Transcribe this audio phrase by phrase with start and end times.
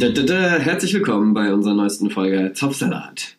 [0.00, 3.36] Da, da, da, herzlich willkommen bei unserer neuesten Folge Zopfsalat.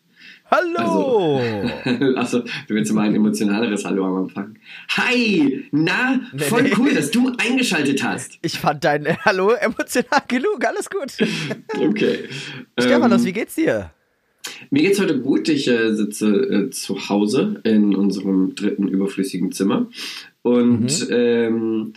[0.48, 1.40] Hallo!
[1.84, 2.38] Also, also,
[2.68, 4.54] du willst mal ein emotionaleres Hallo am Anfang.
[4.90, 5.64] Hi!
[5.72, 6.72] Na, voll nee.
[6.78, 8.38] cool, dass du eingeschaltet hast.
[8.42, 11.16] Ich fand dein äh, Hallo emotional genug, alles gut.
[11.76, 12.28] Okay.
[12.78, 13.90] Stefanos, Ähm, wie geht's dir?
[14.70, 15.48] Mir geht's heute gut.
[15.48, 19.88] Ich äh, sitze äh, zu Hause in unserem dritten überflüssigen Zimmer.
[20.42, 21.94] Und ähm,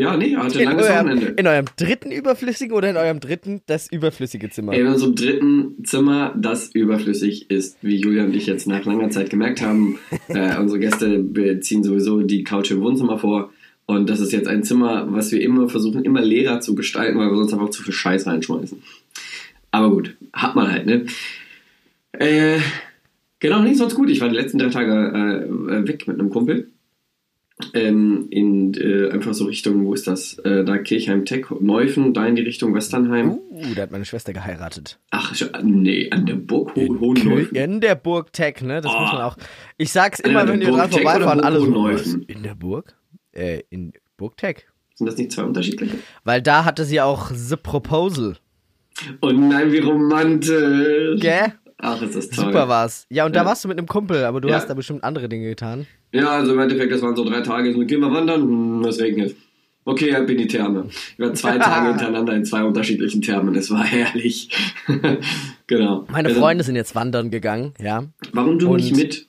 [0.00, 1.26] ja, nee, hatte ein In langes eurem, Wochenende.
[1.36, 4.72] in eurem dritten überflüssigen oder in eurem dritten das überflüssige Zimmer?
[4.72, 9.30] In unserem dritten Zimmer, das überflüssig ist, wie Julia und ich jetzt nach langer Zeit
[9.30, 9.98] gemerkt haben.
[10.28, 13.50] Äh, unsere Gäste beziehen sowieso die Couch im Wohnzimmer vor.
[13.86, 17.28] Und das ist jetzt ein Zimmer, was wir immer versuchen, immer leerer zu gestalten, weil
[17.30, 18.80] wir sonst einfach zu viel Scheiß reinschmeißen.
[19.72, 21.06] Aber gut, hat man halt, ne?
[22.12, 22.58] Äh,
[23.40, 24.08] genau, nicht sonst gut.
[24.08, 26.68] Ich war die letzten drei Tage äh, weg mit einem Kumpel.
[27.74, 30.38] Ähm, in äh, einfach so Richtung, wo ist das?
[30.38, 33.38] Äh, da Kirchheim Tech, Neufen, da in die Richtung Westernheim.
[33.50, 34.98] Uh, da hat meine Schwester geheiratet.
[35.10, 37.56] Ach, nee, an der Burg Ho Hohenläufen.
[37.56, 38.80] In der Burg Tech, ne?
[38.80, 39.00] Das Oh.
[39.00, 39.36] muss man auch.
[39.78, 42.18] Ich sag's immer, wenn wir dran vorbeifahren, alle so.
[42.26, 42.94] In der Burg?
[43.32, 44.66] Äh, in Burg Tech.
[44.94, 45.96] Sind das nicht zwei unterschiedliche?
[46.24, 48.36] Weil da hatte sie auch The Proposal.
[49.22, 51.20] Oh nein, wie romantisch.
[51.20, 51.52] Gell?
[51.78, 52.46] Ach, ist das toll.
[52.46, 53.06] Super war's.
[53.08, 53.46] Ja, und da Ja.
[53.46, 54.56] warst du mit einem Kumpel, aber du Ja.
[54.56, 55.86] hast da bestimmt andere Dinge getan.
[56.12, 57.72] Ja, also im Endeffekt, das waren so drei Tage.
[57.72, 59.36] So, gehen wir wandern, hm, es regnet.
[59.84, 60.86] Okay, ab in die Therme.
[60.88, 63.54] Ich war zwei Tage hintereinander in zwei unterschiedlichen Thermen.
[63.54, 64.50] Es war herrlich.
[65.66, 66.06] genau.
[66.10, 68.04] Meine Also, Freunde sind jetzt wandern gegangen, ja.
[68.32, 69.26] Warum du Und- nicht mit?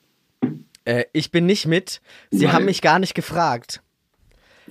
[0.83, 2.01] Äh, ich bin nicht mit.
[2.31, 2.53] Sie Weil?
[2.53, 3.81] haben mich gar nicht gefragt.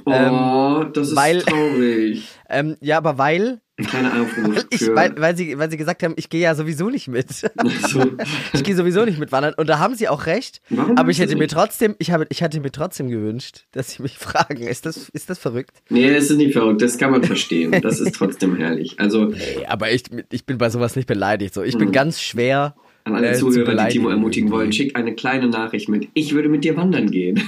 [0.04, 2.26] Oh, das ist weil- traurig.
[2.48, 6.12] Ähm, ja, aber weil, Ein kleiner Aufruf ich, weil, weil, sie, weil sie gesagt haben,
[6.16, 7.30] ich gehe ja sowieso nicht mit.
[7.88, 8.04] so.
[8.52, 9.54] ich gehe sowieso nicht mit wandern.
[9.56, 10.60] Und da haben sie auch recht.
[10.68, 14.02] Warum aber ich hätte mir trotzdem, ich habe, ich hatte mir trotzdem gewünscht, dass sie
[14.02, 14.64] mich fragen.
[14.66, 15.78] Ist das, ist das verrückt?
[15.88, 16.82] Nee, es ist nicht verrückt.
[16.82, 17.80] Das kann man verstehen.
[17.80, 19.00] Das ist trotzdem herrlich.
[19.00, 21.54] Also, Nee, aber ich, ich bin bei sowas nicht beleidigt.
[21.54, 21.92] So, ich bin Mhm.
[21.92, 22.74] ganz schwer.
[23.04, 26.08] An alle äh, zu Zuhörer, die Timo ermutigen wollen, schickt eine kleine Nachricht mit.
[26.12, 27.40] Ich würde mit dir wandern gehen.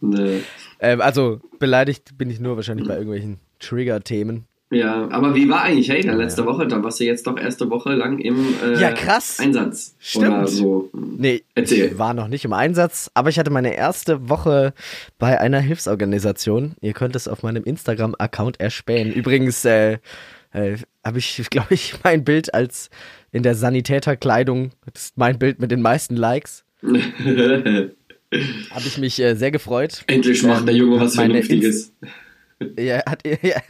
[0.00, 0.40] ne.
[0.80, 4.46] Ähm, also beleidigt bin ich nur wahrscheinlich bei irgendwelchen Trigger-Themen.
[4.72, 7.92] Ja, aber wie war eigentlich, hey, letzte Woche, da warst du jetzt doch erste Woche
[7.92, 9.40] lang im äh, Ja, krass.
[9.40, 9.96] Einsatz.
[9.98, 10.28] Stimmt.
[10.28, 10.88] Oder so.
[10.92, 11.86] Nee, Erzähl.
[11.86, 14.72] ich war noch nicht im Einsatz, aber ich hatte meine erste Woche
[15.18, 16.76] bei einer Hilfsorganisation.
[16.80, 19.12] Ihr könnt es auf meinem Instagram-Account erspähen.
[19.12, 19.98] Übrigens äh,
[20.52, 22.90] äh, habe ich, glaube ich, mein Bild als
[23.32, 26.64] in der Sanitäterkleidung, das ist mein Bild mit den meisten Likes.
[28.32, 30.04] Habe ich mich äh, sehr gefreut.
[30.06, 31.92] Endlich macht der Junge was meine Vernünftiges.
[32.78, 33.60] Ja, hat, ja.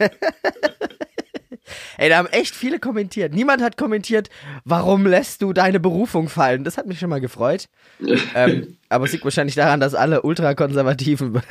[1.97, 3.33] Ey, da haben echt viele kommentiert.
[3.33, 4.29] Niemand hat kommentiert,
[4.65, 6.63] warum lässt du deine Berufung fallen?
[6.63, 7.67] Das hat mich schon mal gefreut.
[8.35, 11.41] ähm, aber es liegt wahrscheinlich daran, dass alle Ultrakonservativen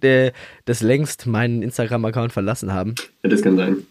[0.64, 2.94] das längst meinen Instagram-Account verlassen haben.
[3.22, 3.86] Ja, das kann sein.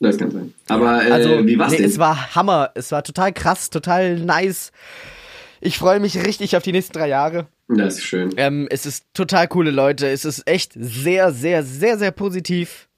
[0.00, 0.54] Das kann sein.
[0.68, 1.86] Aber äh, Also, wie war's nee, denn?
[1.86, 2.70] es war Hammer.
[2.74, 4.72] Es war total krass, total nice.
[5.60, 7.46] Ich freue mich richtig auf die nächsten drei Jahre.
[7.68, 8.30] Das ist schön.
[8.36, 10.08] Ähm, es ist total coole Leute.
[10.08, 12.88] Es ist echt sehr, sehr, sehr, sehr positiv.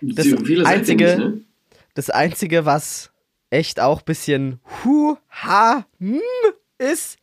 [0.00, 0.26] das
[0.64, 1.40] Einzige- nicht, ne?
[1.94, 3.10] Das Einzige, was
[3.50, 6.20] echt auch bisschen hu, ha, hm
[6.78, 7.16] ist,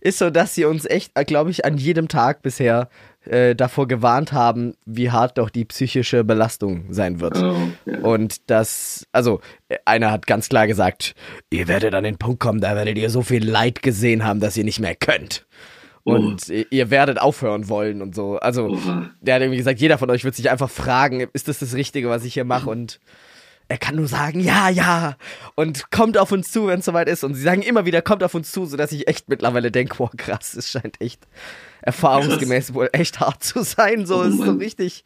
[0.00, 2.88] ist so, dass sie uns echt, glaube ich, an jedem Tag bisher
[3.24, 7.36] äh, davor gewarnt haben, wie hart doch die psychische Belastung sein wird.
[7.38, 7.98] Oh, ja.
[8.00, 9.40] Und das, also,
[9.84, 11.14] einer hat ganz klar gesagt,
[11.50, 14.56] ihr werdet an den Punkt kommen, da werdet ihr so viel Leid gesehen haben, dass
[14.56, 15.46] ihr nicht mehr könnt.
[16.14, 18.38] Und ihr- ihr werdet aufhören wollen und so.
[18.38, 19.10] Also, Oha.
[19.20, 22.08] der hat irgendwie gesagt, jeder von euch wird sich einfach fragen, ist das das Richtige,
[22.08, 22.70] was ich hier mache?
[22.70, 23.00] Und
[23.70, 25.16] er kann nur sagen, ja, ja.
[25.54, 27.22] Und kommt auf uns zu, wenn es soweit ist.
[27.24, 30.10] Und sie sagen immer wieder, kommt auf uns zu, sodass ich echt mittlerweile denke, boah,
[30.16, 31.26] krass, es scheint echt
[31.82, 34.06] erfahrungsgemäß wohl echt hart zu sein.
[34.06, 35.04] So, Oh es ist so richtig.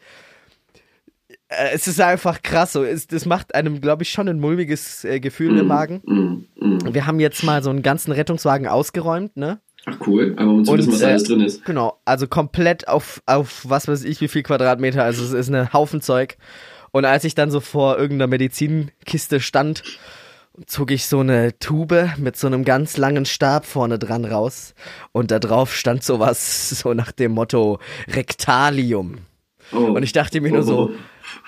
[1.48, 2.72] Äh, Es ist einfach krass.
[2.72, 6.00] So, es, das macht einem, glaube ich, schon ein mulmiges äh, Gefühl im Magen.
[6.04, 6.94] Mm, mm.
[6.94, 9.60] Wir haben jetzt mal so einen ganzen Rettungswagen ausgeräumt, ne?
[9.84, 11.65] Ach cool, aber um zu Und, wissen, was äh, alles drin ist.
[11.65, 15.72] Genau, also komplett auf, auf was weiß ich, wie viel Quadratmeter, also es ist ein
[15.72, 16.36] Haufen Zeug.
[16.92, 19.83] Und als ich dann so vor irgendeiner Medizinkiste stand,
[20.66, 24.74] zog ich so eine Tube mit so einem ganz langen Stab vorne dran raus
[25.12, 27.78] und da drauf stand sowas so nach dem Motto
[28.09, 29.18] Rektalium.
[29.72, 29.78] Oh.
[29.78, 30.95] Und ich dachte mir nur so, Oh.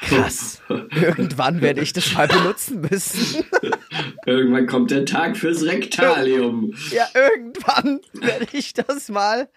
[0.01, 3.45] Krass, irgendwann werde ich das mal benutzen müssen.
[4.27, 6.73] Irgendwann kommt der Tag fürs Rektalium.
[6.91, 9.49] ja, irgendwann werde ich das mal.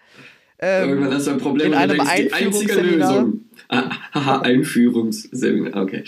[0.58, 2.80] Ähm, Irgendwann hast du ein Problem in du einem denkst, die einzige.
[2.80, 3.44] Lösung.
[3.70, 6.02] Ah, Haha, Einführungsseminar, okay.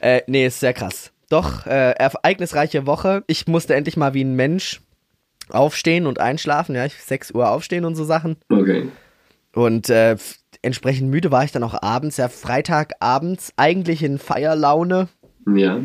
[0.00, 1.12] Äh, nee, ist sehr krass.
[1.28, 3.24] Doch, äh, ereignisreiche Woche.
[3.26, 4.80] Ich musste endlich mal wie ein Mensch
[5.50, 6.74] aufstehen und einschlafen.
[6.74, 8.36] Ja, ich 6 Uhr aufstehen und so Sachen.
[8.48, 8.88] Okay.
[9.52, 10.16] Und äh,
[10.64, 15.08] entsprechend müde war ich dann auch abends, ja, Freitagabends, eigentlich in Feierlaune,
[15.46, 15.80] Ja.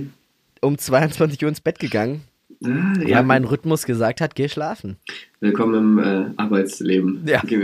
[0.61, 2.21] um 22 Uhr ins Bett gegangen,
[2.63, 4.97] Ah, weil mein Rhythmus gesagt hat, geh schlafen.
[5.39, 7.23] Willkommen im äh, Arbeitsleben.
[7.25, 7.41] Ja.
[7.45, 7.63] Gib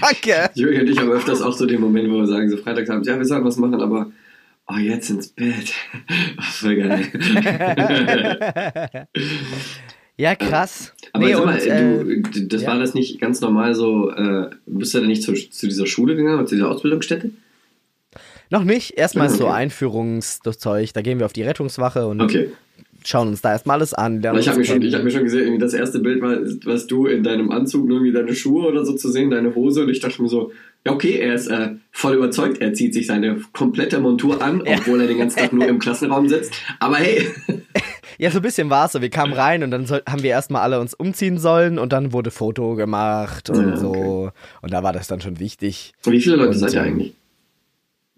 [0.00, 0.50] Danke!
[0.54, 3.18] Jürgen und ich haben öfters auch so den Moment, wo wir sagen, so freitagsabends, ja,
[3.18, 4.06] wir sollen was machen, aber
[4.68, 5.72] oh, jetzt ins Bett.
[6.38, 7.06] Oh, voll geil.
[10.20, 10.92] Ja, krass.
[11.14, 12.68] aber Nee, sag mal, und, äh, du, das ja.
[12.68, 16.14] war das nicht ganz normal so, äh, bist du denn nicht zu, zu dieser Schule
[16.14, 17.30] gegangen, oder zu dieser Ausbildungsstätte?
[18.52, 18.98] noch nicht.
[18.98, 19.54] Erstmal Ah, so okay.
[19.54, 20.92] Einführungszeug.
[20.92, 22.50] Da gehen wir auf die Rettungswache und Okay.
[23.04, 24.18] schauen uns da erstmal alles an.
[24.20, 27.06] ich habe mir, schon- ich hab mir schon gesehen, das erste Bild war, was du
[27.06, 29.84] in deinem Anzug, nur irgendwie deine Schuhe oder so zu sehen, deine Hose.
[29.84, 30.52] Und ich dachte mir so,
[30.88, 34.78] okay, er ist äh, voll überzeugt, er zieht sich seine komplette Montur an, Ja.
[34.78, 36.52] obwohl er den ganzen Tag nur im Klassenraum sitzt.
[36.78, 37.26] Aber hey,
[38.18, 39.00] Ja, so ein bisschen war es so.
[39.00, 42.12] Wir kamen rein und dann soll, haben wir erstmal alle uns umziehen sollen und dann
[42.12, 44.30] wurde Foto gemacht und Ja, so.
[44.60, 45.92] Und da war das dann schon wichtig.
[46.04, 47.14] wie viele Leute Und, seid ihr ähm, eigentlich?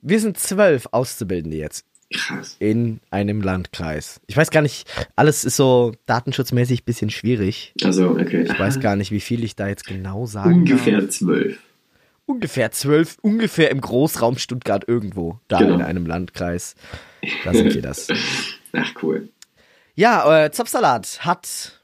[0.01, 2.57] Wir sind zwölf Auszubildende jetzt Krass.
[2.59, 4.21] in einem Landkreis.
[4.27, 7.73] Ich weiß gar nicht, alles ist so datenschutzmäßig ein bisschen schwierig.
[7.85, 8.43] Also, okay.
[8.51, 11.11] Ich weiß gar nicht, wie viel ich da jetzt genau sagen Ungefähr Darf.
[11.11, 11.59] zwölf.
[12.27, 15.75] Ungefähr zwölf, ungefähr im Großraum Stuttgart irgendwo, da Genau.
[15.75, 16.75] in einem Landkreis.
[17.45, 18.09] Da sind wir das.
[18.73, 19.29] Ach, cool.
[19.95, 21.81] Ja, äh, Zopfsalat hat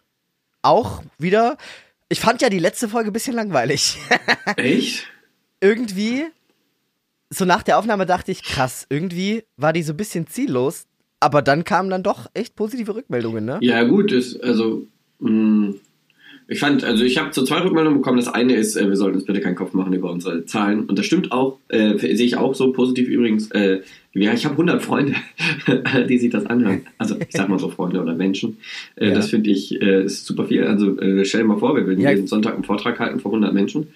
[0.63, 1.57] auch wieder.
[2.09, 3.99] Ich fand ja die letzte Folge ein bisschen langweilig.
[4.57, 5.07] Echt?
[5.61, 6.25] irgendwie,
[7.31, 10.87] so nach der Aufnahme dachte ich, krass, irgendwie war die so ein bisschen ziellos.
[11.21, 13.59] Aber dann kamen dann doch echt positive Rückmeldungen, ne?
[13.61, 14.87] Ja, gut, ist, also,
[15.19, 15.75] mh,
[16.51, 18.17] ich fand, also ich habe so zwei Rückmeldungen bekommen.
[18.17, 20.87] Das eine ist, äh, wir sollten uns bitte keinen Kopf machen über unsere Zahlen.
[20.87, 23.51] Und das stimmt auch, äh, sehe ich auch so positiv übrigens.
[23.51, 23.81] Äh,
[24.15, 25.15] ja, ich habe 100 Freunde,
[26.09, 26.87] die sich das anhören.
[26.97, 28.57] Also ich sag mal so Freunde oder Menschen.
[28.97, 29.15] Äh, Ja.
[29.15, 30.65] Das finde ich äh, ist super viel.
[30.65, 32.11] Also stell dir mal vor, wir würden Ja.
[32.11, 33.89] jeden Sonntag einen Vortrag halten vor 100 Menschen.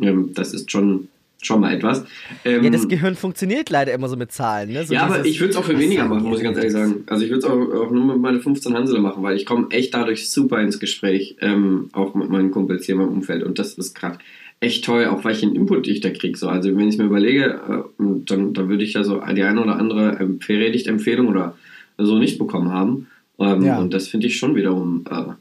[0.00, 1.08] Ähm, das ist schon,
[1.46, 2.04] schon mal etwas.
[2.44, 4.84] Ähm, Ja, das Gehirn funktioniert leider immer so mit Zahlen, ne?
[4.84, 7.04] So ja, aber ich würde es auch für weniger machen, muss ich ganz ehrlich sagen.
[7.06, 9.66] Also ich würde es auch, auch nur mit meine 15 Hansele machen, weil ich komme
[9.70, 13.42] echt dadurch super ins Gespräch, ähm, auch mit meinen Kumpels hier in meinem Umfeld.
[13.42, 14.18] Und das ist gerade
[14.60, 16.38] echt toll, auch weil ich einen Input, ich da kriege.
[16.38, 16.48] So.
[16.48, 19.76] Also wenn ich mir überlege, äh, dann, dann würde ich ja so die eine oder
[19.76, 21.56] andere ähm, Predigt-Empfehlung oder
[21.98, 23.06] so nicht bekommen haben.
[23.38, 23.78] Ähm, Ja.
[23.78, 25.04] Und das finde ich schon wiederum...
[25.10, 25.34] Äh,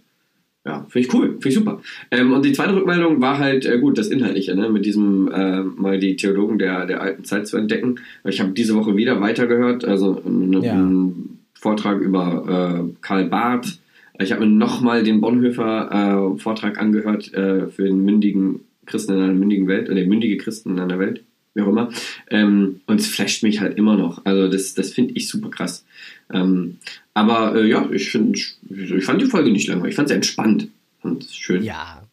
[0.65, 1.81] ja, finde ich cool, finde ich super.
[2.09, 4.69] Ähm, und die zweite Rückmeldung war halt, äh, gut, das Inhaltliche, ne?
[4.69, 7.95] mit diesem äh, mal die Theologen der, der alten Zeit zu entdecken.
[8.23, 10.73] Ich habe diese Woche wieder weitergehört, also einen Ja.
[10.73, 13.79] einen Vortrag über äh, Karl Barth.
[14.19, 19.21] Ich habe mir nochmal den Bonhoeffer äh, Vortrag angehört äh, für den mündigen Christen in
[19.21, 21.23] einer mündigen Welt, oder mündige Christen in einer Welt,
[21.55, 21.89] wie auch immer.
[22.29, 24.25] Ähm, und es flasht mich halt immer noch.
[24.25, 25.85] Also das, das finde ich super krass.
[26.33, 26.79] Ähm,
[27.13, 29.91] aber äh, ja, ich, find, ich fand die Folge nicht langweilig.
[29.91, 30.67] Ich fand sie entspannt
[31.01, 31.63] und schön.
[31.63, 32.03] Ja.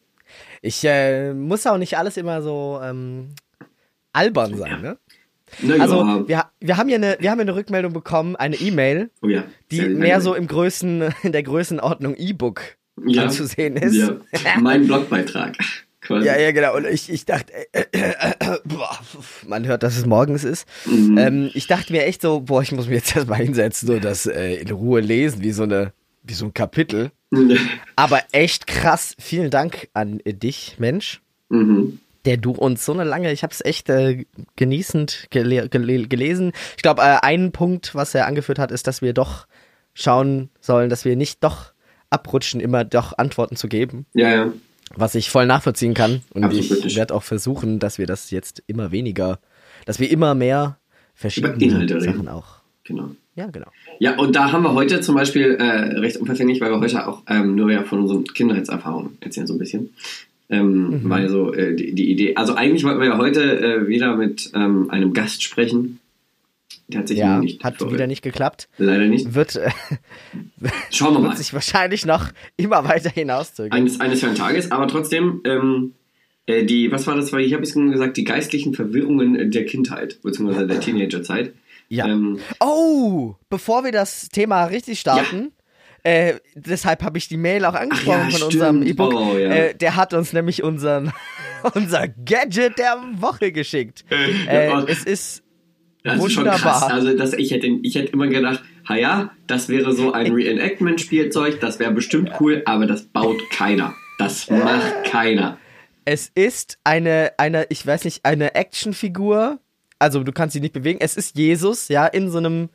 [0.63, 3.29] Ich äh, muss auch nicht alles immer so ähm,
[4.13, 4.99] albern sein, ne?
[5.63, 8.57] Na ja, Also, wir, wir, haben ja eine, wir haben ja eine Rückmeldung bekommen, eine
[8.57, 12.63] E-Mail, oh ja, die mehr so im Größen, in der Größenordnung E-Book
[13.05, 13.97] ja, anzusehen ist.
[13.97, 14.17] Ja,
[14.61, 15.57] mein Blogbeitrag.
[16.11, 16.27] Quasi.
[16.27, 16.75] Ja, ja, genau.
[16.77, 18.99] Und ich, ich dachte, äh, äh, äh, boah,
[19.47, 20.67] man hört, dass es morgens ist.
[20.85, 21.17] Mhm.
[21.17, 24.27] Ähm, ich dachte mir echt so, boah, ich muss mich jetzt erstmal hinsetzen und das
[24.27, 25.93] äh, in Ruhe lesen, wie so eine,
[26.25, 27.13] wie so ein Kapitel.
[27.95, 29.15] Aber echt krass.
[29.21, 32.01] Vielen Dank an dich, Mensch, mhm.
[32.25, 34.25] der du uns so eine lange, ich habe es echt äh,
[34.57, 36.51] genießend gele gele gelesen.
[36.77, 39.47] Ich glaube, äh, ein Punkt, was er angeführt hat, ist, dass wir doch
[39.95, 41.73] schauen sollen, dass wir nicht doch
[42.11, 44.07] abrutschen, immer doch Antworten zu geben.
[44.13, 44.53] Ja, ja.
[44.97, 46.23] Was ich voll nachvollziehen kann.
[46.35, 49.39] Und Absolut ich werde auch versuchen, dass wir das jetzt immer weniger,
[49.87, 50.79] dass wir immer mehr
[51.15, 52.01] verschiedene.
[52.01, 52.61] Sachen auch.
[52.85, 53.11] Genau.
[53.37, 53.69] Ja, genau.
[54.01, 57.23] Ja, und da haben wir heute zum Beispiel äh, recht unverfänglich, weil wir heute auch
[57.29, 59.91] ähm, nur ja von unseren Kindheitserfahrungen erzählen so ein bisschen.
[60.49, 61.11] Ähm, Mhm.
[61.11, 64.51] Weil so äh, die, die Idee, also eigentlich wollten wir ja heute äh, wieder mit
[64.55, 66.01] ähm, einem Gast sprechen.
[67.07, 68.69] Sich Ja, nicht hat wieder nicht geklappt.
[68.79, 69.35] Leider nicht.
[69.35, 69.71] Wird, äh,
[70.91, 71.29] Schauen wir mal.
[71.29, 73.73] wird sich wahrscheinlich noch immer weiter hinauszögern.
[73.73, 75.95] Eines, eines schönen Tages, aber trotzdem, ähm,
[76.47, 77.33] äh, die, was war das?
[77.33, 81.53] Ich habe es gesagt, die geistlichen Verwirrungen der Kindheit, beziehungsweise der Teenagerzeit.
[81.89, 82.07] Ja.
[82.07, 85.53] Ähm, Oh, bevor wir das Thema richtig starten,
[86.03, 88.91] äh, deshalb habe ich die Mail auch angesprochen ja, von unserem stimmt.
[88.91, 89.15] E-Book.
[89.15, 89.51] Oh, ja.
[89.51, 91.13] äh, der hat uns nämlich unseren,
[91.75, 94.05] unser Gadget der Woche geschickt.
[94.11, 95.43] Äh, Ja, es ist
[96.03, 96.81] Das ist schon Wunderbar.
[96.81, 96.83] krass.
[96.85, 101.61] Also das, ich, hätte, ich hätte immer gedacht, ha ja, das wäre so ein Reenactment-Spielzeug,
[101.61, 103.95] das wäre bestimmt cool, aber das baut keiner.
[104.19, 105.59] Das macht keiner.
[106.05, 109.59] Es ist eine, eine, ich weiß nicht, eine Actionfigur.
[109.99, 110.99] Also du kannst sie nicht bewegen.
[111.01, 112.71] Es ist Jesus, ja, in so einem,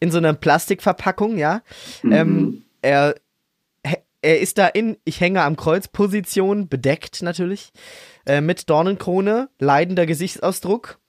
[0.00, 1.62] in so einer Plastikverpackung, ja.
[2.02, 2.12] Mhm.
[2.12, 3.14] Ähm, er,
[4.22, 7.70] er ist da in, ich hänge am Kreuz, Position, bedeckt natürlich,
[8.26, 10.99] äh, mit Dornenkrone, leidender Gesichtsausdruck.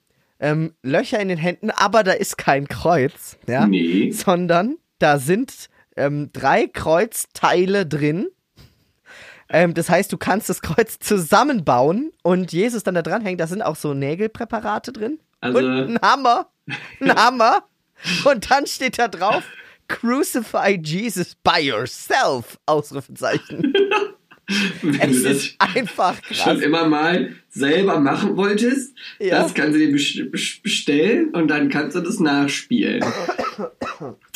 [0.42, 4.10] Ähm, Löcher in den Händen, aber da ist kein Kreuz, ja, Nee.
[4.12, 8.28] sondern da sind ähm, drei Kreuzteile drin.
[9.48, 13.40] Ähm, das heißt, du kannst das Kreuz zusammenbauen und Jesus dann da dran hängt.
[13.40, 15.18] Da sind auch so Nägelpräparate drin.
[15.40, 16.50] Also- und ein Hammer.
[17.00, 17.64] Ein Hammer.
[18.24, 19.44] Und dann steht da drauf,
[19.88, 22.58] Crucify Jesus by yourself.
[22.66, 23.74] Ausrufezeichen.
[24.82, 26.36] Wenn Es du das ist einfach krass.
[26.38, 29.42] schon immer mal selber machen wolltest, Ja.
[29.42, 33.02] das kannst du dir best- best- bestellen und dann kannst du das nachspielen.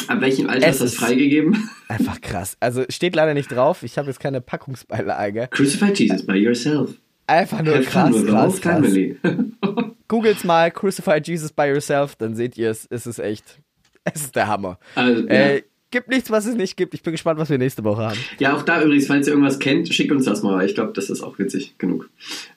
[0.08, 1.68] Ab welchem Alter Es ist das freigegeben?
[1.88, 2.56] Einfach krass.
[2.60, 3.82] Also steht leider nicht drauf.
[3.82, 5.48] Ich habe jetzt keine Packungsbeilage.
[5.50, 6.90] Crucify Jesus by yourself.
[7.26, 8.74] Einfach nur Have krass, krass, krass.
[8.74, 9.16] family.
[10.08, 12.86] Googles mal Crucify Jesus by yourself, dann seht ihr es.
[12.88, 13.58] Es ist echt.
[14.04, 14.78] Es ist der Hammer.
[14.94, 15.56] Also, ja.
[15.90, 16.94] Gibt nichts, was es nicht gibt.
[16.94, 18.18] Ich bin gespannt, was wir nächste Woche haben.
[18.38, 20.64] ja, auch da übrigens, falls ihr irgendwas kennt, schickt uns das mal.
[20.66, 22.10] Ich glaube, das ist auch witzig genug.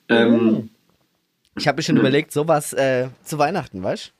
[0.10, 0.70] Ähm,
[1.58, 4.14] Ich habe mir schon überlegt, sowas äh, zu Weihnachten, weißt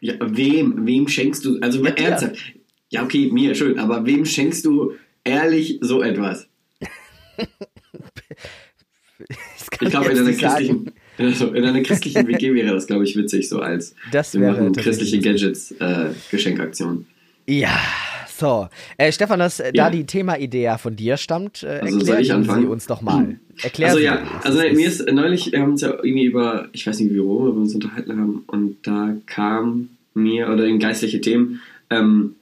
[0.00, 2.36] ja, wem, wem schenkst du, also Ja, ernsthaft,
[2.90, 6.46] ja okay, mir, schön, aber wem schenkst du ehrlich so etwas?
[9.80, 13.48] Ich glaube, in einer christlichen, also in einer christlichen WG wäre das, glaube ich, witzig,
[13.48, 16.10] so als Das wir wäre machen christliche Gadgets äh.
[17.46, 17.78] Ja,
[18.38, 18.68] so.
[18.96, 19.84] Äh, Stefan, dass äh, Ja.
[19.84, 22.44] da die Themaidee von dir stammt, äh, Also erklären?
[22.44, 23.38] Sie uns doch mal.
[23.62, 24.44] Erklär Also sie ja, uns.
[24.44, 27.54] also mir ist neulich, wir haben uns ja irgendwie über, ich weiß nicht wie worüber
[27.56, 32.34] wir uns unterhalten haben, und da kam mir, oder in geistliche Themen, ähm,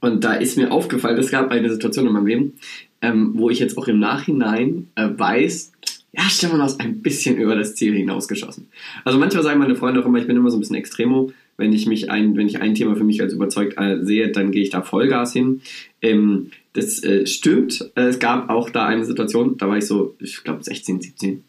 [0.00, 2.52] und da ist mir aufgefallen, es gab eine Situation in meinem Leben,
[3.00, 5.72] ähm, wo ich jetzt auch im Nachhinein äh, weiß,
[6.12, 8.68] ja, Stefan hast ein bisschen über das Ziel hinausgeschossen.
[9.04, 11.32] Also manchmal sagen meine Freunde auch immer, ich bin immer so ein bisschen extremo.
[11.56, 14.50] Wenn ich mich ein, wenn ich ein Thema für mich als überzeugt äh, sehe, dann
[14.50, 15.60] gehe ich da Vollgas hin.
[16.02, 17.90] Ähm, das äh, stimmt.
[17.94, 21.44] Äh, es gab auch da eine Situation, da war ich so, ich glaube 16, 17.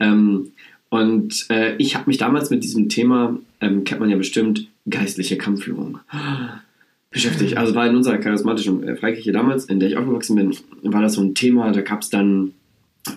[0.00, 0.52] Ähm,
[0.88, 5.36] und äh, ich habe mich damals mit diesem Thema, ähm, kennt man ja bestimmt, geistliche
[5.36, 5.98] Kampfführung
[7.10, 7.56] beschäftigt.
[7.56, 11.14] Also war in unserer charismatischen äh, Freikirche damals, in der ich aufgewachsen bin, war das
[11.14, 12.52] so ein Thema, da gab es dann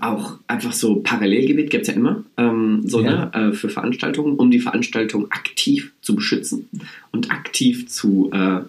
[0.02, 3.32] auch einfach so Parallelgebet, gibt es ja immer, ähm, so, Ja.
[3.36, 6.68] ne, äh, für Veranstaltungen, um die Veranstaltung aktiv zu beschützen
[7.12, 8.60] und aktiv zu, äh,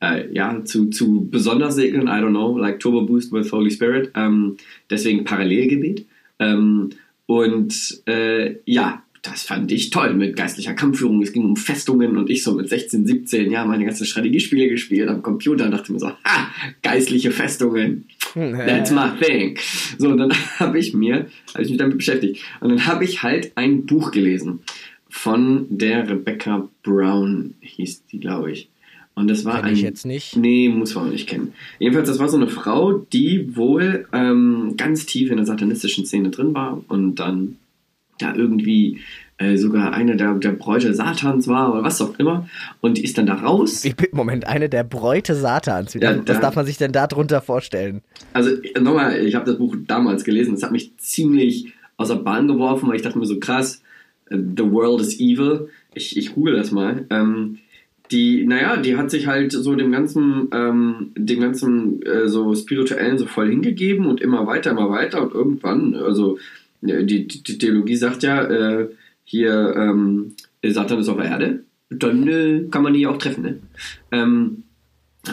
[0.00, 4.10] äh, ja, zu, zu besonders segnen, I don't know, like Turbo Boost with Holy Spirit,
[4.14, 4.56] ähm,
[4.90, 6.06] deswegen Parallelgebet.
[6.38, 6.90] Ähm,
[7.26, 11.22] und äh, ja, das fand ich toll mit geistlicher Kampfführung.
[11.22, 15.08] Es ging um Festungen und ich so mit 16, 17, ja, meine ganzen Strategiespiele gespielt
[15.08, 16.48] am Computer und dachte mir so, ha,
[16.82, 18.06] geistliche Festungen.
[18.66, 19.58] That's my thing.
[19.98, 22.42] So, und dann habe ich mir, habe ich mich damit beschäftigt.
[22.60, 24.60] Und dann habe ich halt ein Buch gelesen
[25.08, 28.70] von der Rebecca Brown, hieß die, glaube ich.
[29.14, 29.74] Und das war Kenn ein.
[29.74, 30.36] ich jetzt nicht.
[30.36, 31.52] Nee, muss man auch nicht kennen.
[31.78, 36.30] Jedenfalls, das war so eine Frau, die wohl ähm, ganz tief in der satanistischen Szene
[36.30, 37.58] drin war und dann
[38.18, 39.00] da irgendwie
[39.42, 42.48] äh, sogar eine der, der Bräute Satans war oder was auch immer.
[42.80, 43.84] Und die ist dann da raus.
[43.84, 45.94] Ich bin, Moment, eine der Bräute Satans.
[45.94, 48.02] Wie Ja, darf- was da- darf man sich denn darunter vorstellen?
[48.32, 52.48] Also nochmal, ich habe das Buch damals gelesen, das hat mich ziemlich aus der Bahn
[52.48, 53.82] geworfen, weil ich dachte mir so krass,
[54.30, 55.68] äh, the world is evil.
[55.94, 57.04] Ich, ich google das mal.
[57.10, 57.58] Ähm,
[58.10, 63.16] die, naja, die hat sich halt so dem ganzen, ähm, dem ganzen äh, so spirituellen
[63.16, 66.38] so voll hingegeben und immer weiter, immer weiter und irgendwann, also
[66.82, 68.88] äh, die, die, die Theologie sagt ja, äh,
[69.32, 73.58] hier ähm, Satan ist auf der Erde, dann äh, kann man die auch treffen, ne?
[74.10, 74.64] Ähm,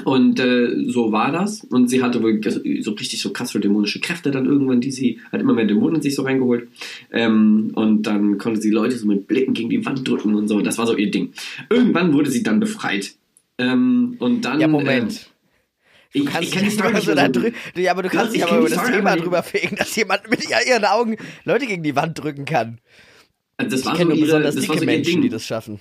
[0.05, 1.65] und äh, so war das.
[1.65, 2.39] Und sie hatte wohl
[2.81, 5.95] so richtig so krass so dämonische Kräfte dann irgendwann, die sie hat immer mehr Dämonen
[5.95, 6.69] in sich so reingeholt.
[7.11, 10.61] Ähm, und dann konnte sie Leute so mit Blicken gegen die Wand drücken und so.
[10.61, 11.33] Das war so ihr Ding.
[11.69, 13.15] Irgendwann wurde sie dann befreit.
[13.57, 14.61] Ähm, und dann.
[14.61, 15.11] Ja, Moment.
[16.13, 18.09] Äh, ich, Kannst ich kann nicht so mehr da so drü- du, ja, aber du
[18.09, 21.67] kannst dich ich aber über das Thema drüber fegen, dass jemand mit ihren Augen Leute
[21.67, 22.79] gegen die Wand drücken kann.
[23.59, 25.21] Also das Ich war kenne so nur ihre, besonders das war dicke so Menschen, Ding.
[25.23, 25.79] die das schaffen.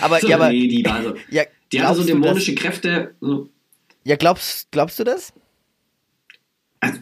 [0.00, 1.14] Aber, so, ja, aber, nee, die war so.
[1.30, 3.14] ja, Die hatte so dämonische Kräfte.
[3.20, 3.48] So.
[4.04, 5.32] ja, glaubst, glaubst du das?
[6.80, 6.98] Also,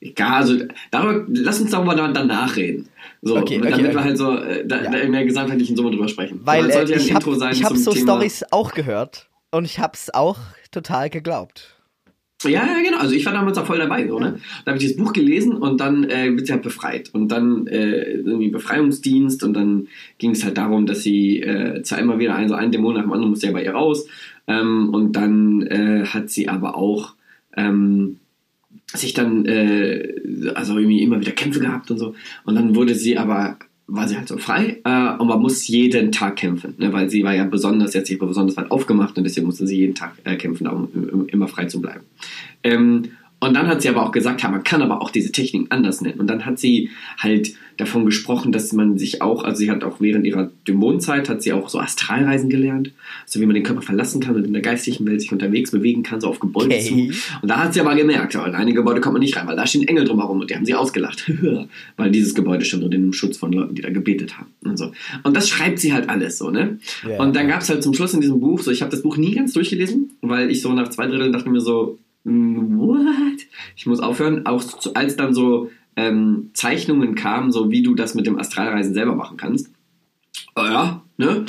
[0.00, 0.58] ja, also
[0.90, 2.88] darüber, lass uns darüber dann danach reden.
[3.22, 3.94] So, Okay, okay, damit okay.
[3.94, 4.92] wir halt so äh, da, Ja.
[4.98, 6.40] in der gesamtheitlichen Summe drüber sprechen.
[6.44, 7.92] Weil äh, ja ich Intro habe hab so.
[7.94, 10.38] Stories auch gehört und ich hab's auch
[10.70, 11.75] total geglaubt.
[12.46, 12.98] Ja, ja, genau.
[12.98, 14.06] Also ich war damals auch voll dabei.
[14.06, 14.38] So, ne?
[14.64, 17.10] Da habe ich dieses Buch gelesen und dann äh, wird sie halt befreit.
[17.12, 19.88] Und dann äh, irgendwie Befreiungsdienst und dann
[20.18, 23.02] ging es halt darum, dass sie äh, zwar immer wieder ein, so ein Dämon nach
[23.02, 24.06] dem anderen musste ja bei ihr raus.
[24.46, 27.14] Ähm, und dann äh, hat sie aber auch
[27.56, 28.18] ähm,
[28.86, 32.14] sich dann, äh, also irgendwie immer wieder Kämpfe gehabt und so.
[32.44, 36.10] Und dann wurde sie aber, war sie halt so frei äh, und man muss jeden
[36.10, 36.92] Tag kämpfen, ne?
[36.92, 39.94] weil sie war ja besonders, jetzt sich besonders weit aufgemacht und deswegen musste sie jeden
[39.94, 42.00] Tag äh, kämpfen, um im- immer frei zu bleiben.
[42.64, 43.02] Ähm,
[43.38, 46.00] Und dann hat sie aber auch gesagt, ja, man kann aber auch diese Techniken anders
[46.00, 46.18] nennen.
[46.20, 46.88] Und dann hat sie
[47.18, 51.42] halt davon gesprochen, dass man sich auch, also sie hat auch während ihrer Dämonenzeit, hat
[51.42, 52.92] sie auch so Astralreisen gelernt,
[53.26, 56.02] so wie man den Körper verlassen kann und in der geistlichen Welt sich unterwegs bewegen
[56.02, 57.10] kann, so auf Gebäude Okay.
[57.10, 57.38] zu.
[57.42, 59.56] Und da hat sie aber gemerkt, ja, in einige Gebäude kommt man nicht rein, weil
[59.56, 61.30] da stehen Engel drumherum und die haben sie ausgelacht.
[61.98, 64.92] weil dieses Gebäude stand unter dem Schutz von Leuten, die da gebetet haben und so.
[65.24, 66.78] Und das schreibt sie halt alles so, ne?
[67.06, 67.20] Ja.
[67.20, 69.18] Und dann gab es halt zum Schluss in diesem Buch, so ich habe das Buch
[69.18, 73.40] nie ganz durchgelesen, weil ich so nach zwei Dritteln dachte mir so, "Mm, what?
[73.76, 74.46] Ich muss aufhören.
[74.46, 74.62] Auch
[74.94, 79.36] als dann so ähm, Zeichnungen kamen, so wie du das mit dem Astralreisen selber machen
[79.36, 79.70] kannst.
[80.54, 81.46] Oh ja, ne?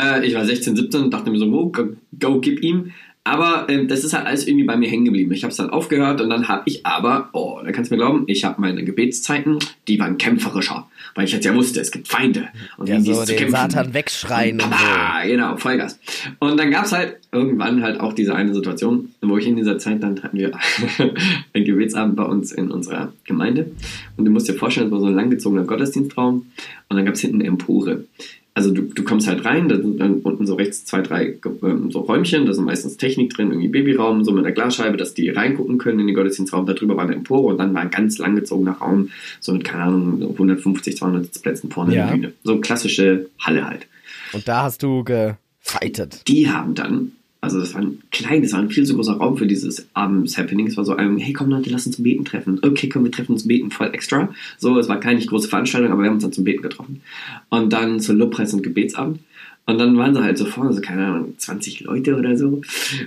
[0.00, 2.92] Äh, ich war 16, 17 und dachte mir so, go, go, go gib ihm.
[3.22, 5.30] Aber ähm, das ist halt alles irgendwie bei mir hängen geblieben.
[5.32, 8.02] Ich habe es dann aufgehört und dann habe ich aber, oh, da kannst du mir
[8.02, 9.58] glauben, ich habe meine Gebetszeiten,
[9.88, 12.48] die waren kämpferischer, weil ich jetzt ja wusste, es gibt Feinde.
[12.78, 13.56] Und Ja, so den kämpfen.
[13.56, 14.86] Satan wegschreien und so.
[14.86, 15.98] Ah, genau, Vollgas.
[16.38, 19.78] Und dann gab es halt irgendwann halt auch diese eine Situation, wo ich in dieser
[19.78, 20.52] Zeit, dann hatten wir
[21.52, 23.70] einen Gebetsabend bei uns in unserer Gemeinde.
[24.16, 26.46] Und du musst dir vorstellen, es war so ein langgezogener Gottesdienstraum.
[26.88, 28.04] Und dann gab es hinten eine Empore.
[28.52, 31.90] Also du, du kommst halt rein, da sind dann unten so rechts zwei, drei ähm,
[31.92, 35.28] so Räumchen, da sind meistens Technik drin, irgendwie Babyraum, so mit einer Glasscheibe, dass die
[35.30, 36.66] reingucken können in den Gottesdienstraum.
[36.66, 40.20] Darüber war eine Empore und dann war ein ganz langgezogener Raum, so mit, keine Ahnung,
[40.20, 42.02] so 150, 200 Sitzplätzen vorne Ja.
[42.02, 42.32] in der Bühne.
[42.42, 43.86] So klassische Halle halt
[44.32, 46.22] Und da hast du gefightet.
[46.26, 49.38] die haben dann, also das war ein klein, das war ein viel zu großer Raum
[49.38, 50.66] für dieses Abends-Happening.
[50.66, 52.60] Es war so ein, hey komm Leute, lass uns Beten treffen.
[52.62, 54.28] Okay, komm, wir treffen uns beten, voll extra.
[54.58, 57.00] So, es war keine große Veranstaltung, aber wir haben uns dann zum Beten getroffen.
[57.48, 59.20] Und dann zur Lobpreis- und Gebetsabend.
[59.66, 62.60] Und dann waren sie halt so vorne, so keine Ahnung, 20 Leute oder so.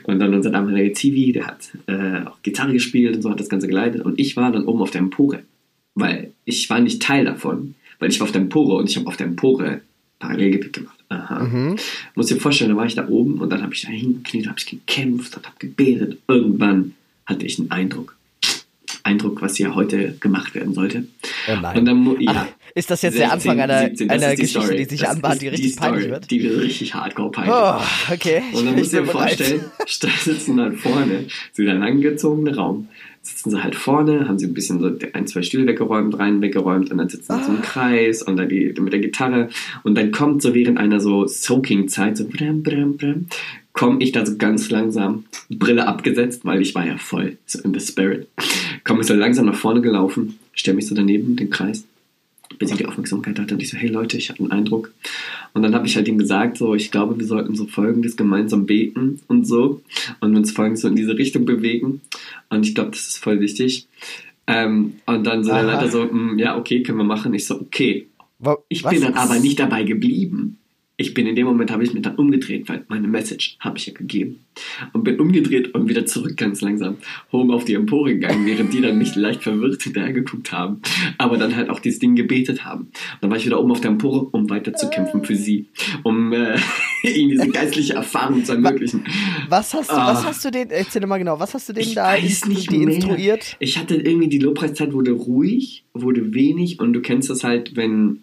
[0.04, 3.50] Und dann unser damaliger Zivi, der hat äh, auch Gitarre gespielt und so hat das
[3.50, 4.02] Ganze geleitet.
[4.02, 5.44] Und ich war dann oben auf der Empore,
[5.94, 9.08] weil ich war nicht Teil davon, weil ich war auf der Empore und ich habe
[9.08, 9.82] auf der Empore
[10.20, 11.03] Parallelgebet gemacht.
[11.14, 11.40] Aha.
[11.44, 11.76] Mhm.
[12.16, 14.58] Muss dir vorstellen, da war ich da oben und dann habe ich da hingekniet, habe
[14.60, 16.18] ich gekämpft und habe gebetet.
[16.28, 16.94] Irgendwann
[17.26, 18.16] hatte ich einen Eindruck.
[19.06, 21.06] Eindruck, was ja heute gemacht werden sollte.
[21.50, 21.78] Oh nein.
[21.80, 24.30] Und dann, mu- Ach, ja, ist das jetzt der 16, Anfang einer, 17, das einer
[24.36, 24.78] die Geschichte, Story.
[24.78, 26.32] die sich Das anbahnt, die richtig Story, peinlich wird?
[26.32, 27.54] Die wird richtig hardcore peinlich.
[27.54, 28.42] Oh, okay.
[28.54, 29.66] Und dann musst du dir vorstellen,
[30.02, 32.88] da sitzen dann vorne, so der langgezogene Raum,
[33.24, 36.92] sitzen sie halt vorne, haben sie ein bisschen so ein, zwei Stühle weggeräumt, rein weggeräumt
[36.92, 37.62] und dann sitzen sie so im Ah.
[37.62, 39.50] Kreis und dann die, mit der Gitarre
[39.84, 43.28] und dann kommt so während einer so Soaking-Zeit, so bram, bram, bram,
[43.72, 47.74] komme ich da so ganz langsam, Brille abgesetzt, weil ich war ja voll so in
[47.74, 48.28] the spirit,
[48.84, 51.86] komme ich so langsam nach vorne gelaufen, stelle mich so daneben, den Kreis,
[52.60, 54.92] bis ich die Aufmerksamkeit hatte und ich so, hey Leute, ich habe einen Eindruck.
[55.54, 58.66] Und dann habe ich halt ihm gesagt, so, ich glaube, wir sollten so folgendes gemeinsam
[58.66, 59.82] beten und so
[60.20, 62.02] und uns folgendes so in diese Richtung bewegen.
[62.50, 63.88] Und ich glaube, das ist voll wichtig.
[64.48, 65.74] Ähm, und dann so der Aha.
[65.74, 67.34] Leiter so, "Mm, ja, okay, können wir machen.
[67.34, 68.08] Ich so, okay.
[68.68, 70.58] Ich bin dann aber nicht dabei geblieben.
[70.96, 73.88] Ich bin in dem Moment, habe ich mich dann umgedreht, weil meine Message habe ich
[73.88, 74.42] ja gegeben.
[74.94, 76.98] Und bin umgedreht und wieder zurück ganz langsam
[77.32, 80.82] hoch auf die Empore gegangen, während die dann mich leicht verwirrt hinterhergeguckt haben.
[81.18, 82.82] Aber dann halt auch dieses Ding gebetet haben.
[82.84, 85.66] Und dann war ich wieder oben auf der Empore, um weiter zu kämpfen für sie.
[86.04, 86.60] Um äh,
[87.04, 89.04] ihnen diese geistliche Erfahrung zu ermöglichen.
[89.50, 90.14] Was hast du, Ah.
[90.14, 92.72] was hast du den, erzähl mal genau, was hast du denen Ich da weiß nicht
[92.72, 92.96] die mehr.
[92.96, 93.56] instruiert?
[93.60, 98.20] Ich hatte irgendwie die Lobpreiszeit wurde ruhig, wurde wenig und du kennst das halt, wenn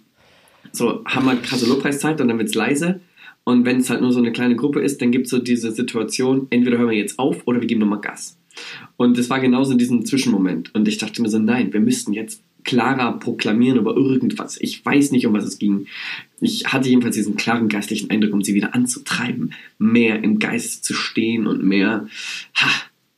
[0.72, 3.00] so haben wir krasse Lobpreiszeit und dann wird's leise
[3.44, 5.72] und wenn es halt nur so eine kleine Gruppe ist, dann gibt es so diese
[5.72, 8.38] Situation, entweder hören wir jetzt auf oder wir geben nochmal Gas.
[8.96, 12.12] Und das war genauso in diesem Zwischenmoment und ich dachte mir so, nein, wir müssten
[12.12, 14.58] jetzt klarer proklamieren über irgendwas.
[14.60, 15.86] Ich weiß nicht, um was es ging.
[16.40, 20.92] Ich hatte jedenfalls diesen klaren geistlichen Eindruck, um sie wieder anzutreiben, mehr im Geist zu
[20.92, 22.06] stehen und mehr,
[22.54, 22.70] ha,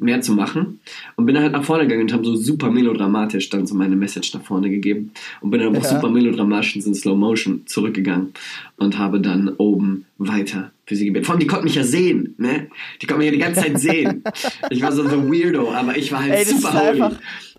[0.02, 0.80] mehr zu machen.
[1.16, 3.96] Und bin dann halt nach vorne gegangen und habe so super melodramatisch dann so meine
[3.96, 5.12] Message nach vorne gegeben.
[5.40, 5.88] Und bin dann auch Ja.
[5.88, 8.32] super melodramatisch in Slow Motion zurückgegangen
[8.76, 11.26] und habe dann oben weiter für sie gebetet.
[11.26, 12.68] Vor allem, die konnten mich ja sehen, ne?
[13.00, 14.22] Die konnten mich ja die ganze Zeit sehen.
[14.70, 17.02] Ich war so ein Weirdo, aber ich war halt Ey, super holy.
[17.02, 17.12] einfach.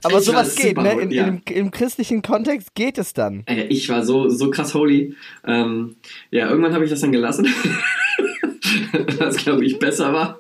[0.04, 0.94] Aber Ich sowas geht, ne?
[1.00, 1.28] In, ja.
[1.28, 3.44] im, Im christlichen Kontext geht es dann.
[3.46, 5.16] Äh, ich war so, so krass holy.
[5.46, 5.96] Ähm,
[6.32, 7.48] ja, irgendwann habe ich das dann gelassen.
[9.20, 10.38] was, glaube ich, besser war.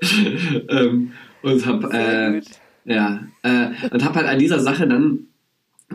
[0.70, 1.12] ähm,
[1.44, 2.42] und habe Sehr äh,
[2.86, 5.28] ja, äh, und hab halt an dieser Sache dann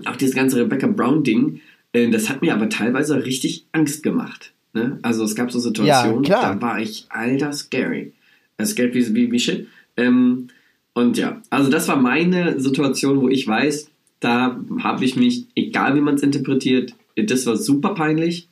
[0.04, 1.61] auch dieses ganze Rebecca Brown Ding,
[1.92, 4.52] äh, das hat mir aber teilweise richtig Angst gemacht.
[4.72, 4.98] Ne?
[5.02, 8.12] Also es gab so Situationen, Ja, da war ich alter scary.
[8.58, 9.66] Äh, Scared wie, wie, wie shit.
[9.96, 10.48] Ähm,
[10.94, 15.94] und ja, also das war meine Situation, wo ich weiß, da habe ich mich, egal
[15.94, 18.48] wie man es interpretiert, das war super peinlich.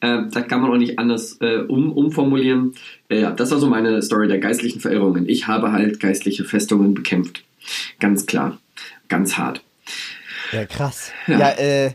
[0.00, 2.74] Äh, da kann man auch nicht anders äh, um, umformulieren.
[3.08, 5.28] Äh, ja, das war so meine Story der geistlichen Verirrungen.
[5.28, 7.44] Ich habe halt geistliche Festungen bekämpft.
[7.98, 8.58] Ganz klar.
[9.08, 9.62] Ganz hart.
[10.52, 11.12] Ja, krass.
[11.26, 11.38] Ja.
[11.38, 11.92] Ja, äh,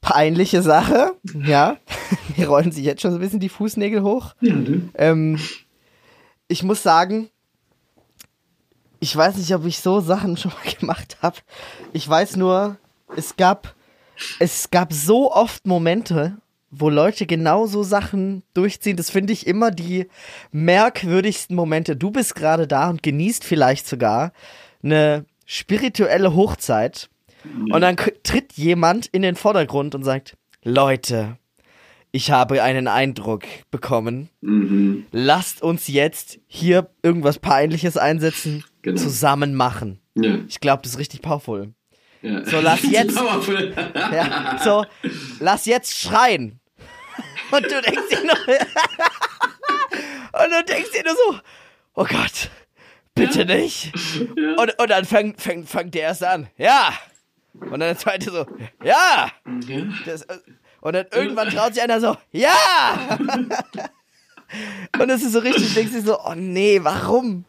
[0.00, 1.12] peinliche Sache.
[1.34, 1.78] Ja,
[2.36, 4.34] mir rollen sich jetzt schon so ein bisschen die Fußnägel hoch.
[4.40, 4.88] Ja, ne?
[4.94, 5.38] Ähm,
[6.48, 7.30] ich muss sagen,
[9.00, 11.38] ich weiß nicht, ob ich so Sachen schon mal gemacht habe.
[11.92, 12.76] Ich weiß nur,
[13.16, 13.74] es gab,
[14.38, 16.36] es gab so oft Momente,
[16.70, 18.96] wo Leute genau so Sachen durchziehen.
[18.96, 20.06] Das finde ich immer die
[20.52, 21.96] merkwürdigsten Momente.
[21.96, 24.32] Du bist gerade da und genießt vielleicht sogar
[24.82, 27.08] eine spirituelle Hochzeit.
[27.72, 31.36] Und dann tritt jemand in den Vordergrund und sagt, Leute,
[32.12, 34.28] ich habe einen Eindruck bekommen.
[34.42, 35.06] Mhm.
[35.10, 39.00] Lasst uns jetzt hier irgendwas Peinliches einsetzen, Genau.
[39.00, 39.98] zusammen machen.
[40.14, 40.38] Ja.
[40.48, 41.72] Ich glaube, das ist richtig powerful.
[42.22, 42.44] Ja.
[42.44, 43.18] So, lass jetzt-.
[43.94, 44.84] Ja, so,
[45.40, 46.60] lass jetzt schreien.
[47.50, 48.36] Und du denkst dir nur,
[50.32, 51.40] und du denkst dir nur so,
[51.94, 52.50] oh Gott,
[53.14, 53.92] bitte nicht.
[54.56, 56.94] Und, und dann fängt, fängt, fängt der erste an, ja.
[57.52, 58.46] Und dann der zweite so,
[58.82, 59.30] ja.
[59.68, 59.84] Ja.
[60.06, 60.38] Das, äh,
[60.80, 63.18] und dann irgendwann traut sich einer so, ja!
[64.98, 67.44] Und es ist so richtig, denkst du so, oh nee, warum?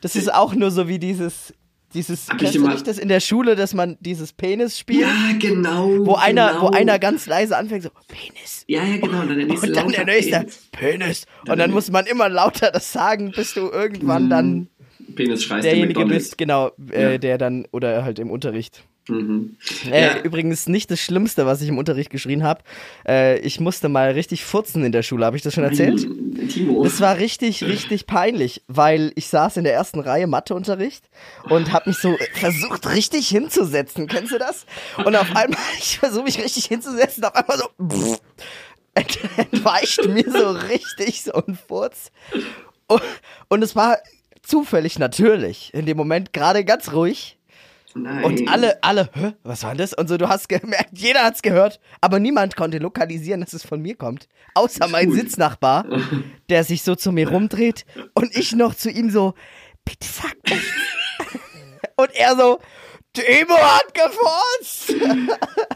[0.00, 1.54] Das ist auch nur so wie dieses,
[1.94, 5.00] dieses, Hab kennst du nicht das in der Schule, dass man dieses Penis spielt?
[5.02, 5.88] ja, genau.
[6.06, 6.62] Wo einer, genau.
[6.62, 8.64] wo einer ganz leise anfängt, so, Penis.
[8.66, 9.20] Ja, ja, genau.
[9.22, 10.68] Und dann der nächste Und dann der nächste, Penis.
[10.72, 11.26] Penis.
[11.42, 14.68] Und dann der- muss man immer lauter das sagen, bis du irgendwann dann
[15.14, 17.18] Penis schreist derjenige bist, genau, äh, Ja.
[17.18, 18.84] der dann, oder halt im Unterricht.
[19.08, 19.56] Mhm.
[19.90, 20.18] Äh, Ja.
[20.22, 22.62] Übrigens nicht das Schlimmste, was ich im Unterricht geschrien habe.
[23.06, 25.24] Äh, ich musste mal richtig furzen in der Schule.
[25.26, 26.06] Habe ich das schon erzählt?
[26.50, 26.82] Timo.
[26.84, 31.04] Das war richtig, richtig peinlich, weil ich saß in der ersten Reihe Matheunterricht
[31.48, 34.06] und habe mich so versucht, richtig hinzusetzen.
[34.06, 34.66] Kennst du das?
[35.04, 38.20] Und auf einmal, ich versuche mich richtig hinzusetzen, auf einmal so pff,
[38.94, 42.10] ent, entweicht mir so richtig so ein Furz.
[42.86, 43.02] Und,
[43.48, 43.98] und es war
[44.42, 47.37] zufällig natürlich in dem Moment gerade ganz ruhig.
[48.02, 48.24] Nein.
[48.24, 49.94] Und alle, alle, hä, was war das?
[49.94, 53.80] Und so, du hast gemerkt, jeder hat's gehört, aber niemand konnte lokalisieren, dass es von
[53.80, 54.28] mir kommt.
[54.54, 55.16] Außer mein gut.
[55.16, 55.86] Sitznachbar,
[56.48, 57.84] der sich so zu mir rumdreht
[58.14, 59.34] und ich noch zu ihm so,
[59.84, 60.66] bitte sag nichts.
[61.96, 62.60] Und er so,
[63.12, 64.94] Timo hat gefurzt.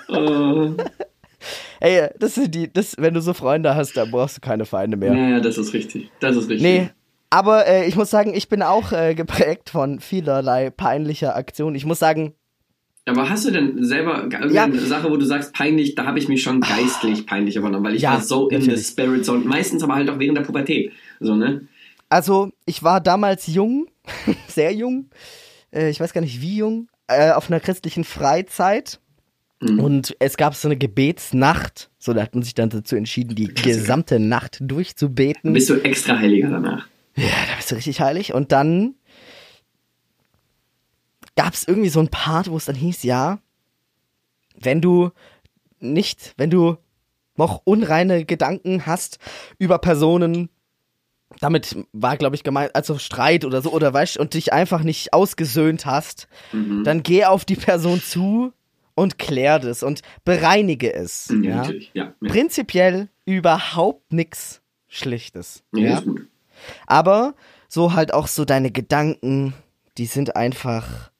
[0.09, 0.77] Oh.
[1.81, 4.97] Ey, das sind die, das, wenn du so Freunde hast, dann brauchst du keine Feinde
[4.97, 5.13] mehr.
[5.15, 6.11] Ja, ja, das ist richtig.
[6.21, 6.63] Das ist richtig.
[6.63, 6.91] Nee,
[7.33, 11.75] aber äh, ich muss sagen, ich bin auch äh, geprägt von vielerlei peinlicher Aktionen.
[11.75, 12.35] Ich muss sagen,
[13.07, 14.69] Aber hast du denn selber irgendeine Ja.
[14.71, 18.03] Sache, wo du sagst, peinlich, da habe ich mich schon geistlich peinlich übernommen, weil ich
[18.03, 18.87] Ja, war so in the natürlich.
[18.87, 20.93] Spirit Zone, meistens aber halt auch während der Pubertät.
[21.21, 21.67] So, ne?
[22.11, 23.87] Also, ich war damals jung,
[24.47, 25.09] sehr jung,
[25.75, 29.01] äh, ich weiß gar nicht wie jung, äh, auf einer christlichen Freizeit.
[29.61, 29.81] Mhm.
[29.81, 31.89] Und es gab so eine Gebetsnacht.
[31.99, 35.55] So, da hat man sich dann dazu entschieden, die gesamte Nacht durchzubeten.
[35.55, 36.87] Bist du extra heiliger danach?
[37.17, 38.33] Ja, da bist du richtig heilig.
[38.35, 38.95] Und dann
[41.37, 43.39] gab es irgendwie so ein Part, wo es dann hieß, ja,
[44.59, 45.11] wenn du
[45.81, 46.77] nicht, wenn du
[47.37, 49.19] noch unreine Gedanken hast
[49.59, 50.51] über Personen,
[51.41, 55.15] damit war, glaube ich, gemeint, also Streit oder so, oder weißt und dich einfach nicht
[55.15, 56.85] ausgesöhnt hast, Mhm.
[56.85, 58.53] dann geh auf die Person zu
[58.95, 61.29] und klär das und bereinige es.
[61.43, 61.71] Ja, ja?
[61.71, 62.15] Ja, ja.
[62.29, 65.65] Prinzipiell überhaupt nichts Schlichtes.
[65.75, 65.99] ja, ja?
[65.99, 66.29] ist gut.
[66.87, 67.35] Aber
[67.69, 69.55] so halt auch so deine Gedanken,
[69.99, 71.11] die sind einfach.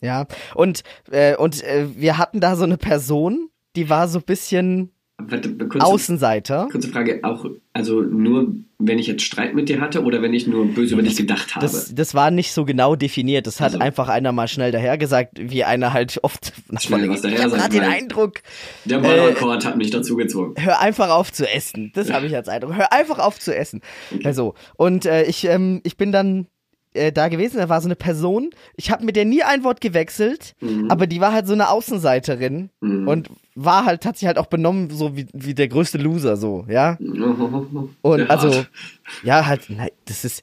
[0.00, 0.26] Ja.
[0.54, 4.92] Und, äh, und äh, wir hatten da so eine Person, die war so ein bisschen
[5.28, 6.68] kurze, Außenseiter.
[6.70, 10.46] kurze Frage, auch, also nur, wenn ich jetzt Streit mit dir hatte oder wenn ich
[10.46, 11.64] nur böse über dich gedacht habe?
[11.64, 13.46] Das, das war nicht so genau definiert.
[13.46, 13.84] Das hat Also.
[13.84, 16.52] einfach einer mal schnell daher gesagt, wie einer halt oft.
[16.78, 18.42] Schnell was ich daher hab sagt, grad den Eindruck,
[18.84, 20.54] der äh, Monochord hat mich dazu gezwungen.
[20.56, 21.92] hör einfach auf zu essen.
[21.94, 22.76] Das habe ich als Eindruck.
[22.76, 23.80] Hör einfach auf zu essen.
[24.24, 26.46] Also, und äh, ich, ähm, ich bin dann
[26.94, 29.80] äh, da gewesen, da war so eine Person, ich habe mit der nie ein Wort
[29.80, 30.90] gewechselt, Mhm.
[30.90, 33.06] aber die war halt so eine Außenseiterin Mhm.
[33.08, 36.64] und war halt, hat sich halt auch benommen, so wie, wie der größte Loser, so,
[36.68, 36.96] ja.
[38.02, 38.70] Und Sehr also, hart.
[39.22, 40.42] ja, halt, nein, das ist,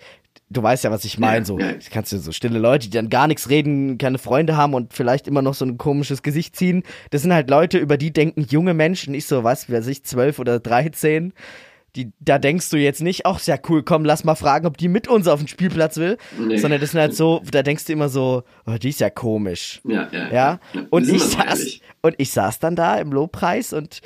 [0.49, 1.59] du weißt ja, was ich meine, Ja, so.
[1.59, 1.73] ja.
[1.91, 5.27] Kannst du so stille Leute, die dann gar nichts reden, keine Freunde haben und vielleicht
[5.27, 6.83] immer noch so ein komisches Gesicht ziehen.
[7.09, 10.39] Das sind halt Leute, über die denken junge Menschen, nicht so, was, wer sich zwölf
[10.39, 11.33] oder dreizehn.
[11.97, 14.77] Die, da denkst du jetzt nicht, ach, ist ja cool, komm, lass mal fragen, ob
[14.77, 16.17] die mit uns auf den Spielplatz will.
[16.37, 16.57] Nee.
[16.57, 19.81] Sondern das sind halt so, da denkst du immer so, oh, die ist ja komisch.
[19.83, 20.31] Ja, ja.
[20.31, 20.59] Ja,
[20.91, 21.81] und Sind ich saß ehrlich.
[22.03, 24.01] und ich saß dann da im Lobpreis und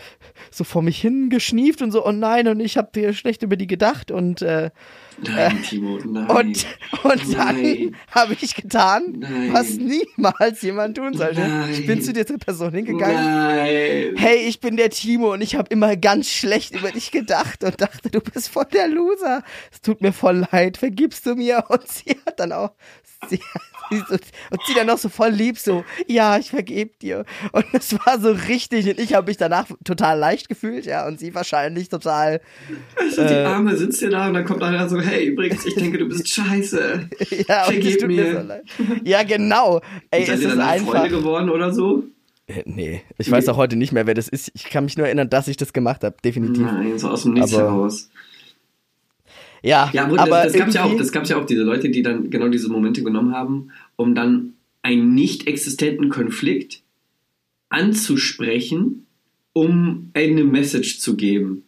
[0.51, 3.57] so vor mich hin geschnieft und so, oh nein, und ich habe hier schlecht über
[3.57, 4.69] die gedacht und äh,
[5.19, 6.27] Nein, Timo, nein.
[6.29, 6.65] und,
[7.03, 9.53] und dann habe ich getan, Nein.
[9.53, 11.41] was niemals jemand tun sollte.
[11.41, 11.71] Nein.
[11.71, 13.15] Ich bin zu dieser Person hingegangen.
[13.15, 14.15] Nein.
[14.15, 17.79] Hey, ich bin der Timo und ich habe immer ganz schlecht über dich gedacht und
[17.79, 19.43] dachte, du bist voll der Loser.
[19.71, 21.63] Es tut mir voll leid, vergibst du mir?
[21.69, 22.71] Und sie hat dann auch,
[23.29, 23.39] sie,
[24.51, 27.25] und sie dann noch so voll lieb, so, ja, ich vergeb dir.
[27.51, 31.19] Und das war so richtig und ich habe mich danach total leicht gefühlt, ja, und
[31.19, 32.41] sie wahrscheinlich total.
[32.99, 35.97] Also die Arme sitzt hier da und dann kommt einer so, hey, übrigens, ich denke,
[35.97, 37.09] du bist scheiße.
[37.47, 38.63] ja, und das Vergib mir so leid.
[39.03, 39.81] Ja, genau.
[40.09, 40.91] Ey, Seid es ihr ist dann einfach.
[40.91, 42.03] Freunde geworden oder so?
[42.47, 44.51] Äh, Nee, ich weiß auch heute nicht mehr, wer das ist.
[44.55, 46.63] Ich kann mich nur erinnern, dass ich das gemacht habe, definitiv.
[46.65, 48.09] Nein, so aus dem Nichts Aber- heraus.
[49.61, 51.89] Ja, Ja, gut, aber das, das gab's ja auch, das gab's ja auch diese Leute,
[51.89, 56.81] die dann genau diese Momente genommen haben, um dann einen nicht existenten Konflikt
[57.69, 59.05] anzusprechen,
[59.53, 61.63] um eine Message zu geben.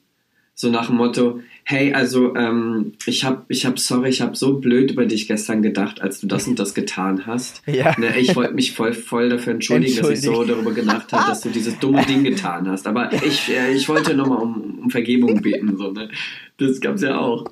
[0.56, 4.60] So nach dem Motto, hey, also ähm, ich hab, ich hab, sorry, ich hab so
[4.60, 7.62] blöd über dich gestern gedacht, als du das und das getan hast.
[7.73, 7.97] Ja.
[7.97, 11.41] Ne, ich wollte mich voll, voll dafür entschuldigen, dass ich so darüber gedacht habe, dass
[11.41, 12.86] du dieses dumme Ding getan hast.
[12.86, 15.75] Aber ich, äh, ich wollte nochmal um, um Vergebung beten.
[15.75, 16.10] So, ne?
[16.58, 17.45] Das gab's ja auch.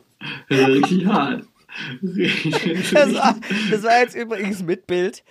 [0.49, 1.43] Das war richtig hart.
[2.93, 3.35] Das war,
[3.71, 5.23] das war jetzt übrigens mit Bild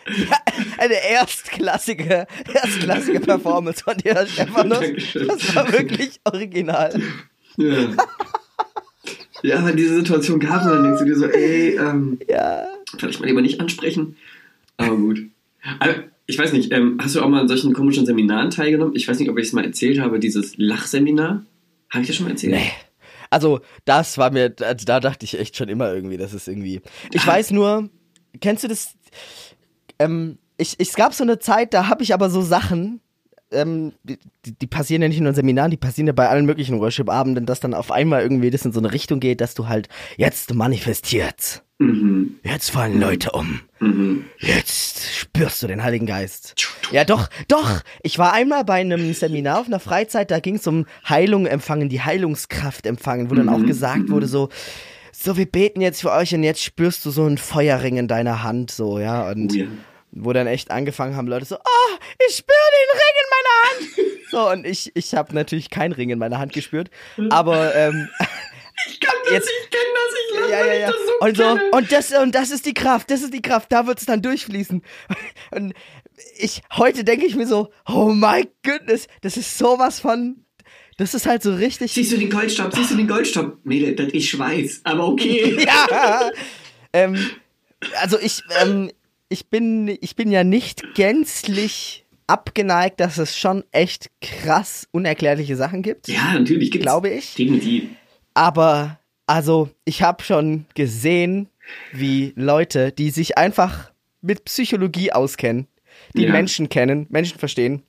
[0.78, 4.26] eine erstklassige, erstklassige Performance von dir.
[4.46, 5.28] Dankeschön.
[5.28, 6.98] Das war wirklich original.
[7.58, 7.88] Ja.
[9.42, 12.66] ja, aber diese Situation gab es dann denkst du dir so, ey, ähm, Ja.
[12.98, 14.16] vielleicht mal lieber nicht ansprechen.
[14.78, 15.20] Aber gut.
[15.78, 18.96] Also, ich weiß nicht, ähm, hast du auch mal an solchen komischen Seminaren teilgenommen?
[18.96, 21.44] Ich weiß nicht, ob ich es mal erzählt habe, dieses Lachseminar.
[21.90, 22.54] Habe ich das schon mal erzählt?
[22.54, 22.70] Nee.
[23.30, 26.82] Also, das war mir, da, da dachte ich echt schon immer irgendwie, das ist irgendwie.
[27.12, 27.88] Ich weiß nur,
[28.40, 28.94] kennst du das?
[29.98, 33.00] Ähm, ich, ich, es gab so eine Zeit, da habe ich aber so Sachen,
[33.52, 36.46] ähm, die, die- die passieren ja nicht nur in Seminaren, die passieren ja bei allen
[36.46, 39.68] möglichen Worship-Abenden, dass dann auf einmal irgendwie das in so eine Richtung geht, dass du
[39.68, 41.62] halt jetzt manifestierst.
[41.80, 42.36] Mhm.
[42.42, 43.60] Jetzt fallen Leute um.
[43.78, 44.26] Mhm.
[44.38, 46.54] Jetzt spürst du den Heiligen Geist.
[46.92, 47.80] Ja, doch, doch.
[48.02, 51.88] Ich war einmal bei einem Seminar auf einer Freizeit, da ging es um Heilung empfangen,
[51.88, 54.50] die Heilungskraft empfangen, wo dann auch gesagt wurde so,
[55.12, 58.42] so, wir beten jetzt für euch und jetzt spürst du so einen Feuerring in deiner
[58.42, 59.66] Hand, so, ja, und Oh ja.
[60.12, 61.96] wo dann echt angefangen haben Leute so, oh,
[62.28, 64.06] ich spüre den Ring in meiner Hand.
[64.30, 66.88] So, und ich, ich habe natürlich keinen Ring in meiner Hand gespürt,
[67.30, 68.08] aber, ähm,
[68.88, 70.86] Ich kann das, Jetzt- ich kenne das, ich lache, ja, ja, ja.
[70.88, 71.70] das so Und so, kenne.
[71.72, 74.22] und das, und das ist die Kraft, das ist die Kraft, da wird es dann
[74.22, 74.82] durchfließen.
[75.52, 75.74] Und
[76.38, 80.44] ich, heute denke ich mir so, oh my goodness, das ist sowas von,
[80.98, 81.92] das ist halt so richtig.
[81.92, 83.58] Siehst du den Goldstaub, siehst du den Goldstaub?
[83.64, 85.56] Mädel, das ist Schweiß, aber okay.
[85.66, 86.30] ja.
[86.92, 87.16] ähm,
[88.00, 88.90] also ich, ähm,
[89.30, 95.82] ich bin, ich bin ja nicht gänzlich abgeneigt, dass es schon echt krass unerklärliche Sachen
[95.82, 96.06] gibt.
[96.08, 96.84] Ja, natürlich gibt's.
[96.84, 97.34] Glaube ich.
[97.34, 97.84] Definitiv.
[98.34, 101.48] Aber, also, ich habe schon gesehen,
[101.92, 103.90] wie Leute, die sich einfach
[104.20, 105.66] mit Psychologie auskennen,
[106.14, 106.32] die Ja.
[106.32, 107.82] Menschen kennen, Menschen verstehen,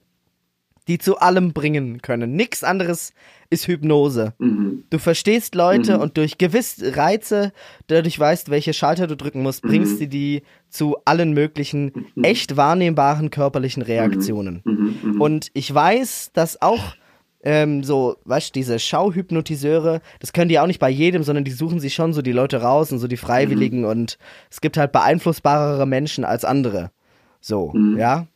[0.88, 2.36] die zu allem bringen können.
[2.36, 3.14] Nix anderes
[3.50, 4.34] ist Hypnose.
[4.40, 4.84] Mhm.
[4.90, 7.54] Du verstehst Leute und durch gewisse Reize,
[7.88, 13.30] dadurch weißt, welche Schalter du drücken musst, bringst du die zu allen möglichen echt wahrnehmbaren
[13.30, 14.62] körperlichen Reaktionen.
[14.64, 15.22] Mhm.
[15.22, 16.96] Und ich weiß, dass auch
[17.44, 21.52] ähm, so, weißt du, diese Schauhypnotiseure, das können die auch nicht bei jedem, sondern die
[21.52, 24.18] suchen sich schon so die Leute raus und so die Freiwilligen und
[24.50, 26.92] es gibt halt beeinflussbarere Menschen als andere.
[27.40, 28.28] So, ja.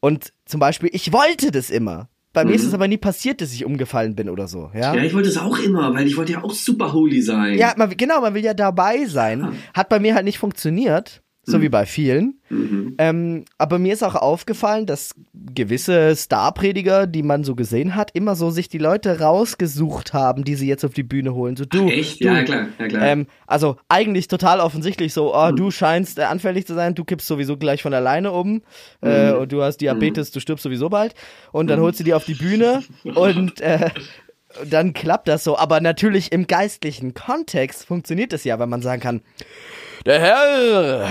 [0.00, 2.08] Und zum Beispiel, ich wollte das immer.
[2.32, 4.94] Bei mir ist es aber nie passiert, dass ich umgefallen bin oder so, ja.
[4.94, 7.56] Ja, ich wollte es auch immer, weil ich wollte ja auch super holy sein.
[7.56, 9.52] Ja, man, genau, man will ja dabei sein.
[9.72, 12.40] Hat bei mir halt nicht funktioniert, so wie bei vielen.
[12.98, 18.36] Ähm, aber mir ist auch aufgefallen, dass gewisse Starprediger, die man so gesehen hat, immer
[18.36, 21.56] so sich die Leute rausgesucht haben, die sie jetzt auf die Bühne holen.
[21.56, 22.20] So du, Echt?
[22.22, 22.26] du.
[22.26, 23.02] Ja, klar, ja, klar.
[23.02, 27.26] Ähm, also eigentlich total offensichtlich so, oh, du scheinst äh, anfällig zu sein, du kippst
[27.26, 28.62] sowieso gleich von alleine um
[29.00, 31.14] äh, und du hast Diabetes, du stirbst sowieso bald
[31.52, 32.82] und dann holst du die auf die Bühne
[33.14, 33.90] und äh,
[34.68, 35.56] dann klappt das so.
[35.58, 39.20] Aber natürlich im geistlichen Kontext funktioniert das ja, weil man sagen kann,
[40.06, 41.08] der Herr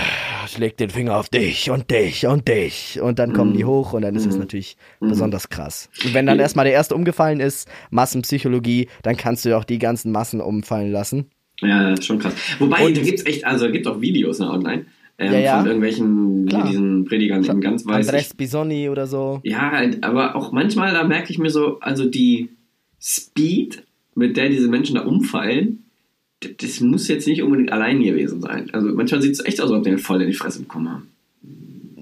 [0.57, 4.03] legt den Finger auf dich und dich und dich und dann kommen die hoch und
[4.03, 5.89] dann ist es natürlich besonders krass.
[6.03, 9.79] Und wenn dann erstmal der erste umgefallen ist, Massenpsychologie, dann kannst du ja auch die
[9.79, 11.25] ganzen Massen umfallen lassen.
[11.61, 12.33] Ja, das ist schon krass.
[12.59, 14.85] Wobei, Und- da gibt's echt, also gibt auch Videos ne, online
[15.17, 15.57] ähm, Ja, ja.
[15.57, 16.67] von irgendwelchen, Klar.
[16.67, 18.07] diesen Predigern in ganz weiß.
[18.09, 19.39] Andres Bisoni oder so.
[19.43, 22.49] Ja, aber auch manchmal, da merke ich mir so, also die
[22.99, 23.83] Speed,
[24.15, 25.82] mit der diese Menschen da umfallen,
[26.61, 28.69] das muss jetzt nicht unbedingt allein gewesen sein.
[28.73, 31.07] Also manchmal sieht es echt aus, als ob die voll in die Fresse bekommen haben.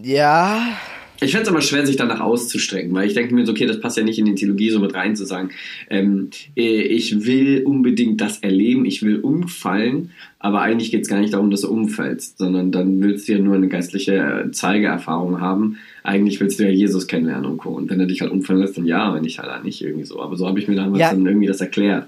[0.03, 0.77] Ja,
[1.23, 3.79] Ich fände es aber schwer, sich danach auszustrecken, weil ich denke mir so, okay, das
[3.79, 5.51] passt ja nicht in die Theologie so mit rein zu sagen,
[5.91, 11.19] ähm, äh, ich will unbedingt das erleben, ich will umfallen, aber eigentlich geht es gar
[11.19, 15.39] nicht darum, dass du umfällst, sondern dann willst du ja nur eine geistliche äh, Zeigeerfahrung
[15.39, 15.77] haben.
[16.01, 17.69] Eigentlich willst du ja Jesus kennenlernen und Co.
[17.69, 20.19] Und wenn er dich halt umfallen lässt, dann ja, wenn nicht, halt nicht irgendwie so.
[20.19, 21.11] Aber so habe ich mir damals Ja.
[21.11, 22.07] dann irgendwie das erklärt.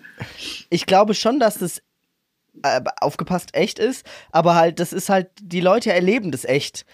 [0.72, 1.84] ich glaube schon, dass das
[2.62, 6.86] äh, aufgepasst echt ist, aber halt, das ist halt, die Leute erleben das echt.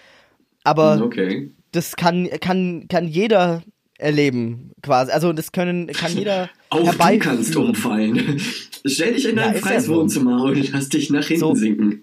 [0.64, 1.50] aber Okay.
[1.72, 3.62] das kann, kann, kann jeder
[3.98, 5.12] erleben, quasi.
[5.12, 7.20] Also das können, kann jeder Auch du herbeiführen.
[7.20, 8.40] kannst umfallen.
[8.86, 9.96] Stell dich in dein ja freies so.
[9.96, 11.54] Wohnzimmer und lass dich nach hinten So.
[11.54, 12.02] sinken.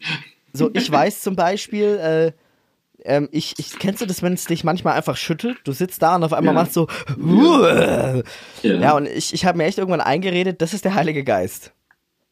[0.53, 2.31] So, ich weiß zum Beispiel, äh,
[3.03, 5.57] ähm, ich, ich, kennst du das, wenn es dich manchmal einfach schüttelt?
[5.63, 6.61] Du sitzt da und auf einmal Ja.
[6.61, 8.21] machst so, ja,
[8.63, 8.95] Ja.
[8.95, 11.71] und ich, ich habe mir echt irgendwann eingeredet, das ist der Heilige Geist.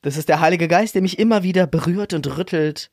[0.06, 2.90] Das ist der Heilige Geist, der mich immer wieder berührt und rüttelt.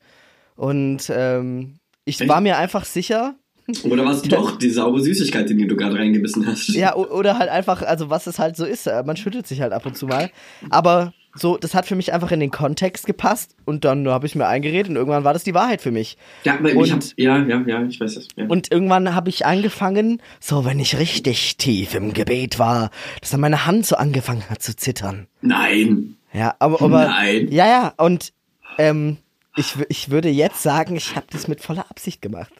[0.55, 2.29] Und ähm, ich Echt?
[2.29, 3.35] war mir einfach sicher,
[3.83, 6.69] Oder war es doch die saure Süßigkeit, in die du gerade reingebissen hast?
[6.69, 9.73] ja, oder halt einfach, also was es halt so ist, äh, man schüttelt sich halt
[9.73, 10.29] ab und zu mal.
[10.69, 14.35] Aber so, das hat für mich einfach in den Kontext gepasst und dann habe ich
[14.35, 16.17] mir eingeredet und irgendwann war das die Wahrheit für mich.
[16.43, 18.27] Ja, aber Und- ich hab, ja, ja, ja, ich weiß es.
[18.35, 18.45] Ja.
[18.47, 23.39] Und irgendwann habe ich angefangen, so wenn ich richtig tief im Gebet war, dass dann
[23.41, 25.27] meine Hand so angefangen hat zu zittern.
[25.41, 26.15] Nein.
[26.33, 27.47] Ja, aber, aber Nein.
[27.51, 28.33] ja, ja, und
[28.77, 29.17] ähm,
[29.55, 32.51] ich, ich würde jetzt sagen, ich habe das mit voller Absicht gemacht.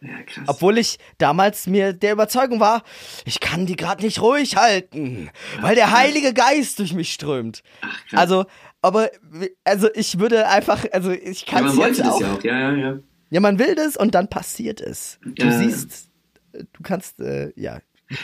[0.00, 0.44] Ja, krass.
[0.46, 2.84] Obwohl ich damals mir der Überzeugung war,
[3.24, 5.28] ich kann die gerade nicht ruhig halten,
[5.60, 7.62] weil der Heilige Geist durch mich strömt.
[7.80, 8.20] Ach, krass.
[8.20, 8.44] Also,
[8.80, 9.10] aber
[9.64, 12.20] also ich würde einfach, also ich ja, kann man es wollte das auch.
[12.20, 12.44] ja auch.
[12.44, 12.98] Ja, ja, ja.
[13.30, 15.18] Ja, man will das und dann passiert es.
[15.24, 15.50] Du Ja.
[15.58, 16.08] siehst,
[16.52, 17.80] äh, du kannst, äh, ja.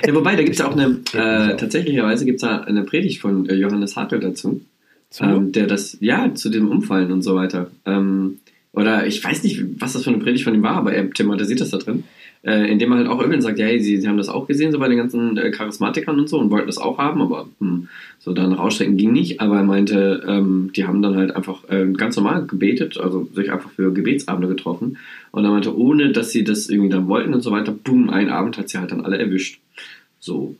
[0.06, 3.20] Ja, wobei, da gibt es ja auch eine, äh, tatsächlicherweise gibt es da eine Predigt
[3.20, 4.60] von äh, Johannes Hartl dazu,
[5.14, 5.22] Zu?
[5.22, 7.70] ähm, der das, ja, zu dem Umfallen und so weiter.
[7.86, 8.38] Ähm,
[8.72, 11.60] oder ich weiß nicht, was das für eine Predigt von ihm war, aber er thematisiert
[11.60, 12.02] das da drin.
[12.42, 14.72] Äh, indem er halt auch irgendwann sagt, ja, hey, sie, sie haben das auch gesehen,
[14.72, 17.86] so bei den ganzen äh, Charismatikern und so und wollten das auch haben, aber hm,
[18.18, 19.40] so dann rausstrecken ging nicht.
[19.40, 23.52] Aber er meinte, ähm, die haben dann halt einfach äh, ganz normal gebetet, also sich
[23.52, 24.98] einfach für Gebetsabende getroffen.
[25.30, 28.30] Und er meinte, ohne dass sie das irgendwie dann wollten und so weiter, boom, ein
[28.30, 29.60] Abend hat sie halt dann alle erwischt.
[30.18, 30.56] So.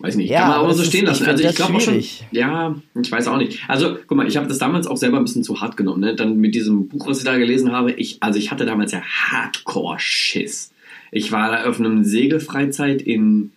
[0.00, 1.26] Weiß nicht, Ja, kann man aber aber so stehen lassen.
[1.26, 2.02] Also ich glaube schon.
[2.30, 3.60] Ja, ich weiß auch nicht.
[3.68, 6.00] Also, guck mal, ich habe das damals auch selber ein bisschen zu hart genommen.
[6.00, 6.14] Ne?
[6.16, 9.02] Dann mit diesem Buch, was ich da gelesen habe, ich, also ich hatte damals ja
[9.02, 10.72] Hardcore-Schiss.
[11.12, 13.52] Ich war da auf einem Segelfreizeit in,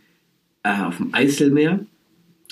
[0.64, 1.80] äh, auf dem Eiselmeer.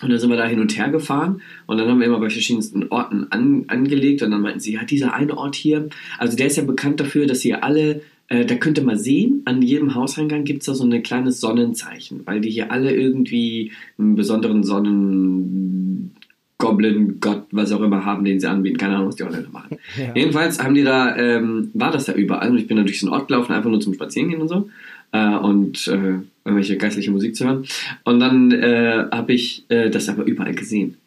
[0.02, 2.32] Und dann sind wir da hin und her gefahren und dann haben wir immer bei
[2.32, 6.48] verschiedensten Orten an, angelegt und dann meinten sie, ja, dieser eine Ort hier, also der
[6.48, 8.02] ist ja bekannt dafür, dass hier alle,
[8.32, 11.42] äh, da könnt ihr mal sehen, an jedem Hauseingang gibt es da so ein kleines
[11.42, 16.16] Sonnenzeichen, weil die hier alle irgendwie einen besonderen Sonnen...
[16.58, 18.78] Goblin, Gott, was auch immer haben, den sie anbieten.
[18.78, 19.78] Keine Ahnung, was die Holländer machen.
[19.98, 20.14] Ja.
[20.14, 23.12] Jedenfalls haben die da, ähm, war das da überall und ich bin dann durch einen
[23.12, 24.70] Ort gelaufen, einfach nur zum Spazierengehen und so
[25.12, 27.66] äh, und äh, irgendwelche geistliche Musik zu hören.
[28.04, 30.98] Und dann äh, habe ich äh, das aber überall gesehen.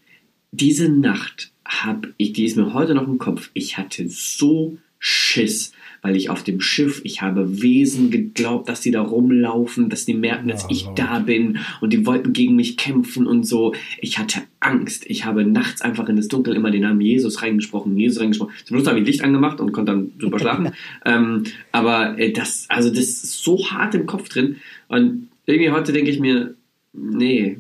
[0.52, 5.72] Diese Nacht habe ich, die ist mir heute noch im Kopf, ich hatte so Schiss,
[6.04, 10.12] weil ich auf dem Schiff, ich habe Wesen geglaubt, dass die da rumlaufen, dass die
[10.12, 10.98] merken, dass Oh, ich Lord.
[10.98, 13.74] da bin und die wollten gegen mich kämpfen und so.
[14.02, 15.04] Ich hatte Angst.
[15.06, 18.52] Ich habe nachts einfach in das Dunkel immer den Namen Jesus reingesprochen, Jesus reingesprochen.
[18.66, 20.72] Zum Schluss habe ich Licht angemacht und konnte dann super schlafen.
[21.06, 24.56] ähm, aber äh, das, also das ist so hart im Kopf drin.
[24.88, 26.54] Und irgendwie heute denke ich mir,
[26.92, 27.56] nee.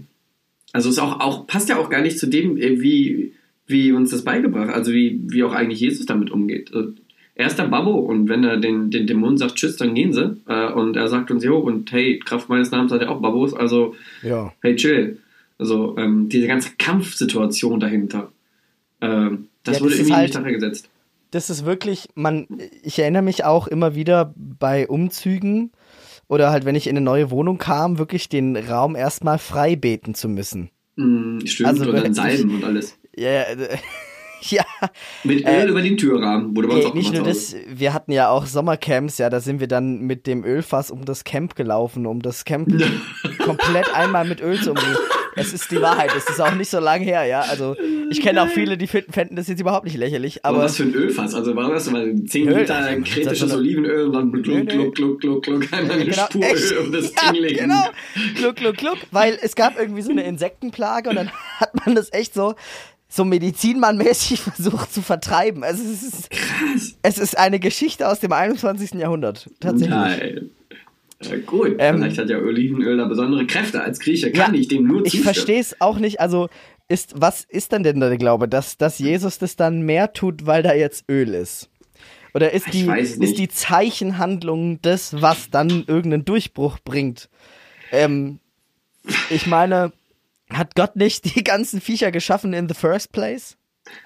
[0.74, 3.32] Also es auch, auch, passt ja auch gar nicht zu dem, äh, wie,
[3.66, 6.70] wie uns das beigebracht, also wie, wie auch eigentlich Jesus damit umgeht.
[6.72, 7.00] Und
[7.36, 10.36] Er ist der Babbo und wenn er den, den Dämonen sagt, tschüss, dann gehen sie.
[10.46, 13.54] Äh, und er sagt uns, jo, und hey, Kraft meines Namens seid ihr auch Babos,
[13.54, 14.52] also Ja.
[14.62, 15.18] hey, chill.
[15.58, 18.30] Also ähm, diese ganze Kampfsituation dahinter,
[19.00, 20.88] ähm, das Ja, wurde das irgendwie halt- nicht daran gesetzt.
[21.32, 22.46] Das ist wirklich, man,
[22.84, 25.72] ich erinnere mich auch immer wieder bei Umzügen
[26.28, 30.14] oder halt, wenn ich in eine neue Wohnung kam, wirklich den Raum erstmal frei beten
[30.14, 30.70] zu müssen.
[30.94, 32.96] Mm, stimmt, Also, und dann Salben und alles.
[33.16, 33.76] Ja, äh,
[34.50, 34.64] ja.
[35.22, 38.28] Mit Öl Äh, über den Türrahmen, wurde uns Nee, nicht nur das, wir hatten ja
[38.28, 42.22] auch Sommercamps, ja, da sind wir dann mit dem Ölfass um das Camp gelaufen, um
[42.22, 42.68] das Camp
[43.44, 44.96] komplett einmal mit Öl zu umgehen.
[45.36, 47.40] Es ist die Wahrheit, es ist auch nicht so lang her, ja.
[47.40, 47.74] Also
[48.10, 50.76] ich kenne auch viele, die finden, fänden das jetzt überhaupt nicht lächerlich, Aber aber was
[50.76, 51.34] für ein Ölfass?
[51.34, 54.30] Also warum hast du mal 10 Öl, Liter also, kritisches das so Olivenöl und dann
[54.30, 56.42] gluck, gluck, gluck, gluck, gluck, einmal eine Genau, Spur?
[56.44, 57.58] Öl um das ja, Ding legen.
[57.58, 57.84] genau.
[58.36, 62.12] Gluck, gluck, gluck, weil es gab irgendwie so eine Insektenplage und dann hat man das
[62.12, 62.54] echt so
[63.14, 65.62] so medizinmannmäßig versucht zu vertreiben.
[65.64, 66.96] Also es ist, Krass.
[67.02, 68.94] es ist eine Geschichte aus dem 21.
[68.94, 69.90] Jahrhundert, tatsächlich.
[69.90, 70.50] Nein.
[71.22, 73.80] Ja, gut, Ähm, vielleicht hat ja Olivenöl da besondere Kräfte.
[73.82, 75.24] Als Grieche kann Ja, ich dem nur Ich zustimmen.
[75.24, 76.20] verstehe es auch nicht.
[76.20, 76.48] Also,
[76.88, 78.46] ist, was ist denn denn der Glaube?
[78.46, 81.70] Dass, dass Jesus das dann mehr tut, weil da jetzt Öl ist?
[82.34, 82.90] Oder ist Ich die,
[83.24, 87.30] ist die Zeichenhandlung das, was dann irgendeinen Durchbruch bringt?
[87.92, 88.40] Ähm,
[89.30, 89.92] ich meine,
[90.54, 93.56] hat Gott nicht die ganzen Viecher geschaffen in the first place?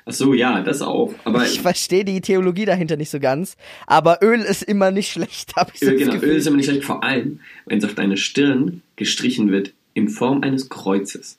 [0.07, 1.14] Ach so, ja, das auch.
[1.24, 3.57] Aber Ich verstehe die Theologie dahinter nicht so ganz.
[3.86, 6.14] Aber Öl ist immer nicht schlecht, habe ich so Öl, genau.
[6.14, 10.09] Öl ist immer nicht schlecht, vor allem, wenn es auf deine Stirn gestrichen wird in
[10.09, 11.38] Form eines Kreuzes.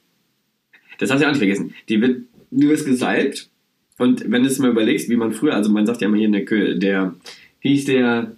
[0.99, 1.73] Das hast du ja auch nicht vergessen.
[1.87, 3.49] Die wird, du wirst gesalbt
[3.97, 6.27] und wenn du es mal überlegst, wie man früher, also man sagt ja immer hier
[6.27, 7.15] in der der,
[7.61, 8.31] wie hieß der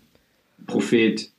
[0.66, 1.30] Prophet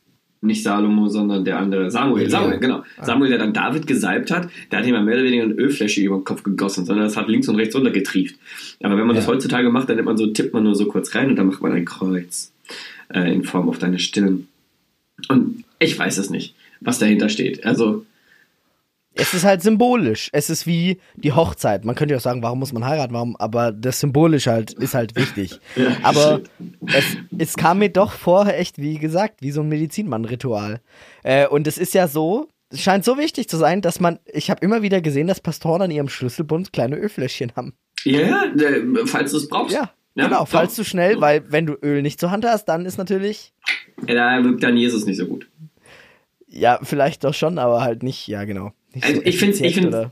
[0.43, 2.29] nicht Salomo, sondern der andere Samuel.
[2.29, 2.83] Samuel, genau.
[2.99, 3.05] Ah.
[3.05, 6.17] Samuel, der dann David gesalbt hat, der hat ihm mehr oder weniger eine Ölfläche über
[6.17, 8.37] den Kopf gegossen, sondern das hat links und rechts runtergetrieft.
[8.83, 9.33] Aber wenn man das Ja.
[9.33, 11.63] heutzutage macht, dann nimmt man so, tippt man nur so kurz rein und dann macht
[11.63, 12.53] man ein Kreuz
[13.15, 14.49] äh, in Form auf deine Stirn.
[15.29, 17.65] Und ich weiß es nicht, was dahinter steht.
[17.65, 18.05] Also,
[19.15, 20.31] Es ist halt symbolisch.
[20.33, 21.85] Es ist wie die Hochzeit.
[21.85, 23.13] Man könnte ja auch sagen, warum muss man heiraten?
[23.13, 23.37] Warum?
[23.37, 25.59] Aber das symbolisch halt ist halt wichtig.
[25.77, 26.41] Ja, Aber
[26.87, 27.05] es,
[27.39, 30.81] es kam mir doch vorher echt, wie gesagt, wie so ein Medizinmann-Ritual.
[31.23, 34.51] Äh, und es ist ja so, es scheint so wichtig zu sein, dass man, ich
[34.51, 37.75] habe immer wieder gesehen, dass Pastoren an ihrem Schlüsselbund kleine Ölfläschchen haben.
[38.05, 38.69] ja, ja,
[39.07, 39.75] falls du es brauchst.
[39.75, 40.49] Ja, Ja, genau, doch.
[40.49, 43.53] falls du schnell, weil wenn du Öl nicht zur Hand hast, dann ist natürlich,
[44.07, 45.49] Ja, da wirkt dann Jesus nicht so gut.
[46.49, 48.73] ja, vielleicht doch schon, aber halt nicht, ja genau.
[48.95, 50.11] Nicht Also so ich finde ich effizient find, oder-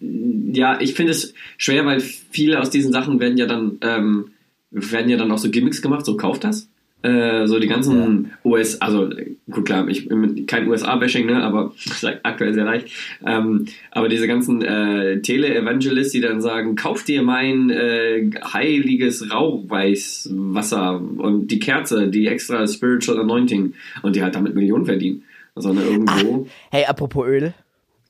[0.52, 4.30] ja, ich finde es schwer, weil viele aus diesen Sachen werden ja dann ähm,
[4.70, 6.68] werden ja dann auch so Gimmicks gemacht, so kauft das.
[7.02, 9.08] Äh, so die ganzen US, also
[9.50, 11.72] gut klar, ich bin kein USA-Bashing, ne, aber
[12.24, 12.88] aktuell sehr leicht.
[13.26, 21.00] Ähm, aber diese ganzen äh, Tele-Evangelists, die dann sagen, kauf dir mein äh, heiliges Rauchweißwasser
[21.18, 25.22] und die Kerze, die extra Spiritual Anointing und die halt damit Millionen verdienen.
[25.54, 26.46] Also ne, irgendwo.
[26.70, 27.54] Hey, apropos Öl,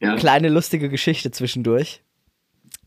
[0.01, 0.17] ja.
[0.17, 2.03] kleine lustige Geschichte zwischendurch.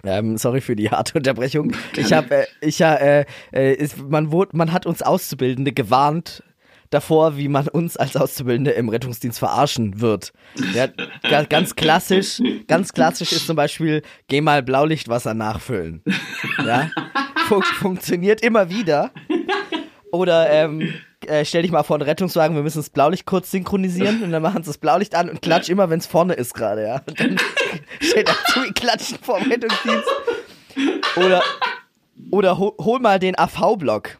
[0.06, 1.74] Ähm, sorry für die harte Unterbrechung.
[1.96, 6.44] Ich habe, äh, ich ja, äh, äh, ist, man wurde, man hat uns Auszubildende gewarnt
[6.90, 10.34] davor, wie man uns als Auszubildende im Rettungsdienst verarschen wird.
[10.74, 16.04] Ja, ga, ganz klassisch, ganz klassisch ist zum Beispiel, geh mal Blaulichtwasser nachfüllen.
[16.66, 16.92] Ja,
[17.48, 19.12] Fun funktioniert immer wieder.
[20.12, 20.94] Oder ähm,
[21.30, 24.42] äh, stell dich mal vor einen Rettungswagen, wir müssen das Blaulicht kurz synchronisieren und dann
[24.42, 27.02] machen sie das Blaulicht an und klatsch immer, wenn es vorne ist gerade, ja.
[27.08, 27.38] Und dann
[28.00, 30.08] steht dazu, wie klatschen vor dem Rettungsdienst.
[31.16, 31.44] Oder,
[32.32, 34.20] oder hol, hol mal den AV-Block.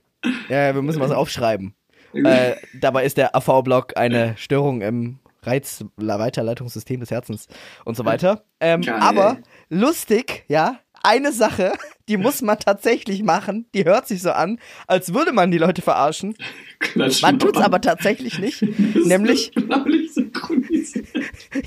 [0.50, 1.76] Ja, wir müssen was aufschreiben.
[2.14, 7.48] Äh, dabei ist der AV-Block eine Störung im Reizweiterleitungssystem des Herzens
[7.86, 8.44] und so weiter.
[8.60, 9.38] Ähm, aber
[9.70, 11.74] lustig, ja, eine Sache,
[12.10, 15.82] die muss man tatsächlich machen, die hört sich so an, als würde man die Leute
[15.82, 16.36] verarschen.
[16.80, 17.66] Klatsch Man tut's mal.
[17.66, 18.62] aber tatsächlich nicht.
[18.94, 19.52] Das Nämlich,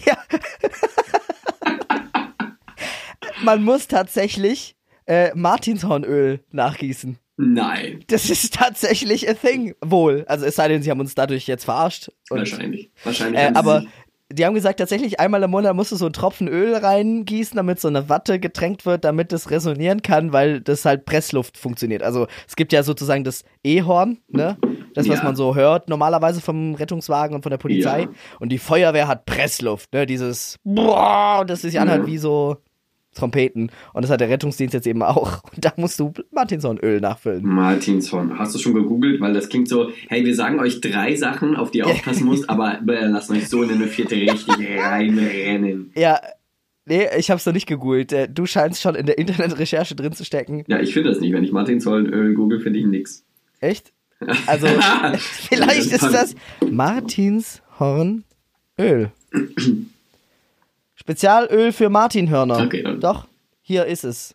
[0.07, 0.17] ja.
[3.43, 4.77] man muss tatsächlich
[5.07, 7.19] äh, Martinshornöl nachgießen.
[7.39, 10.25] Nein, Das ist tatsächlich a thing, wohl.
[10.27, 12.09] Also es sei denn, sie haben uns dadurch jetzt verarscht.
[12.31, 12.91] Und, wahrscheinlich.
[13.05, 13.41] Wahrscheinlich.
[13.41, 13.85] äh, aber
[14.33, 17.79] die haben gesagt, tatsächlich einmal im Monat musst du so einen Tropfen Öl reingießen, damit
[17.81, 22.03] so eine Watte getränkt wird, damit es resonieren kann, weil das halt Pressluft funktioniert.
[22.03, 24.57] Also es gibt ja sozusagen das E-Horn, ne?
[24.95, 25.25] Das, was Ja.
[25.25, 28.01] man so hört, normalerweise vom Rettungswagen und von der Polizei.
[28.03, 28.09] Ja.
[28.41, 30.07] Und die Feuerwehr hat Pressluft, ne?
[30.07, 32.07] Dieses Boah, das anhört Ja.
[32.07, 32.57] wie so
[33.17, 33.71] Trompeten.
[33.93, 35.43] Und das hat der Rettungsdienst jetzt eben auch.
[35.55, 37.45] Und da musst du Martinshornöl nachfüllen.
[37.45, 38.39] Martinshorn.
[38.39, 39.21] Hast du schon gegoogelt?
[39.21, 42.49] Weil das klingt so, hey, wir sagen euch drei Sachen, auf die ihr aufpassen müsst,
[42.49, 45.91] aber wir lassen euch so in eine vierte richtig reinrennen.
[45.97, 46.21] Ja,
[46.85, 48.13] nee, ich hab's noch nicht gegoogelt.
[48.13, 50.65] Äh, Du scheinst schon in der Internetrecherche drin zu stecken.
[50.69, 51.33] Ja, ich finde das nicht.
[51.33, 53.25] Wenn ich Martinshornöl google, finde ich nix.
[53.61, 53.93] Echt?
[54.47, 54.67] Also,
[55.19, 56.35] vielleicht ist das
[56.71, 58.23] Martinshornöl.
[61.07, 62.65] Spezialöl für Martinhörner.
[62.65, 63.29] Okay, dann- Doch,
[63.63, 64.35] hier ist es.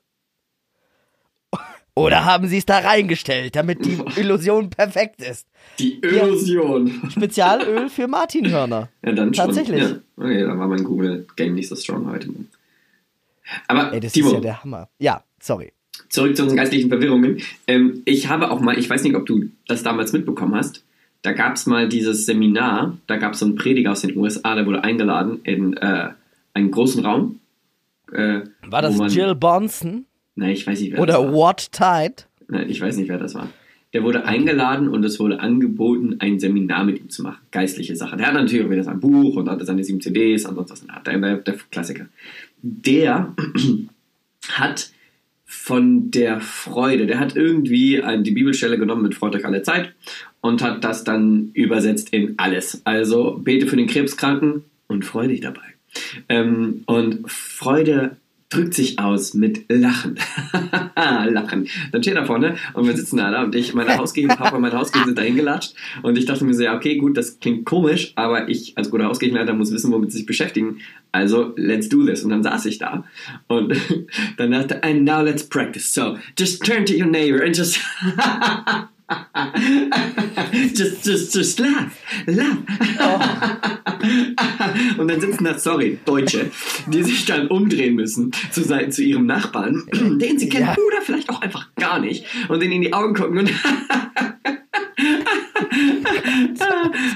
[1.94, 5.46] Oder haben sie es da reingestellt, damit die Illusion perfekt ist?
[5.78, 7.02] Die Illusion.
[7.12, 8.88] Spezialöl für Martinhörner.
[9.06, 9.46] Ja, dann schon.
[9.48, 9.82] Tatsächlich.
[9.84, 9.98] Ja.
[10.16, 12.30] Okay, dann war mein Google-Game nicht so strong heute.
[13.68, 14.88] Aber, Ey, das Timo, ist ja der Hammer.
[15.00, 15.74] Ja, sorry.
[16.08, 17.42] zurück zu unseren geistlichen Verwirrungen.
[17.68, 20.86] Ähm, ich habe auch mal, ich weiß nicht, ob du das damals mitbekommen hast,
[21.24, 24.56] da gab es mal dieses Seminar, da gab es so einen Prediger aus den USA,
[24.56, 26.10] der wurde eingeladen in äh,
[26.54, 27.39] einen großen Raum.
[28.12, 31.34] Äh, War das man- Jill Bonson Nein, ich weiß nicht, wer oder das war.
[31.34, 32.16] What Tide?
[32.47, 33.49] Nein, ich weiß nicht, wer das war.
[33.93, 37.41] Der wurde eingeladen und es wurde angeboten, ein Seminar mit ihm zu machen.
[37.52, 38.18] Geistliche Sachen.
[38.18, 40.86] Der hat natürlich auch wieder sein Buch und hatte seine sieben CDs und sonst was.
[41.06, 42.06] Der, der, der Klassiker.
[42.62, 43.36] Der
[44.54, 44.91] hat
[45.45, 49.93] von der Freude, der hat irgendwie die Bibelstelle genommen mit Freut euch alle Zeit
[50.39, 52.82] und hat das dann übersetzt in alles.
[52.86, 55.62] Also bete für den Krebskranken und freu dich dabei.
[56.30, 58.18] Ähm, und Freude
[58.52, 60.20] drückt sich aus mit Lachen.
[60.96, 61.68] Lachen.
[61.92, 64.78] Dann steht er vorne und wir sitzen da, und ich, meine Hausgeber, Papa und meine
[64.78, 65.74] Hausgeber sind da hingelatscht
[66.04, 69.06] und ich dachte mir so, ja, okay, gut, das klingt komisch, aber ich als guter
[69.06, 70.80] Hausgebenleiter muss wissen, womit sie sich beschäftigen.
[71.14, 72.24] Also, let's do this.
[72.24, 73.06] Und dann saß ich da
[73.48, 73.74] und
[74.38, 75.94] dann dachte, and now let's practice.
[75.94, 77.80] So, just turn to your neighbor and just
[80.74, 81.91] just, just, just laugh,
[82.28, 82.57] laugh.
[84.97, 86.49] Und dann sitzen da, sorry, Deutsche,
[86.88, 90.76] die sich dann umdrehen müssen zu, zu ihrem Nachbarn, den sie kennen Ja.
[90.88, 93.51] oder vielleicht auch einfach gar nicht, und denen in die Augen gucken und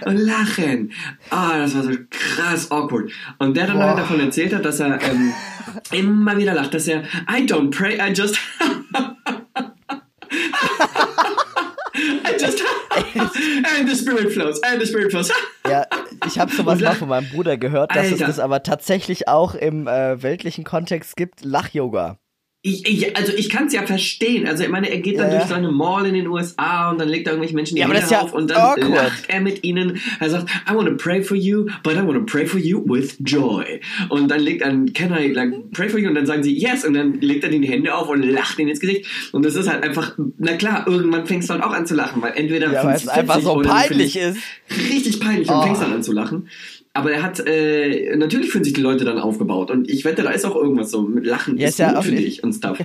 [0.05, 0.91] und lachen.
[1.29, 3.11] Ah, das war so krass awkward.
[3.39, 5.33] Und der dann halt davon erzählt hat, dass er ähm,
[5.91, 8.39] immer wieder lacht, dass er I don't pray, I just
[11.95, 12.61] I just
[13.79, 15.31] and the spirit flows, and the spirit flows.
[15.67, 15.87] Ja,
[16.27, 18.27] ich habe sowas mal von meinem Bruder gehört, dass es Alter.
[18.27, 22.19] das aber tatsächlich auch im äh, weltlichen Kontext gibt, Lach-Yoga.
[22.67, 24.47] Ich, ich, also ich kann es ja verstehen.
[24.47, 25.37] Also ich meine, er geht dann Ja.
[25.37, 27.87] durch so eine Mall in den USA und dann legt da irgendwelche Menschen die Ja,
[27.87, 28.89] Hände ja auf und dann awkward.
[28.89, 29.99] lacht er mit ihnen.
[30.19, 32.81] Er sagt, I want to pray for you, but I want to pray for you
[32.87, 33.81] with joy.
[34.09, 36.09] Und dann legt er, can I like pray for you?
[36.09, 38.57] Und dann sagen sie yes und dann legt er denen die Hände auf und lacht
[38.57, 39.05] ihnen ins Gesicht.
[39.31, 42.19] Und das ist halt einfach, na klar, irgendwann fängst du halt auch an zu lachen,
[42.23, 44.91] weil entweder Ja, weil es 50, einfach so peinlich 50 ist.
[44.91, 45.53] richtig peinlich Oh.
[45.53, 46.49] und fängst dann an zu lachen.
[46.95, 50.31] Aber er hat, äh, natürlich fühlen sich die Leute dann aufgebaut und ich wette, da
[50.31, 52.79] ist auch irgendwas so mit Lachen Ja, ist ist ja gut für dich und stuff.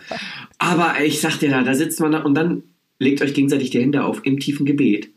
[0.59, 2.65] Aber ich sag dir da, da sitzt man da und dann
[2.99, 5.11] legt euch gegenseitig die Hände auf im tiefen Gebet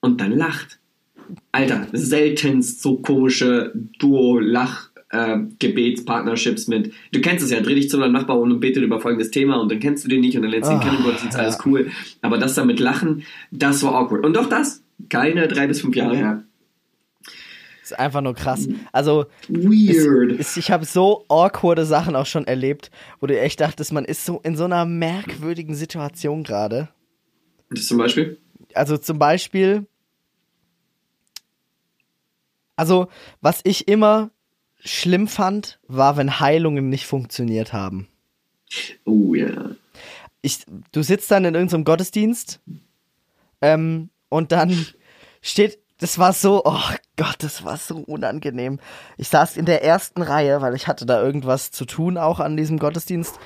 [0.00, 0.80] und dann lacht.
[1.52, 7.98] Alter, seltenst so komische Duo-Lach- äh, Gebetspartnerships mit, du kennst es ja, dreh dich zu
[7.98, 10.50] deinem Nachbar und betet über folgendes Thema und dann kennst du den nicht und dann
[10.50, 11.60] lernst du ihn Ah, kennen und Gottesdienst, alles ja.
[11.66, 11.90] cool.
[12.22, 14.24] Aber das da mit Lachen, das war awkward.
[14.24, 16.44] Und doch das, keine drei bis fünf Jahre her.
[17.92, 18.68] Ist einfach nur krass.
[18.92, 20.32] Also, Weird.
[20.32, 22.90] ist, ich habe so awkwarde Sachen auch schon erlebt,
[23.20, 26.88] wo du echt dachtest, man ist so in so einer merkwürdigen Situation gerade.
[27.70, 28.38] Das zum Beispiel?
[28.74, 29.86] Also zum Beispiel,
[32.76, 33.08] also
[33.40, 34.30] was ich immer
[34.80, 38.08] schlimm fand, war, wenn Heilungen nicht funktioniert haben.
[39.04, 39.72] Oh ja.
[40.40, 42.60] ich, du sitzt dann in irgendeinem Gottesdienst
[43.60, 44.86] ähm, und dann
[45.42, 46.80] steht, das war so, oh
[47.16, 48.80] Gott, das war so unangenehm.
[49.18, 52.56] Ich saß in der ersten Reihe, weil ich hatte da irgendwas zu tun auch an
[52.56, 53.38] diesem Gottesdienst.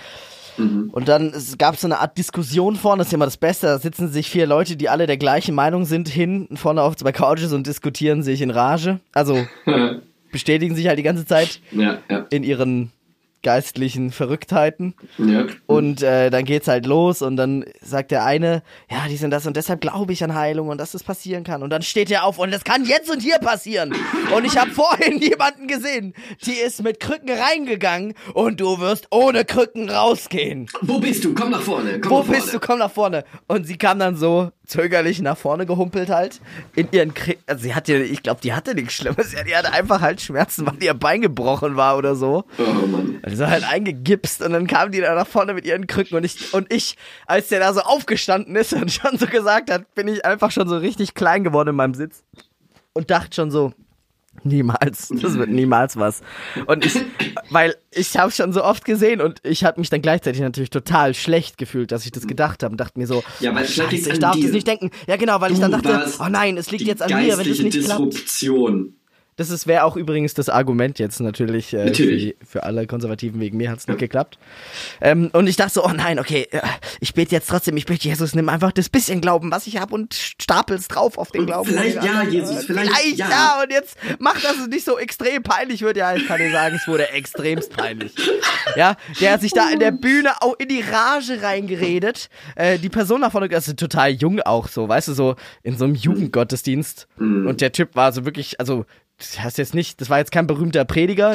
[0.93, 3.79] Und dann es gab so eine Art Diskussion vorne, das ist immer das Beste, da
[3.79, 7.53] sitzen sich vier Leute, die alle der gleichen Meinung sind, hin, vorne auf zwei Couches
[7.53, 9.01] und diskutieren sich in Rage.
[9.13, 9.47] Also
[10.33, 12.91] bestätigen sich halt die ganze Zeit ja, ja, in ihren
[13.43, 14.95] geistlichen Verrücktheiten.
[15.18, 15.47] ja.
[15.66, 19.47] Und äh, dann geht's halt los und dann sagt der eine, ja, die sind das
[19.47, 21.62] und deshalb glaube ich an Heilung und dass das passieren kann.
[21.62, 23.95] Und dann steht er auf und das kann jetzt und hier passieren.
[24.34, 26.14] Und ich habe vorhin jemanden gesehen,
[26.45, 30.68] die ist mit Krücken reingegangen und du wirst ohne Krücken rausgehen.
[30.82, 31.34] Wo bist du?
[31.34, 32.01] Komm nach vorne.
[32.01, 32.41] Komm Wo nach vorne.
[32.41, 32.61] bist du?
[32.61, 33.24] Komm nach vorne.
[33.47, 36.41] Und sie kam dann so zögerlich nach vorne gehumpelt halt.
[36.75, 39.33] In ihren Kri also sie hatte, ich glaube, die hatte nichts Schlimmes.
[39.33, 42.45] Ja, die hatte einfach halt Schmerzen, weil ihr Bein gebrochen war oder so.
[42.59, 43.19] Oh Mann.
[43.23, 46.53] Also halt eingegipst und dann kam die da nach vorne mit ihren Krücken und ich,
[46.53, 46.97] und ich,
[47.27, 50.69] als der da so aufgestanden ist und schon so gesagt hat, bin ich einfach schon
[50.69, 52.25] so richtig klein geworden in meinem Sitz
[52.93, 53.73] und dachte schon so,
[54.47, 56.22] niemals, das wird niemals was.
[56.66, 56.94] Und ich,
[57.51, 61.14] weil ich habe schon so oft gesehen und ich habe mich dann gleichzeitig natürlich total
[61.14, 64.18] schlecht gefühlt, dass ich das gedacht habe und dachte mir so, Ja, weil scheiße, ich
[64.18, 64.42] darf dir.
[64.44, 64.90] das nicht denken.
[65.07, 67.36] Ja genau, weil ich dann Du dachte, oh nein, es liegt jetzt an mir, wenn
[67.38, 68.14] geistliche nicht klappt.
[69.37, 72.37] Das ist wäre auch übrigens das Argument jetzt natürlich, äh, Natürlich.
[72.41, 74.39] Für, für alle Konservativen wegen mir hat's nicht geklappt.
[75.01, 76.61] Ähm, und ich dachte so, oh nein, okay, äh,
[77.01, 79.95] ich bete jetzt trotzdem, ich bete Jesus, nimm einfach das bisschen Glauben, was ich habe
[79.95, 81.68] und stapel's drauf auf den Und Glauben.
[81.68, 82.22] vielleicht ja.
[82.22, 83.28] Jesus, vielleicht ja.
[83.28, 83.62] ja.
[83.62, 85.99] Und jetzt mach, dass es nicht so extrem peinlich wird.
[85.99, 88.14] Ja, ich kann dir sagen, es wurde extremst peinlich.
[88.74, 92.30] Ja, der hat sich da in der Bühne auch in die Rage reingeredet.
[92.55, 95.76] Äh, die Person da vorne, das ist total jung auch so, weißt du, so in
[95.76, 97.07] so einem Jugendgottesdienst.
[97.18, 97.47] Mhm.
[97.47, 98.87] Und der Typ war so wirklich, also,
[99.19, 101.35] das heißt jetzt nicht, das war jetzt kein berühmter Prediger,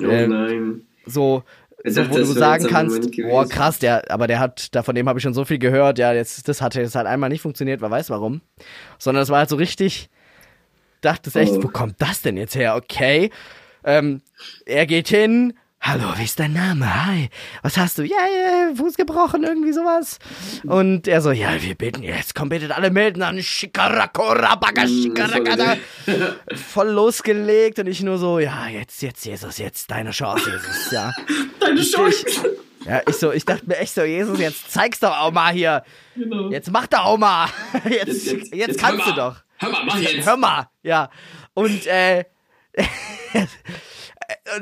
[0.00, 0.82] Oh äh, nein.
[1.06, 1.42] so,
[1.84, 5.08] so dachte, wo du sagen kannst, boah krass, der, aber der hat, da von dem
[5.08, 7.80] habe ich schon so viel gehört, ja, jetzt, das hat jetzt halt einmal nicht funktioniert,
[7.80, 8.40] wer weiß warum.
[8.98, 10.08] Sondern es war halt so richtig,
[11.00, 11.62] dachte es echt, Oh.
[11.64, 12.76] wo kommt das denn jetzt her?
[12.76, 13.30] Okay.
[13.84, 14.20] Ähm,
[14.64, 15.54] er geht hin,
[15.86, 17.06] hallo, wie ist dein Name?
[17.06, 17.28] Hi,
[17.62, 18.02] was hast du?
[18.02, 20.18] Ja, ja, Fuß gebrochen, irgendwie sowas.
[20.64, 24.56] Und er so, ja, wir beten jetzt, komm, betet alle melden an, Shikarakada.
[26.54, 31.12] Voll losgelegt und ich nur so, ja, jetzt, jetzt, Jesus, jetzt, deine Chance, Jesus, ja.
[31.60, 32.26] Deine Ich- Chance.
[32.84, 35.82] Ja, ich so, ich dachte mir echt so, Jesus, jetzt zeig's doch auch mal hier.
[36.14, 36.50] Genau.
[36.50, 37.48] Jetzt mach doch auch mal.
[37.84, 39.36] Jetzt, Jetzt- jetzt, jetzt- kannst du doch.
[39.58, 40.26] Hör mal, mach jetzt.
[40.26, 41.08] Hör mal, ja.
[41.54, 42.24] Und äh,
[43.34, 43.48] und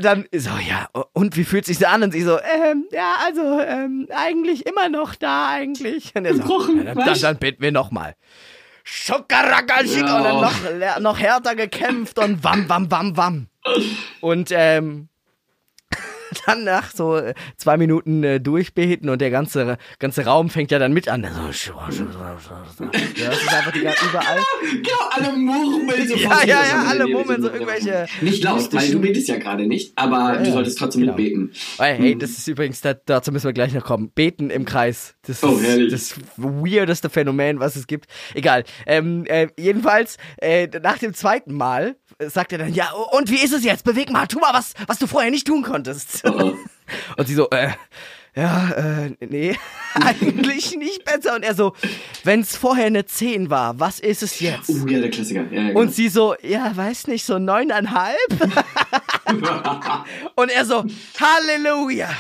[0.01, 2.03] dann so, ja, und wie fühlt sich das an?
[2.03, 6.13] Und sie so, ähm, ja, also, ähm, eigentlich immer noch da, eigentlich.
[6.15, 8.15] Und er so, Gebrochen, ja, dann, dann, dann beten wir nochmal.
[8.85, 10.17] Schuckaraka, schick, Ja.
[10.19, 13.47] und dann noch, noch härter gekämpft und wam, wam, wam, wam.
[14.21, 15.09] Und, ähm,
[16.47, 20.79] dann nach so äh, zwei Minuten äh, durchbeten und der ganze, ganze Raum fängt ja
[20.79, 21.23] dann mit an.
[21.53, 24.39] So, ja, das ist einfach die überall.
[24.73, 28.73] Genau, alle murmeln so Ja, ja, ja, aber alle murmeln so noch- irgendwelche Nicht laut,
[28.73, 31.15] weil du betest ja gerade nicht, aber du ja, solltest trotzdem genau.
[31.15, 31.53] mitbeten.
[31.79, 34.11] Hey, hey, das ist übrigens, da, dazu müssen wir gleich noch kommen.
[34.11, 35.15] Beten im Kreis.
[35.27, 35.93] Das Oh, ist herrlich.
[35.93, 38.07] das weirdeste Phänomen, was es gibt.
[38.35, 38.65] Egal.
[38.87, 43.53] Ähm, äh, jedenfalls, äh, nach dem zweiten Mal sagt er dann, ja, und wie ist
[43.53, 43.85] es jetzt?
[43.85, 46.23] Beweg mal, tu mal was, was du vorher nicht tun konntest.
[46.25, 46.55] Oh, oh.
[47.17, 47.71] Und sie so, äh,
[48.37, 49.57] ja, äh, nee,
[49.95, 51.37] eigentlich nicht besser.
[51.37, 51.75] Und er so,
[52.25, 54.69] wenn es vorher eine 10 war, was ist es jetzt?
[54.69, 55.45] Uh, ja, der Klassiker.
[55.51, 55.81] Ja, ja, genau.
[55.81, 58.17] Und sie so, ja, weiß nicht, so neuneinhalb?
[60.35, 60.85] Und er so,
[61.21, 62.11] Halleluja,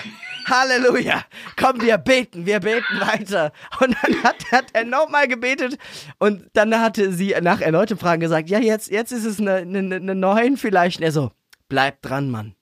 [0.47, 1.25] Halleluja,
[1.57, 3.53] komm, wir beten, wir beten weiter.
[3.81, 5.79] Und dann hat, hat er nochmal gebetet
[6.19, 9.97] und dann hatte sie nach erneutem Fragen gesagt, ja, jetzt, jetzt ist es eine, eine,
[9.97, 10.99] eine neun vielleicht.
[10.99, 11.31] Und er so,
[11.69, 12.55] bleib dran, Mann.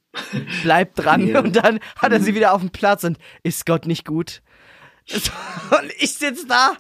[0.63, 1.27] Bleib dran.
[1.27, 1.41] Ja.
[1.41, 4.43] Und dann hat er sie wieder auf dem Platz und ist Gott nicht gut?
[5.11, 6.73] Und ich sitz da,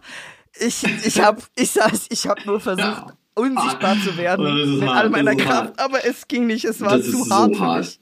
[0.60, 3.06] ich, ich hab, ich saß, ich hab nur versucht, Ja.
[3.34, 5.80] unsichtbar zu werden Oh, mit all meiner Kraft, hart.
[5.80, 7.78] aber es ging nicht, es war das zu ist hart so für hart.
[7.80, 8.00] mich.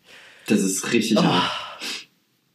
[0.48, 1.50] Das ist richtig hart.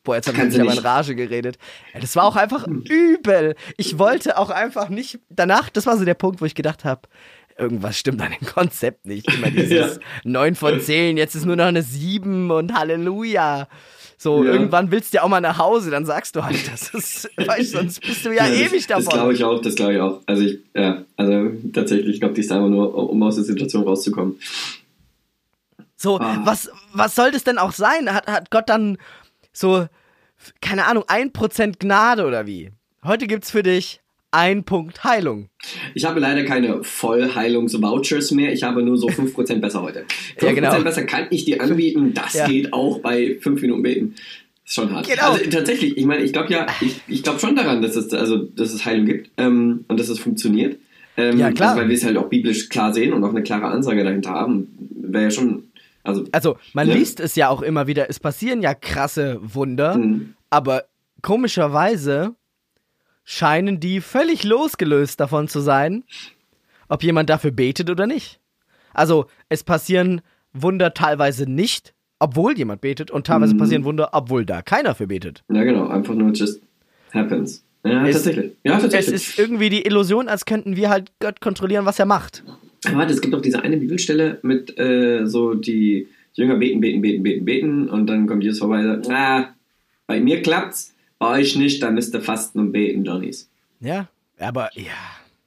[0.06, 0.86] Boah, jetzt habe ich Kannst mich du aber in.
[0.88, 1.58] Rage geredet.
[1.94, 3.56] Ja, das war auch einfach übel.
[3.76, 5.20] Ich wollte auch einfach nicht.
[5.30, 7.02] Danach, das war so der Punkt, wo ich gedacht habe,
[7.58, 9.30] irgendwas stimmt an dem Konzept nicht.
[9.34, 10.02] Immer dieses Ja.
[10.24, 13.68] 9 von 10, jetzt ist nur noch eine 7 und Halleluja.
[14.18, 14.54] So, Ja.
[14.54, 17.74] irgendwann willst du ja auch mal nach Hause, dann sagst du halt, das ist, weißt,
[17.74, 19.06] du, sonst bist du ja, ewig das, davon.
[19.06, 20.22] Das glaube ich auch, das glaube ich auch.
[20.26, 23.84] Also ich, ja, also tatsächlich, ich glaube, die ist einfach nur, um aus der Situation
[23.84, 24.40] rauszukommen.
[25.98, 26.42] So, Ah.
[26.44, 28.14] was, was soll das denn auch sein?
[28.14, 28.98] Hat, hat Gott dann
[29.56, 29.88] so,
[30.62, 32.72] keine Ahnung, 1% Gnade oder wie?
[33.04, 34.02] Heute gibt's für dich
[34.32, 35.48] ein Punkt Heilung.
[35.94, 38.52] Ich habe leider keine Vollheilungs-Vouchers mehr.
[38.52, 40.06] Ich habe nur so 5% besser heute.
[40.40, 40.82] 5% Ja, genau.
[40.82, 42.14] besser kann ich dir anbieten.
[42.14, 42.48] Das Ja.
[42.48, 44.16] geht auch bei 5 Minuten beten.
[44.66, 45.08] Ist schon hart.
[45.08, 45.32] Genau.
[45.34, 48.38] Also tatsächlich, ich meine, ich glaube ja, ich, ich glaube schon daran, dass es, also,
[48.38, 50.80] dass es Heilung gibt ähm, und dass es funktioniert.
[51.18, 51.70] Ähm, Ja, klar.
[51.70, 54.32] Also, weil wir es halt auch biblisch klar sehen und auch eine klare Ansage dahinter
[54.32, 54.68] haben.
[55.00, 55.64] Wäre ja schon,
[56.06, 56.94] also Also, man Ja.
[56.96, 60.36] liest es ja auch immer wieder, es passieren ja krasse Wunder, Mhm.
[60.50, 60.86] aber
[61.22, 62.36] komischerweise
[63.24, 66.04] scheinen die völlig losgelöst davon zu sein,
[66.88, 68.40] ob jemand dafür betet oder nicht.
[68.94, 70.22] Also, es passieren
[70.54, 73.58] Wunder teilweise nicht, obwohl jemand betet, und teilweise Mhm.
[73.58, 75.44] passieren Wunder, obwohl da keiner für betet.
[75.52, 76.62] Ja, genau, einfach nur just
[77.14, 77.64] happens.
[77.84, 78.54] Ja, Es- tatsächlich.
[78.64, 79.14] Ja, Es tatsächlich.
[79.16, 82.44] ist irgendwie die Illusion, als könnten wir halt Gott kontrollieren, was er macht.
[82.94, 87.24] Warte, es gibt auch diese eine Bibelstelle mit äh, so die Jünger beten, beten, beten,
[87.24, 89.56] beten, beten und dann kommt Jesus vorbei und sagt, ah,
[90.08, 93.50] bei mir klappt's, bei euch nicht, dann müsst ihr fasten und beten, Johnnies.
[93.80, 94.10] Ja,
[94.40, 94.92] aber ja.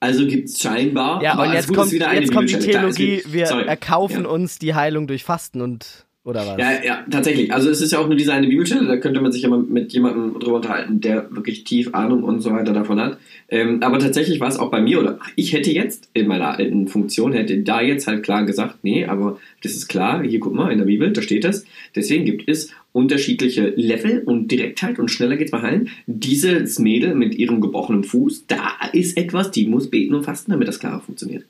[0.00, 1.22] Also gibt's scheinbar.
[1.22, 2.54] Ja, aber und jetzt gut, kommt, ist wieder eine jetzt kommt die.
[2.54, 3.66] Klar, Theologie, gibt- wir sorry.
[3.66, 4.28] erkaufen ja.
[4.28, 6.58] uns die Heilung durch Fasten und oder was?
[6.58, 7.52] Ja, ja, tatsächlich.
[7.52, 9.60] Also es ist ja auch nur diese eine Bibelstelle, da könnte man sich ja mal
[9.60, 13.18] mit jemandem drüber unterhalten, der wirklich tief Ahnung und so weiter davon hat.
[13.48, 16.86] Ähm, aber tatsächlich war es auch bei mir, oder ich hätte jetzt in meiner alten
[16.86, 20.70] Funktion, hätte da jetzt halt klar gesagt, nee, aber das ist klar, hier guck mal,
[20.70, 21.64] in der Bibel, da steht es.
[21.96, 25.88] Deswegen gibt es unterschiedliche Level und Direktheit und schneller geht's bei allen.
[26.06, 30.68] Dieses Mädel mit ihrem gebrochenen Fuß, da ist etwas, die muss beten und fasten, damit
[30.68, 31.44] das klarer funktioniert.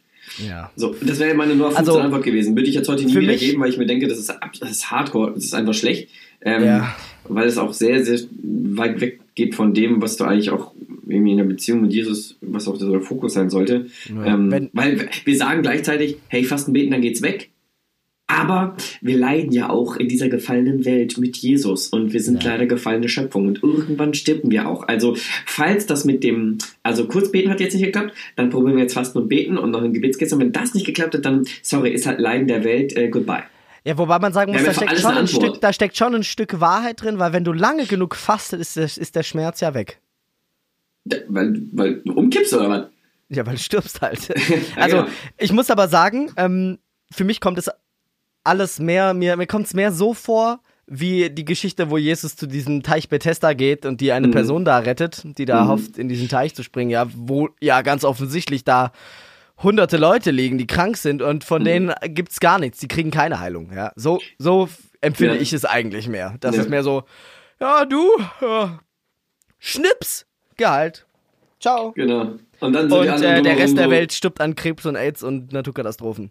[0.46, 0.70] Ja.
[0.76, 2.56] So, das wäre meine nur 15 Also, Antwort gewesen.
[2.56, 4.70] Würde ich jetzt heute nie wieder mich- geben, weil ich mir denke, das ist, das
[4.70, 6.08] ist Hardcore, das ist einfach schlecht.
[6.42, 6.96] Ähm, Ja.
[7.30, 10.72] Weil es auch sehr, sehr weit weg geht von dem, was du eigentlich auch
[11.06, 13.86] irgendwie in der Beziehung mit Jesus, was auch der Fokus sein sollte.
[14.08, 14.26] Ja.
[14.34, 17.50] Ähm, weil wir sagen gleichzeitig, hey, fasten, beten, dann geht's weg.
[18.30, 22.52] Aber wir leiden ja auch in dieser gefallenen Welt mit Jesus und wir sind Ja.
[22.52, 24.86] leider gefallene Schöpfung und irgendwann stirben wir auch.
[24.86, 25.16] Also,
[25.46, 28.92] falls das mit dem, also kurz beten hat jetzt nicht geklappt, dann probieren wir jetzt
[28.92, 30.34] Fasten und Beten und noch ein Gebetskiste.
[30.34, 33.44] Und wenn das nicht geklappt hat, dann, sorry, ist halt Leiden der Welt, äh, goodbye.
[33.84, 35.26] Ja, wobei man sagen muss, da ja für steckt, schon ein.
[35.26, 38.76] Stück, da steckt schon ein Stück Wahrheit drin, weil wenn du lange genug fastet, ist
[38.76, 40.00] der, ist der Schmerz ja weg.
[41.06, 42.86] Da, weil, weil du umkippst oder was?
[43.30, 44.28] Ja, weil du stirbst halt.
[44.76, 45.08] also, genau.
[45.38, 46.78] ich muss aber sagen, ähm,
[47.10, 47.70] für mich kommt es
[48.44, 52.46] alles mehr, mir, mir kommt es mehr so vor, wie die Geschichte, wo Jesus zu
[52.46, 54.32] diesem Teich Bethesda geht und die eine Mhm.
[54.32, 55.68] Person da rettet, die da Mhm.
[55.68, 58.92] hofft, in diesen Teich zu springen, ja, wo ja ganz offensichtlich da
[59.62, 61.66] hunderte Leute liegen, die krank sind und von Mhm.
[61.66, 63.92] denen gibt's gar nichts, die kriegen keine Heilung, ja.
[63.96, 64.68] So, so
[65.02, 65.40] empfinde Ja.
[65.42, 66.36] ich es eigentlich mehr.
[66.40, 66.62] Das Ja.
[66.62, 67.02] ist mehr so,
[67.60, 68.08] ja, du,
[68.40, 68.78] ja,
[69.58, 70.24] Schnips,
[70.56, 71.06] Gehalt.
[71.60, 71.92] Ciao.
[71.92, 72.36] Genau.
[72.60, 75.52] Und dann so Und äh, der Rest der Welt stirbt an Krebs und AIDS und
[75.52, 76.30] Naturkatastrophen.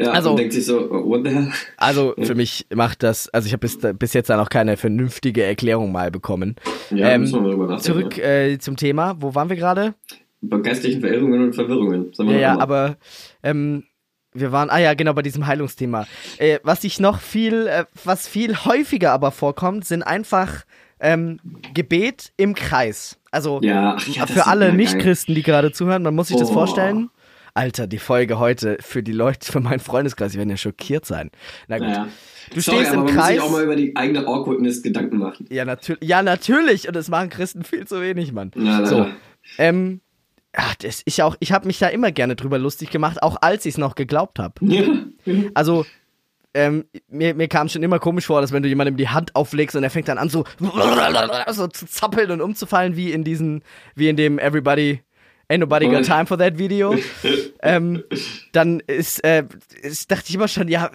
[0.00, 1.52] Ja, also- denkt sich so, what the hell?
[1.76, 5.44] Also für mich macht das, also ich habe bis, bis jetzt da noch keine vernünftige
[5.44, 6.56] Erklärung mal bekommen.
[6.90, 7.82] Ja, Ähm, müssen wir mal drüber nachdenken.
[8.10, 9.94] Zurück äh, zum Thema, wo waren wir gerade?
[10.42, 12.12] Bei geistlichen Verirrungen und Verwirrungen.
[12.14, 12.96] Sagen wir Ja, ja, aber
[13.42, 13.84] ähm,
[14.32, 16.06] wir waren, ah ja, genau, bei diesem Heilungsthema.
[16.38, 20.64] Äh, was ich noch viel, äh, was viel häufiger aber vorkommt, sind einfach
[21.00, 21.40] ähm,
[21.74, 23.18] Gebet im Kreis.
[23.30, 24.72] Also Ja, ja, das für alle.
[24.72, 26.54] Nichtchristen, die gerade zuhören, man muss sich das Oh.
[26.54, 27.10] vorstellen.
[27.54, 31.30] Alter, die Folge heute für die Leute, für meinen Freundeskreis, die werden ja schockiert sein.
[31.68, 31.88] Na gut.
[31.88, 32.08] Naja.
[32.52, 33.40] Du Sorry, stehst im man muss sich Kreis.
[33.40, 35.46] auch mal über die eigene Awkwardness Gedanken machen.
[35.50, 36.02] Ja, natürlich.
[36.08, 36.88] Ja, natürlich.
[36.88, 38.50] Und das machen Christen viel zu wenig, Mann.
[38.56, 39.06] Ja, so.
[39.58, 40.00] Ähm,
[40.52, 43.66] ach, das ich auch, ich habe mich da immer gerne drüber lustig gemacht, auch als
[43.66, 44.54] ich es noch geglaubt habe.
[44.62, 44.82] Ja.
[45.54, 45.86] Also,
[46.52, 49.76] ähm, mir, mir kam schon immer komisch vor, dass wenn du jemandem die Hand auflegst
[49.76, 50.44] und er fängt dann an so,
[51.52, 53.62] so zu zappeln und umzufallen, wie in diesen,
[53.94, 55.00] wie in dem Everybody
[55.50, 56.94] Ain't nobody got time for that Video.
[57.62, 58.04] ähm,
[58.52, 59.44] dann ist, äh,
[59.82, 60.90] ist, dachte ich immer schon, ja,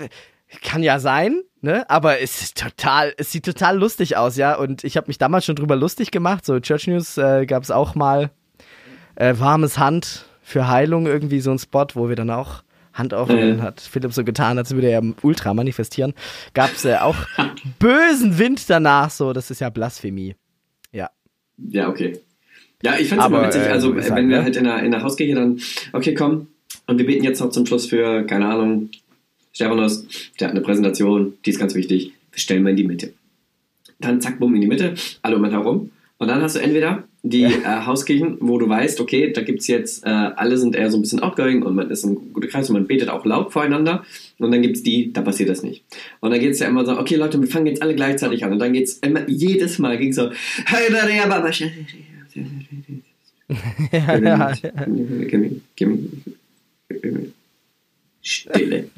[0.63, 1.89] kann ja sein, ne?
[1.89, 4.55] Aber es ist total, es sieht total lustig aus, ja.
[4.55, 6.45] Und ich habe mich damals schon drüber lustig gemacht.
[6.45, 8.31] So Church News äh, gab es auch mal
[9.15, 13.57] äh, warmes Hand für Heilung, irgendwie so ein Spot, wo wir dann auch Hand aufnehmen
[13.57, 13.61] Mhm.
[13.61, 16.13] hat Philipp so getan, als würde er ja Ultra manifestieren.
[16.53, 17.17] Gab es äh, auch
[17.79, 20.35] bösen Wind danach, so, das ist ja Blasphemie.
[20.93, 21.09] Ja.
[21.57, 22.21] Ja, okay.
[22.85, 24.43] Ja, ich find's immer Aber, witzig, äh, also ich wenn wir ne?
[24.43, 25.59] halt in der, in der Hauskirche dann,
[25.91, 26.47] okay, komm,
[26.85, 28.89] und wir beten jetzt noch zum Schluss für, keine Ahnung,
[29.53, 30.05] Stephanus,
[30.39, 33.13] der hat eine Präsentation, die ist ganz wichtig, wir stellen mal in die Mitte.
[33.99, 35.89] Dann zack, bumm, in die Mitte, alle um ihn herum.
[36.17, 40.05] Und dann hast du entweder die äh, Hauskirchen, wo du weißt, okay, da gibt's jetzt,
[40.05, 42.73] äh, alle sind eher so ein bisschen outgoing und man ist ein guter Kreis und
[42.75, 44.05] man betet auch laut voreinander.
[44.37, 45.83] Und dann gibt's die, da passiert das nicht.
[46.19, 48.53] Und dann geht's ja immer so, okay Leute, wir fangen jetzt alle gleichzeitig an.
[48.53, 50.29] Und dann geht's immer, jedes Mal ging's so,
[53.91, 54.53] ja, ja, ja.
[58.21, 58.89] Stille.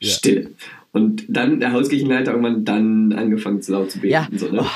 [0.00, 0.50] Stille.
[0.92, 4.12] Und dann der Hauskirchenleiter irgendwann dann angefangen zu laut zu beten.
[4.12, 4.28] Ja.
[4.34, 4.60] So, ne?
[4.62, 4.66] Oh,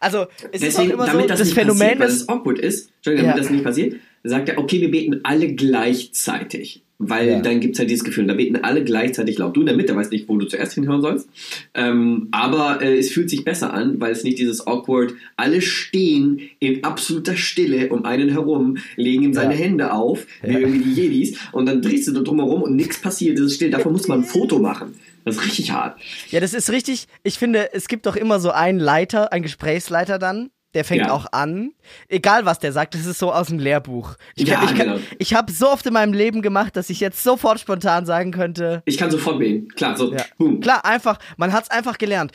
[0.00, 2.58] also, es Deswegen, ist immer so, damit das, das nicht Phänomen passiert, weil es awkward
[2.58, 3.42] ist, Entschuldigung, damit Ja.
[3.42, 6.82] das nicht passiert, sagt er, okay, wir beten alle gleichzeitig.
[6.98, 7.40] Weil Ja.
[7.40, 9.54] dann gibt's halt dieses Gefühl, da beten alle gleichzeitig laut.
[9.54, 11.28] Du in der Mitte weißt nicht, wo du zuerst hinhören sollst.
[11.74, 16.40] Ähm, aber äh, es fühlt sich besser an, weil es nicht dieses awkward, alle stehen
[16.58, 19.60] in absoluter Stille um einen herum, legen ihm seine Ja.
[19.60, 20.58] Hände auf, wie Ja.
[20.60, 23.70] irgendwie die Jedis, und dann drehst du da drumherum und nichts passiert, es ist still.
[23.70, 24.94] Davon muss man ein Foto machen.
[25.26, 25.98] Das ist richtig hart.
[26.30, 30.18] ja, das ist richtig, ich finde, es gibt doch immer so einen Leiter, einen Gesprächsleiter
[30.20, 31.10] dann, der fängt Ja.
[31.12, 31.72] auch an,
[32.08, 34.14] egal was der sagt, das ist so aus dem Lehrbuch.
[34.36, 34.98] Ich, Ja, ich, genau.
[35.18, 38.82] ich habe so oft in meinem Leben gemacht, dass ich jetzt sofort spontan sagen könnte,
[38.84, 39.68] Ich kann sofort beten.
[39.74, 40.24] Klar, so, Ja.
[40.38, 40.60] boom.
[40.60, 42.30] Klar, einfach, man hat's einfach gelernt.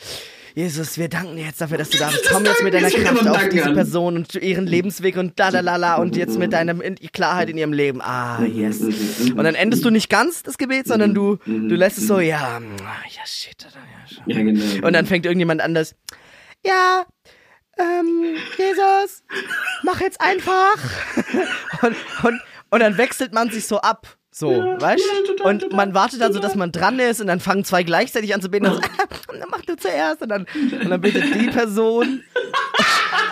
[0.54, 2.28] Jesus, wir danken dir jetzt dafür, dass du da bist.
[2.30, 3.74] Komm jetzt mit deiner Kraft auf diese an.
[3.74, 7.48] Person und ihren Lebensweg und da, da, la, la und jetzt mit deiner in- Klarheit
[7.48, 8.02] in ihrem Leben.
[8.02, 8.82] Ah, yes.
[8.82, 12.60] Und dann endest du nicht ganz das Gebet, sondern du, du lässt es so, ja,
[12.60, 13.66] mm, ja, shit.
[14.26, 14.86] Ja, genau.
[14.86, 15.94] Und dann fängt irgendjemand anders,
[16.66, 17.04] ja,
[17.82, 19.22] ähm, Jesus,
[19.82, 20.76] mach jetzt einfach.
[21.82, 24.06] und, und, und dann wechselt man sich so ab.
[24.34, 25.34] So, weißt ja, du?
[25.34, 28.34] total, Und man wartet dann so, dass man dran ist und dann fangen zwei gleichzeitig
[28.34, 28.66] an zu beten.
[28.66, 28.80] Und, so,
[29.32, 32.22] und dann mach du zuerst und dann, und dann betet die Person.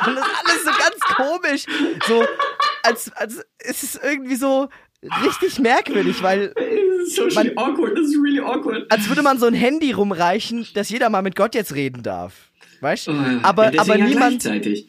[0.07, 1.64] Und das ist alles so ganz komisch.
[2.07, 2.24] So,
[2.82, 4.68] als, als es ist irgendwie so
[5.24, 7.98] richtig merkwürdig, weil Das ist socially awkward.
[7.98, 8.86] Das ist really awkward.
[8.90, 12.49] als würde man so ein Handy rumreichen, dass jeder mal mit Gott jetzt reden darf.
[12.81, 13.12] Weißt du?
[13.12, 13.39] Oh, ja.
[13.43, 14.41] aber, ja, aber ja niemand.
[14.43, 14.87] Gleichzeitig.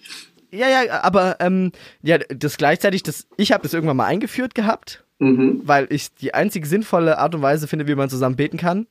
[0.51, 1.71] Ja, ja, aber ähm,
[2.03, 5.61] ja, das gleichzeitig, das, ich habe das irgendwann mal eingeführt gehabt, Mhm.
[5.65, 8.87] weil ich die einzige sinnvolle Art und Weise finde, wie man zusammen beten kann.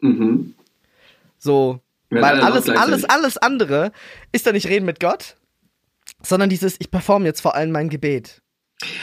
[0.00, 0.54] Mhm.
[1.38, 1.80] So,
[2.10, 3.92] Wenn weil alles, alles, alles andere
[4.32, 5.36] ist da nicht reden mit Gott,
[6.22, 8.40] sondern dieses, ich performe jetzt vor allem mein Gebet.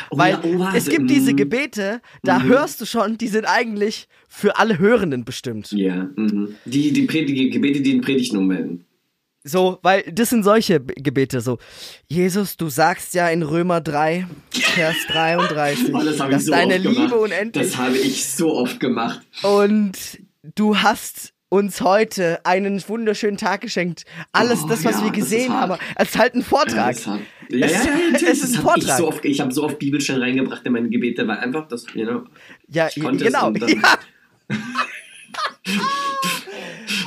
[0.09, 1.37] Oh, Weil ja, oh, es gibt diese Mhm.
[1.37, 2.49] Gebete, da Mhm.
[2.49, 5.71] hörst du schon, die sind eigentlich für alle Hörenden bestimmt.
[5.71, 6.55] Ja, mhm.
[6.65, 8.85] Die, die, Pred- die Gebete, die den Predigten ummelden.
[9.43, 11.57] So, weil das sind solche Gebete, so,
[12.07, 16.97] Jesus, du sagst ja in Römer 3, Vers 33, Oh, das dass so deine gemacht.
[16.97, 19.21] Liebe unendlich Das habe ich so oft gemacht.
[19.41, 19.93] und
[20.55, 24.05] du hast uns heute einen wunderschönen Tag geschenkt.
[24.31, 26.95] Alles Oh, das, was ja, wir ist gesehen haben, als halt ein Vortrag.
[26.95, 27.19] Hat-
[27.49, 27.97] Ja, Es- ja, ja,
[28.31, 28.97] es ist ein hab ich Vortrag.
[28.99, 32.05] so oft, ich habe so oft Bibelstellen reingebracht in meine Gebete, weil einfach das, you
[32.05, 32.23] know,
[32.69, 33.39] Ja, ich konnte genau.
[33.39, 33.99] es und dann, Ja.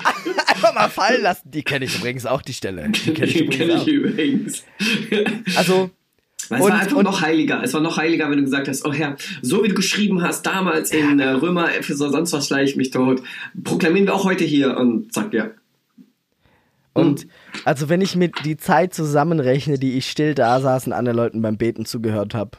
[0.46, 1.50] Einfach mal fallen lassen.
[1.50, 2.88] Die kenne ich übrigens auch, die Stelle.
[2.90, 5.56] Die kenne ich Den kenn übrigens ich übrigens.
[5.56, 5.90] Also,
[6.42, 7.62] es Und- war einfach noch heiliger.
[7.62, 10.44] Es war noch heiliger, wenn du gesagt hast, oh Herr, so wie du geschrieben hast
[10.44, 13.22] damals in äh, Römer, Epheser, sonst was schlage ich mich tot.
[13.62, 15.50] Proklamieren wir auch heute hier und zack, ja.
[16.92, 17.26] Und
[17.64, 21.42] also wenn ich mir die Zeit zusammenrechne, die ich still da saß und anderen Leuten
[21.42, 22.58] beim Beten zugehört habe.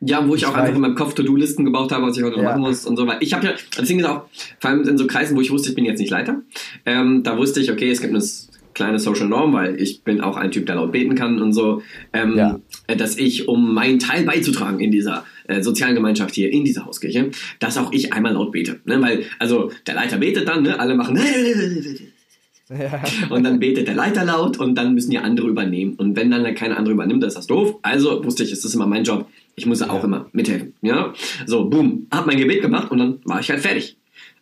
[0.00, 2.36] Ja, wo ich, Ich auch einfach in meinem Kopf To-Do-Listen gebaut habe, was ich heute
[2.36, 2.50] noch Ja.
[2.50, 3.20] machen muss und so weiter.
[3.20, 4.26] Ich habe ja, das Ding ist auch,
[4.60, 6.42] vor allem in so Kreisen, wo ich wusste, ich bin jetzt nicht Leiter,
[6.86, 8.22] ähm, da wusste ich, okay, es gibt eine,
[8.74, 11.82] kleine Social Norm, weil ich bin auch ein Typ, der laut beten kann und so,
[12.12, 12.60] ähm, Ja.
[12.86, 16.86] äh, dass ich, um meinen Teil beizutragen in dieser äh, sozialen Gemeinschaft hier, in dieser
[16.86, 18.78] Hauskirche, dass auch ich einmal laut bete.
[18.84, 19.02] Ne?
[19.02, 20.78] Weil, also der Leiter betet dann, ne?
[20.78, 21.18] alle machen
[22.68, 23.02] Ja.
[23.30, 25.94] und dann betet der Leiter laut und dann müssen die andere übernehmen.
[25.94, 27.76] Und wenn dann keiner andere übernimmt, dann ist das doof.
[27.82, 29.26] Also wusste ich, es ist immer mein Job.
[29.56, 30.74] Ich muss auch immer mithelfen.
[30.82, 31.12] Ja?
[31.46, 33.96] So, boom, hab mein Gebet gemacht und dann war ich halt fertig.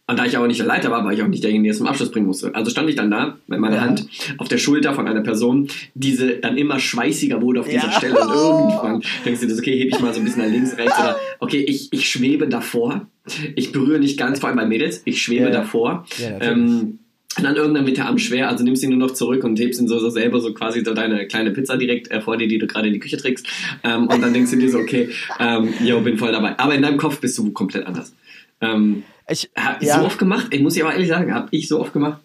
[0.08, 1.78] Und da ich aber nicht der Leiter war, war ich auch nicht derjenige, der es
[1.78, 2.54] zum Abschluss bringen musste.
[2.54, 3.80] Also stand ich dann da mit meiner Ja.
[3.82, 4.06] Hand
[4.38, 7.92] auf der Schulter von einer Person, diese dann immer schweißiger wurde auf dieser Ja.
[7.92, 8.20] Stelle.
[8.20, 10.96] Und irgendwann denkst du dir, okay, heb ich mal so ein bisschen nach links, rechts
[11.00, 13.06] oder okay, ich, ich schwebe davor.
[13.56, 15.54] Ich berühre nicht ganz, vor allem bei Mädels, ich schwebe Ja, ja.
[15.56, 16.06] davor.
[16.18, 17.00] Ja, ähm,
[17.36, 19.80] und dann irgendwann wird der Arm schwer, also nimmst ihn nur noch zurück und hebst
[19.80, 22.58] ihn so, so selber so quasi so deine kleine Pizza direkt äh, vor dir, die
[22.58, 23.46] du gerade in die Küche trägst.
[23.84, 26.58] Ähm, und dann denkst du dir so, okay, ähm, yo, bin voll dabei.
[26.58, 28.14] Aber in deinem Kopf bist du komplett anders.
[28.60, 29.98] Ähm, Ich, hab ja.
[29.98, 32.20] so oft gemacht, ich muss ich aber ehrlich sagen, hab ich so oft gemacht.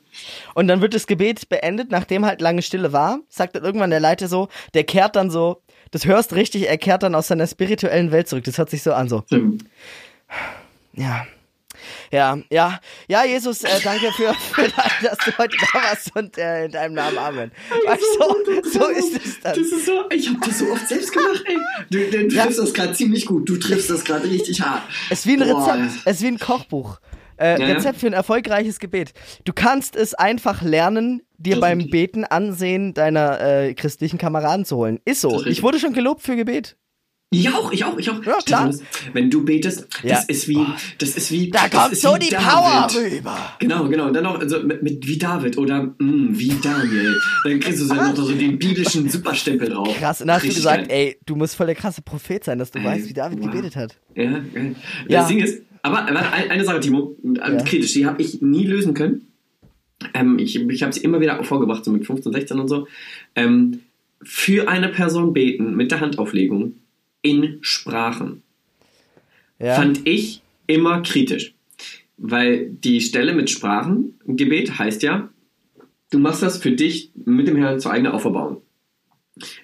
[0.53, 3.99] Und dann wird das Gebet beendet, nachdem halt lange Stille war, sagt dann irgendwann der
[3.99, 8.11] Leiter so, der kehrt dann so, das hörst richtig, er kehrt dann aus seiner spirituellen
[8.11, 8.43] Welt zurück.
[8.43, 9.23] Das hört sich so an, so.
[9.31, 9.57] Ähm,
[10.93, 11.25] Ja.
[12.11, 14.67] Ja, ja, ja, Jesus, äh, danke für, für
[15.03, 17.51] dass du heute da warst und äh, in deinem Namen Amen.
[17.85, 19.55] Weißt du, so ist es dann.
[19.55, 21.57] Das ist so, ich hab das so oft selbst gemacht, ey.
[21.89, 24.83] Du, du triffst das gerade ziemlich gut, du triffst das gerade richtig hart.
[25.09, 25.73] Es ist wie ein Boah.
[25.73, 26.99] Rezept, es ist wie ein Kochbuch.
[27.37, 27.67] Äh, Ja.
[27.73, 29.13] Rezept für ein erfolgreiches Gebet.
[29.45, 31.89] Du kannst es einfach lernen, dir beim.
[31.89, 34.99] Beten Ansehen deiner äh, christlichen Kameraden zu holen.
[35.05, 35.43] Ist so.
[35.45, 36.77] Ich wurde schon gelobt für Gebet.
[37.33, 38.21] Ich auch, ich auch, ich auch.
[38.25, 38.73] Ja, klar.
[38.73, 40.15] Stefan, Wenn du betest, Ja.
[40.15, 40.65] das ist wie,
[40.97, 42.27] das ist wie, Da kommt ist so die.
[42.35, 43.37] Power rüber.
[43.59, 44.07] Genau, genau.
[44.07, 47.15] Und dann noch also mit, mit wie David oder mm, wie Daniel.
[47.45, 49.87] Dann kriegst du so noch so den biblischen Superstempel drauf.
[49.97, 50.19] Krass.
[50.19, 51.07] Und dann hast du gesagt, geil.
[51.07, 53.49] ey, du musst voll der krasse Prophet sein, dass du Ey, weißt, wie David wow.
[53.49, 53.97] gebetet hat.
[54.13, 54.75] Ja, geil.
[55.07, 55.19] Ja.
[55.21, 57.15] Das Ding ist, aber eine Sache, Timo,
[57.65, 59.27] kritisch, die habe ich nie lösen können.
[60.13, 62.87] Ähm, ich ich habe sie immer wieder vorgebracht, so mit 15, 16 und so.
[63.35, 63.79] Ähm,
[64.21, 66.73] für eine Person beten mit der Handauflegung
[67.21, 68.43] in Sprachen
[69.59, 69.75] Ja.
[69.75, 71.53] fand ich immer kritisch.
[72.17, 75.29] Weil die Stelle mit Sprachengebet heißt ja,
[76.11, 78.61] du machst das für dich mit dem Herrn zur eigenen Auferbauung.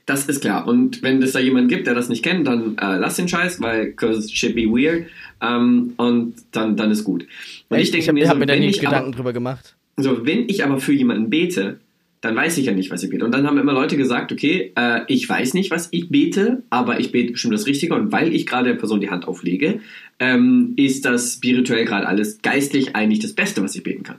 [0.08, 0.68] Das ist klar.
[0.68, 3.62] Und wenn es da jemanden gibt, der das nicht kennt, dann äh, lass den Scheiß,
[3.62, 5.08] weil cause shit be weird.
[5.42, 7.28] Ähm, und dann, dann ist gut.
[7.70, 9.76] Und ich ich habe so, hab mir da wenn nie ich aber- Gedanken drüber gemacht.
[9.98, 11.80] so, wenn ich aber für jemanden bete,
[12.22, 13.26] dann weiß ich ja nicht, was ich bete.
[13.26, 17.00] Und dann haben immer Leute gesagt, okay, äh, ich weiß nicht, was ich bete, aber
[17.00, 17.94] ich bete bestimmt das Richtige.
[17.94, 19.80] Und weil ich gerade der Person die Hand auflege,
[20.20, 24.18] ähm, ist das spirituell gerade alles geistlich eigentlich das Beste, was ich beten kann.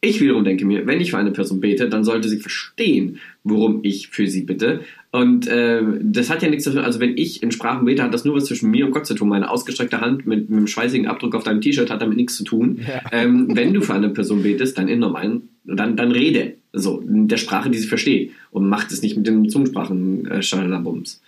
[0.00, 3.80] Ich wiederum denke mir, wenn ich für eine Person bete, dann sollte sie verstehen, worum
[3.82, 4.80] ich für sie bitte.
[5.10, 8.14] Und äh, das hat ja nichts zu tun, also wenn ich in Sprachen bete, hat
[8.14, 9.28] das nur was zwischen mir und Gott zu tun.
[9.28, 12.44] Meine ausgestreckte Hand mit, mit einem schweißigen Abdruck auf deinem T-Shirt hat damit nichts zu
[12.44, 12.78] tun.
[12.86, 13.00] Ja.
[13.10, 16.57] Ähm, wenn du für eine Person betest, dann in normalen, dann, dann rede.
[16.72, 18.32] So, der Sprache, die sie versteht.
[18.50, 21.20] Und macht es nicht mit dem Zungensprachen äh.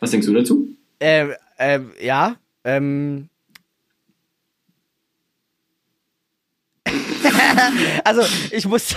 [0.00, 0.68] Was denkst du dazu?
[1.00, 3.28] Ähm, ähm, ja, ähm.
[8.04, 8.94] also, ich muss,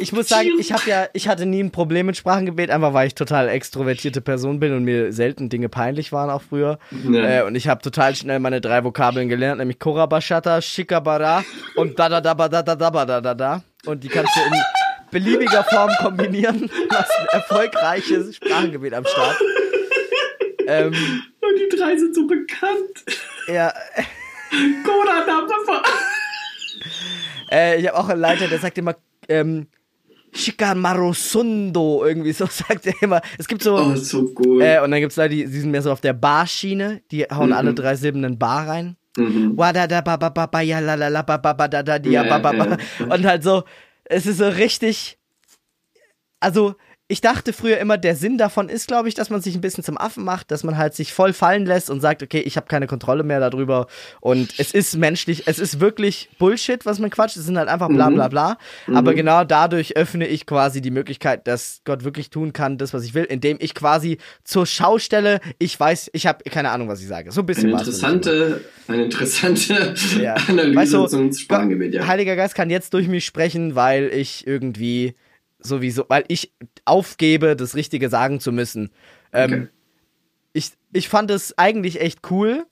[0.00, 3.06] ich muss sagen, ich habe ja, ich hatte nie ein Problem mit Sprachengebet, einfach weil
[3.06, 6.78] ich total extrovertierte Person bin und mir selten Dinge peinlich waren auch früher.
[7.10, 7.40] Ja.
[7.40, 11.44] Äh, und ich habe total schnell meine drei Vokabeln gelernt, nämlich Korabashata, Shikabara
[11.76, 13.62] und da da da da da da da da da.
[13.86, 14.60] Und die kannst du in
[15.10, 16.68] beliebiger Form kombinieren.
[16.88, 19.36] Du hast ein erfolgreiches Sprachengebet am Start.
[20.68, 20.92] Ähm,
[21.40, 23.04] Und die drei sind so bekannt.
[23.46, 23.72] ja,
[24.84, 25.82] Koda Napa.
[27.50, 28.96] Äh, ich habe auch einen Leiter, der sagt immer,
[29.28, 29.66] ähm,
[30.34, 33.20] Shikamarusundo, irgendwie so sagt er immer.
[33.38, 34.62] Es gibt so, Oh, so gut.
[34.62, 37.48] äh, und dann gibt's Leute, die, die sind mehr so auf der Bar-Schiene, die hauen
[37.48, 37.52] Mhm.
[37.56, 38.96] alle drei Silben in Bar rein.
[39.16, 39.52] mhm.
[43.08, 43.64] Und halt so,
[44.04, 45.18] es ist so richtig.
[46.40, 46.74] Also,
[47.08, 49.84] ich dachte früher immer, der Sinn davon ist, glaube ich, dass man sich ein bisschen
[49.84, 52.66] zum Affen macht, dass man halt sich voll fallen lässt und sagt, okay, ich habe
[52.66, 53.86] keine Kontrolle mehr darüber.
[54.20, 57.36] Und es ist menschlich, es ist wirklich Bullshit, was man quatscht.
[57.36, 58.58] Es sind halt einfach bla bla bla.
[58.92, 63.04] Aber genau dadurch öffne ich quasi die Möglichkeit, dass Gott wirklich tun kann, das, was
[63.04, 67.00] ich will, indem ich quasi zur Schau stelle, ich weiß, ich habe keine Ahnung, was
[67.00, 67.30] ich sage.
[67.30, 70.34] So ein bisschen Eine interessante, eine interessante Ja.
[70.48, 72.06] Analyse Weißt du, zum Sprachengebet, ja.
[72.08, 75.14] Heiliger Geist kann jetzt durch mich sprechen, weil ich irgendwie
[75.58, 76.52] sowieso, weil ich
[76.84, 78.90] aufgebe, das Richtige sagen zu müssen.
[79.32, 79.68] Ähm, Okay.
[80.52, 82.66] ich, ich fand es eigentlich echt cool,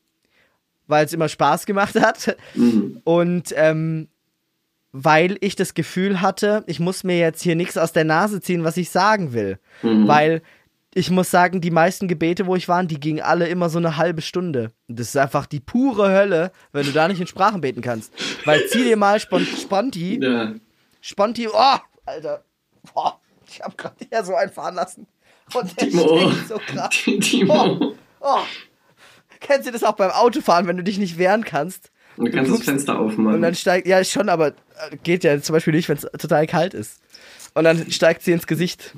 [0.87, 2.37] weil es immer Spaß gemacht hat.
[2.55, 3.01] Mhm.
[3.05, 4.09] Und ähm,
[4.93, 8.62] weil ich das Gefühl hatte, ich muss mir jetzt hier nichts aus der Nase ziehen,
[8.64, 9.59] was ich sagen will.
[9.82, 10.07] Mhm.
[10.07, 10.43] Weil
[10.95, 13.97] ich muss sagen, die meisten Gebete, wo ich war, die gingen alle immer so eine
[13.97, 14.70] halbe Stunde.
[14.87, 18.12] Und das ist einfach die pure Hölle, wenn du da nicht in Sprachen beten kannst.
[18.45, 20.55] Weil zieh dir mal Spon Sponti, Ja.
[21.01, 22.45] Sponti, oh, Alter.
[22.93, 25.07] Boah, ich habe gerade hier so einen fahren lassen.
[25.55, 26.30] Und der Timo.
[26.49, 26.91] so krass.
[27.20, 27.78] Timo.
[27.80, 28.41] Oh, oh.
[29.41, 31.91] Kennst du das auch beim Autofahren, wenn du dich nicht wehren kannst?
[32.16, 33.43] Du kannst das guckst- Fenster Und aufmachen.
[33.43, 36.72] dann steigt, ja schon, aber äh, geht ja zum Beispiel nicht, wenn es total kalt
[36.74, 37.01] ist.
[37.55, 38.95] Und dann steigt sie ins Gesicht.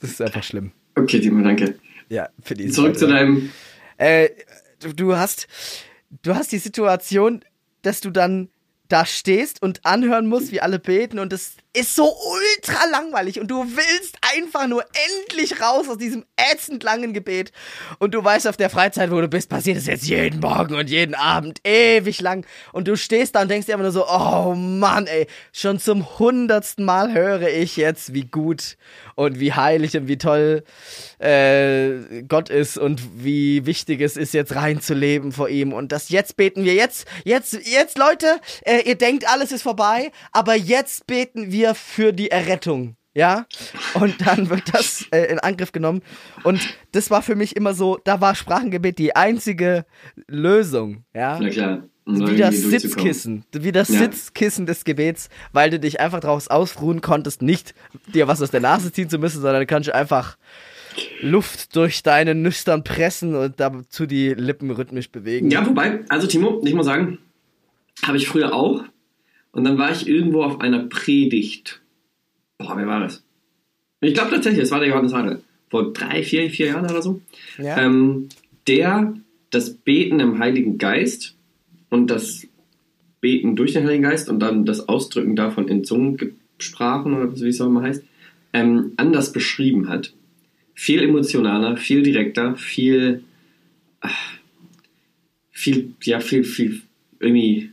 [0.00, 0.72] Das ist einfach schlimm.
[0.96, 1.78] Okay, Timo, danke.
[2.08, 3.12] Ja, für die Zurück zu Seite.
[3.14, 3.50] deinem.
[3.96, 4.28] Äh,
[4.80, 5.48] du, du hast,
[6.22, 7.44] du hast die Situation,
[7.82, 8.48] dass du dann
[8.88, 13.48] da stehst und anhören musst, wie alle beten und es ist so ultra langweilig und
[13.48, 14.84] du willst einfach nur
[15.18, 17.52] endlich raus aus diesem ätzend langen Gebet
[17.98, 20.88] und du weißt, auf der Freizeit, wo du bist, passiert es jetzt jeden Morgen und
[20.88, 24.54] jeden Abend ewig lang und du stehst da und denkst dir einfach nur so, oh
[24.54, 28.76] Mann, ey, schon zum hundertsten Mal höre ich jetzt, wie gut
[29.18, 30.62] und wie heilig und wie toll
[31.18, 35.72] äh, Gott ist und wie wichtig es ist, jetzt reinzuleben vor ihm.
[35.72, 36.74] Und das jetzt beten wir.
[36.74, 42.12] Jetzt, jetzt, jetzt, Leute, äh, ihr denkt, alles ist vorbei, aber jetzt beten wir für
[42.12, 42.94] die Errettung.
[43.14, 43.46] Ja,
[43.94, 46.02] und dann wird das äh, in Angriff genommen.
[46.44, 46.60] Und
[46.92, 49.86] das war für mich immer so, da war Sprachengebet die einzige
[50.28, 51.04] Lösung.
[51.14, 51.82] Ja, Na klar.
[52.04, 52.54] um wie das.
[52.56, 54.00] Sitzkissen, wie das Ja.
[54.00, 57.74] Sitzkissen des Gebets, weil du dich einfach daraus ausruhen konntest, nicht
[58.14, 60.36] dir was aus der Nase ziehen zu müssen, sondern du kannst einfach
[61.20, 65.50] Luft durch deine Nüstern pressen und dazu die Lippen rhythmisch bewegen.
[65.50, 67.18] Ja, wobei, also Timo, ich muss sagen,
[68.04, 68.84] habe ich früher auch.
[69.52, 71.80] Und dann war ich irgendwo auf einer Predigt.
[72.58, 73.22] Boah, wer war das?
[74.00, 75.42] Ich glaube tatsächlich, es war der Johannes Hadel.
[75.68, 77.20] Vor drei, vier, vier Jahren oder so.
[77.58, 77.78] Ja.
[77.78, 78.28] Ähm,
[78.66, 79.14] der
[79.50, 81.34] das Beten im Heiligen Geist
[81.88, 82.46] und das
[83.20, 87.60] Beten durch den Heiligen Geist und dann das Ausdrücken davon in Zungensprachen oder wie es
[87.60, 88.04] auch immer heißt,
[88.52, 90.12] ähm, anders beschrieben hat.
[90.74, 93.24] Viel emotionaler, viel direkter, viel,
[94.00, 94.10] ah,
[95.50, 96.82] viel, ja, viel, viel,
[97.18, 97.72] irgendwie,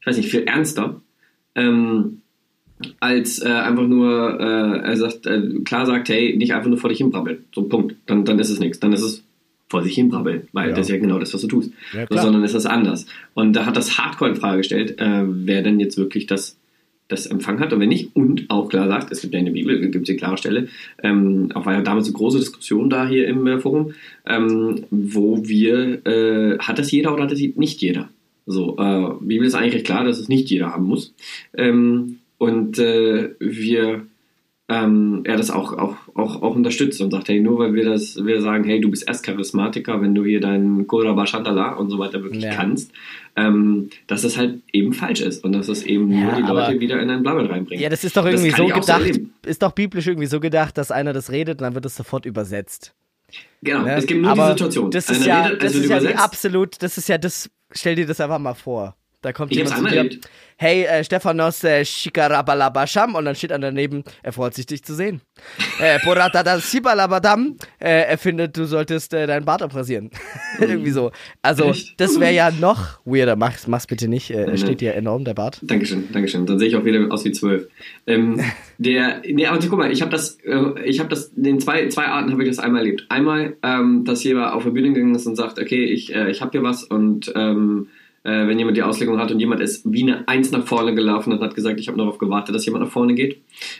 [0.00, 1.00] ich weiß nicht, viel ernster.
[1.54, 2.22] Ähm,
[2.98, 6.88] als äh, einfach nur, äh, er sagt, äh, klar sagt, hey, nicht einfach nur vor
[6.88, 7.44] dich hin brabbeln.
[7.54, 7.96] So, Punkt.
[8.06, 8.80] Dann, dann ist es nichts.
[8.80, 9.22] Dann ist es
[9.68, 10.74] vor sich hin brabbeln, weil Ja.
[10.74, 11.72] das ist ja genau das, was du tust.
[11.92, 13.06] Ja, sondern ist anders.
[13.34, 16.56] Und da hat das Hardcore in Frage gestellt, äh, wer denn jetzt wirklich das,
[17.08, 18.16] das Empfang hat und wenn nicht.
[18.16, 20.68] Und auch klar sagt, es gibt ja in der Bibel, gibt es eine klare Stelle,
[21.02, 23.92] ähm, auch war ja damals eine große Diskussion da hier im äh, Forum,
[24.26, 28.08] ähm, wo wir, äh, hat das jeder oder hat das nicht jeder?
[28.50, 31.14] So, äh, Bibel ist eigentlich recht klar, dass es nicht jeder haben muss.
[31.56, 34.06] Ähm, und äh, wir
[34.70, 38.24] ähm, er das auch, auch, auch, auch unterstützt und sagt, hey, nur weil wir das,
[38.24, 41.98] wir sagen, hey, du bist erst Charismatiker, wenn du hier deinen Kodaba Chandala und so
[41.98, 42.54] weiter wirklich Ja.
[42.54, 42.92] kannst,
[43.34, 46.78] ähm, dass das halt eben falsch ist und dass das eben Ja, nur die Leute
[46.80, 47.82] wieder in ein Blabbel reinbringt.
[47.82, 49.34] Ja, das ist doch irgendwie so so gedacht, erleben.
[49.44, 52.24] ist doch biblisch irgendwie so gedacht, dass einer das redet und dann wird es sofort
[52.24, 52.94] übersetzt.
[53.62, 53.96] Genau, Ne?
[53.96, 54.90] es gibt nur Aber die Situation.
[54.90, 57.94] Das ist ja, redet, das es wird ist ja absolut, das ist ja das, stell
[57.94, 58.96] dir das einfach mal vor.
[59.22, 60.08] Da kommt Ich jemand zu dir,
[60.56, 64.94] hey, äh, Stephanos äh, Shikarabalabasham und dann steht er daneben, er freut sich, dich zu
[64.94, 65.20] sehen.
[65.80, 65.98] äh,
[67.80, 70.10] äh, er findet, du solltest äh, deinen Bart abrasieren.
[70.58, 71.12] Irgendwie so.
[71.42, 72.00] Also, Echt?
[72.00, 73.36] das wäre ja noch weirder.
[73.36, 75.58] Mach's, mach's bitte nicht, äh, er steht dir enorm, der Bart.
[75.62, 76.46] Dankeschön, Dankeschön.
[76.46, 77.68] Dann sehe ich auch wieder aus wie zwölf.
[78.06, 78.40] Ähm,
[78.78, 82.06] der, nee, aber guck mal, ich habe das, äh, ich habe das, in zwei, zwei
[82.06, 83.04] Arten habe ich das einmal erlebt.
[83.10, 86.40] Einmal, ähm, dass jemand auf der Bühne gegangen ist und sagt, okay, ich, äh, ich
[86.40, 87.88] habe hier was und ähm,
[88.22, 91.32] äh, wenn jemand die Auslegung hat und jemand ist wie eine Eins nach vorne gelaufen
[91.32, 93.38] und hat gesagt, ich habe darauf gewartet, dass jemand nach vorne geht,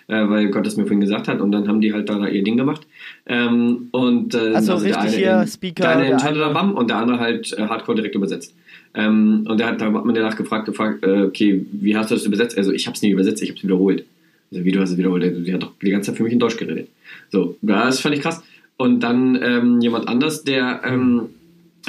[0.09, 2.43] äh, weil Gott es mir vorhin gesagt hat und dann haben die halt da ihr
[2.43, 2.87] Ding gemacht.
[3.27, 6.89] Ähm, und äh, also der richtig hier, in, Speaker, Der eine Tadada eine- Bam und
[6.89, 8.55] der andere halt äh, Hardcore direkt übersetzt.
[8.95, 12.15] Ähm, und der hat, da hat man danach gefragt, gefragt äh, okay, wie hast du
[12.15, 12.57] das übersetzt?
[12.57, 14.05] Also ich habe es nie übersetzt, ich habe es wiederholt.
[14.51, 15.23] Also wie du hast es wiederholt?
[15.23, 16.89] Also, Die hat doch die ganze Zeit für mich in Deutsch geredet.
[17.31, 18.43] So, das fand ich krass.
[18.79, 21.29] Und dann ähm, jemand anders, der ähm,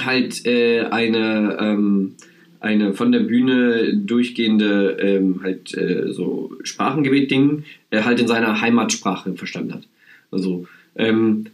[0.06, 2.16] halt äh, eine ähm,
[2.62, 9.34] eine von der Bühne durchgehende ähm, halt äh, so Sprachengebet-Ding äh, halt in seiner Heimatsprache
[9.34, 9.84] verstanden hat.
[10.30, 11.48] Also ähm,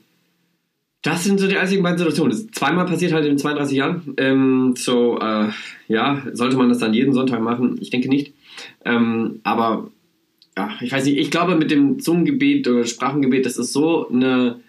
[1.01, 2.31] das sind so die einzigen beiden Situationen.
[2.31, 4.13] Das ist zweimal passiert halt in 32 Jahren.
[4.17, 5.47] Ähm, so, äh,
[5.87, 7.77] ja, sollte man das dann jeden Sonntag machen?
[7.79, 8.33] Ich denke nicht.
[8.83, 9.89] Ähm, aber,
[10.57, 14.59] ja, ich weiß nicht, ich glaube mit dem Zungengebet oder Sprachengebet, das ist so eine,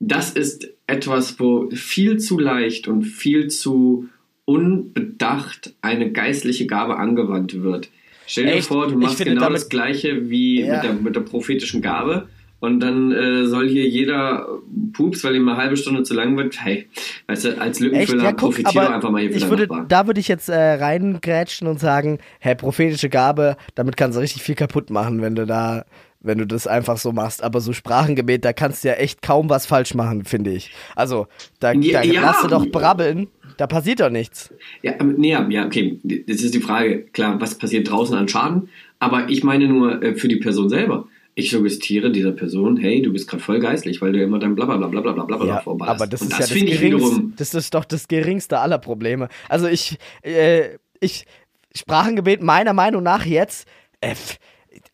[0.00, 4.08] das ist etwas, wo viel zu leicht und viel zu
[4.50, 7.88] unbedacht eine geistliche Gabe angewandt wird.
[8.26, 8.68] Stell dir Echt?
[8.68, 10.74] vor, du machst finde genau das Gleiche wie Ja.
[10.74, 12.28] mit, der, mit der prophetischen Gabe.
[12.60, 14.46] Und dann äh, soll hier jeder
[14.92, 16.86] Pups, weil ihm eine halbe Stunde zu lang wird, hey,
[17.26, 17.80] weißt du, als?
[17.80, 19.86] Lückenfüller Ja, profitiere einfach mal hier ich würde, Nachbar.
[19.88, 24.42] da würde ich jetzt äh, reingrätschen und sagen, hey, prophetische Gabe, damit kannst du richtig
[24.42, 25.86] viel kaputt machen, wenn du da,
[26.20, 27.42] wenn du das einfach so machst.
[27.42, 30.70] Aber so Sprachengebet, da kannst du ja echt kaum was falsch machen, finde ich.
[30.94, 31.28] Also,
[31.60, 32.20] da, Ja, da ja.
[32.20, 33.28] lass du doch brabbeln,
[33.60, 34.52] da passiert doch nichts.
[34.82, 37.02] Ja, aber, nee, ja, okay, das ist die Frage.
[37.12, 38.70] Klar, was passiert draußen an Schaden?
[38.98, 41.06] Aber ich meine nur äh, für die Person selber.
[41.34, 44.88] ich suggestiere dieser Person, hey, du bist gerade voll geistlich, weil du immer dein blablabla
[44.88, 46.00] blablabla blablabla Ja, vorballerst.
[46.00, 47.34] aber das ist ja das finde ich geringste, wiederum.
[47.36, 49.28] das ist doch das geringste aller Probleme.
[49.48, 51.26] Also ich, äh, ich,
[51.74, 53.68] Sprachengebet meiner Meinung nach jetzt,
[54.00, 54.14] äh,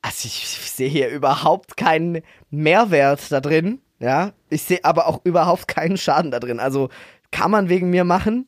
[0.03, 4.33] also ich, ich sehe hier überhaupt keinen Mehrwert da drin, ja.
[4.51, 6.61] Ich sehe aber auch überhaupt keinen Schaden da drin.
[6.61, 6.91] Also
[7.33, 8.47] kann man wegen mir machen.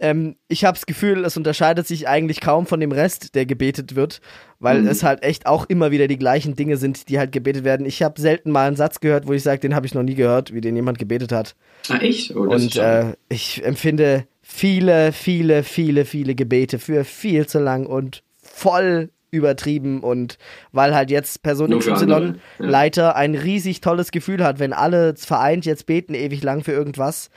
[0.00, 3.94] Ähm, ich habe das Gefühl, es unterscheidet sich eigentlich kaum von dem Rest, der gebetet
[3.96, 4.20] wird,
[4.58, 4.88] weil Mhm.
[4.88, 7.84] es halt echt auch immer wieder die gleichen Dinge sind, die halt gebetet werden.
[7.86, 10.14] Ich habe selten mal einen Satz gehört, wo ich sage, den habe ich noch nie
[10.14, 11.54] gehört, wie den jemand gebetet hat.
[11.88, 12.34] Ah, echt?
[12.34, 18.22] Oh, Und äh, ich empfinde viele, viele, viele, viele Gebete für viel zu lang und
[18.42, 20.38] voll übertrieben und
[20.72, 22.32] weil halt jetzt Person XY.
[22.58, 27.30] Leiter ein riesig tolles Gefühl hat, wenn alle vereint jetzt beten ewig lang für irgendwas.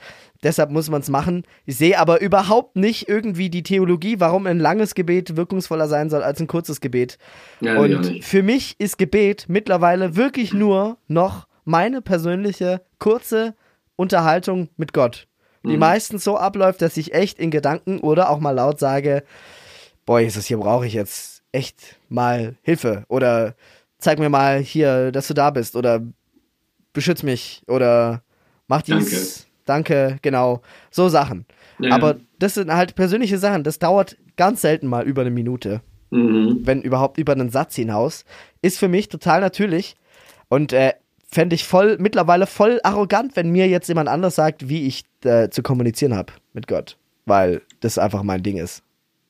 [0.44, 1.44] Deshalb muss man es machen.
[1.64, 6.22] Ich sehe aber überhaupt nicht irgendwie die Theologie, warum ein langes Gebet wirkungsvoller sein soll
[6.22, 7.18] als ein kurzes Gebet.
[7.60, 13.54] ja, Und für mich ist Gebet mittlerweile wirklich nur noch meine persönliche kurze
[13.96, 15.26] Unterhaltung mit Gott.
[15.64, 15.78] Die Mhm.
[15.78, 19.24] meistens so abläuft, dass ich echt in Gedanken oder auch mal laut sage,
[20.04, 23.54] boah, Jesus, hier brauche ich jetzt echt mal Hilfe oder
[23.98, 26.02] zeig mir mal hier, dass du da bist oder
[26.92, 28.22] beschütz mich oder
[28.66, 28.94] mach dies.
[28.94, 29.16] Danke,
[29.66, 30.62] genau.
[30.90, 31.46] So Sachen.
[31.78, 31.94] Ja.
[31.94, 33.64] Aber das sind halt persönliche Sachen.
[33.64, 35.80] Das dauert ganz selten mal über eine Minute
[36.14, 36.60] Mhm.
[36.62, 38.24] wenn überhaupt über einen Satz hinaus,
[38.62, 39.96] ist für mich total natürlich
[40.48, 40.92] und äh,
[41.28, 45.48] fände ich voll, mittlerweile voll arrogant, wenn mir jetzt jemand anders sagt, wie ich äh,
[45.48, 46.96] zu kommunizieren habe mit Gott,
[47.26, 48.84] weil das einfach mein Ding ist.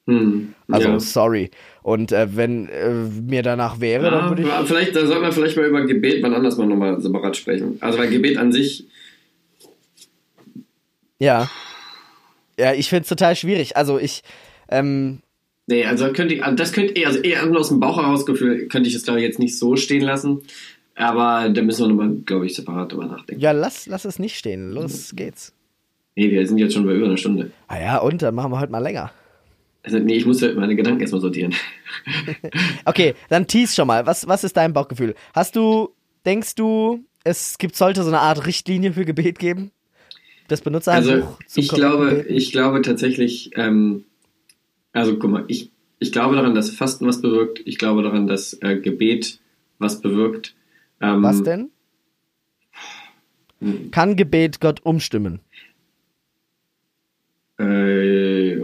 [0.05, 0.53] Mhm.
[0.71, 1.01] Also ja.
[1.01, 1.51] sorry.
[1.83, 4.49] Und äh, wenn äh, mir danach wäre, dann Ja, würde ich.
[4.69, 7.79] vielleicht, da sollten wir vielleicht mal über Gebet wann anders mal nochmal separat sprechen.
[7.81, 8.87] Also weil Gebet an sich,
[11.19, 11.51] Ja.
[12.59, 13.77] Ja, ich finde es total schwierig.
[13.77, 14.23] Also ich,
[14.69, 15.21] ähm,
[15.67, 18.27] nee, also könnte ich, also das könnte ich, also eher nur aus dem Bauch heraus
[18.27, 20.43] Gefühl, könnte ich es glaube ich jetzt nicht so stehen lassen.
[20.97, 23.41] Aber da müssen wir nochmal, glaube ich, separat drüber nachdenken.
[23.41, 24.71] ja, lass, lass es nicht stehen.
[24.71, 25.53] Los geht's.
[26.15, 27.51] Nee, wir sind jetzt schon bei über einer Stunde.
[27.67, 29.11] Ah ja, und dann machen wir heute mal länger.
[29.83, 31.55] Also, nee, ich muss meine Gedanken erstmal sortieren.
[32.85, 34.07] Okay, dann tease schon mal.
[34.07, 35.15] Was, was ist dein Bauchgefühl?
[35.35, 35.91] Hast du,
[36.25, 39.71] denkst du, es gibt, sollte so eine Art Richtlinie für Gebet geben?
[40.49, 44.05] Das Benutzerhandbuch Also ich glaube, ich glaube tatsächlich, ähm,
[44.93, 47.63] also guck mal, ich, ich glaube daran, dass Fasten was bewirkt.
[47.65, 49.39] Ich glaube daran, dass äh, Gebet
[49.79, 50.55] was bewirkt.
[51.01, 51.71] Ähm, Was denn?
[53.91, 55.41] Kann Gebet Gott umstimmen?
[57.59, 58.59] Äh,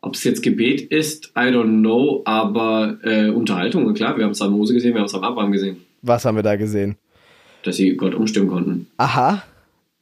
[0.00, 4.42] Ob es jetzt Gebet ist, I don't know, aber äh, Unterhaltung, klar, wir haben es
[4.42, 6.96] am Mose gesehen, wir haben es am Abraham gesehen, Was haben wir da gesehen?
[7.64, 8.86] dass sie Gott umstimmen konnten.
[8.96, 9.42] Aha.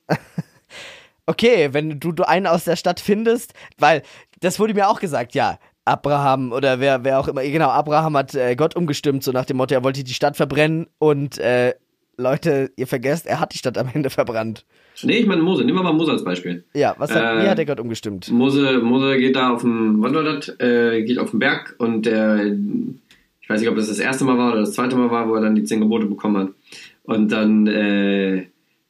[1.27, 4.03] okay, wenn du, du einen aus der Stadt findest, weil
[4.41, 5.59] das wurde mir auch gesagt, ja.
[5.85, 9.57] Abraham oder wer, wer auch immer, genau, Abraham hat äh, Gott umgestimmt, so nach dem
[9.57, 11.75] Motto, er wollte die Stadt verbrennen und äh,
[12.19, 14.65] Leute, ihr vergesst, er hat die Stadt am Ende verbrannt.
[15.03, 16.65] Nee, ich meine Mose, nehmen wir mal Mose als Beispiel.
[16.75, 18.31] Ja, was hat, Äh, wie hat er Gott umgestimmt?
[18.31, 20.49] Mose, Mose geht da auf den, was war das?
[20.59, 22.47] Äh, geht auf den Berg und der,
[23.41, 25.35] ich weiß nicht, ob das das erste Mal war oder das zweite Mal war, wo
[25.35, 26.49] er dann die zehn Gebote bekommen hat.
[27.05, 28.47] Und dann äh,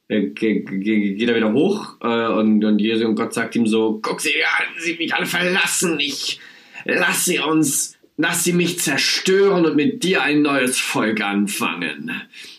[0.08, 4.30] geht er wieder hoch äh, und, und Jesus und Gott sagt ihm so, guck sie
[4.44, 6.40] an, sie mich alle verlassen, ich
[6.84, 12.12] lass sie uns, lass sie mich zerstören und mit dir ein neues Volk anfangen.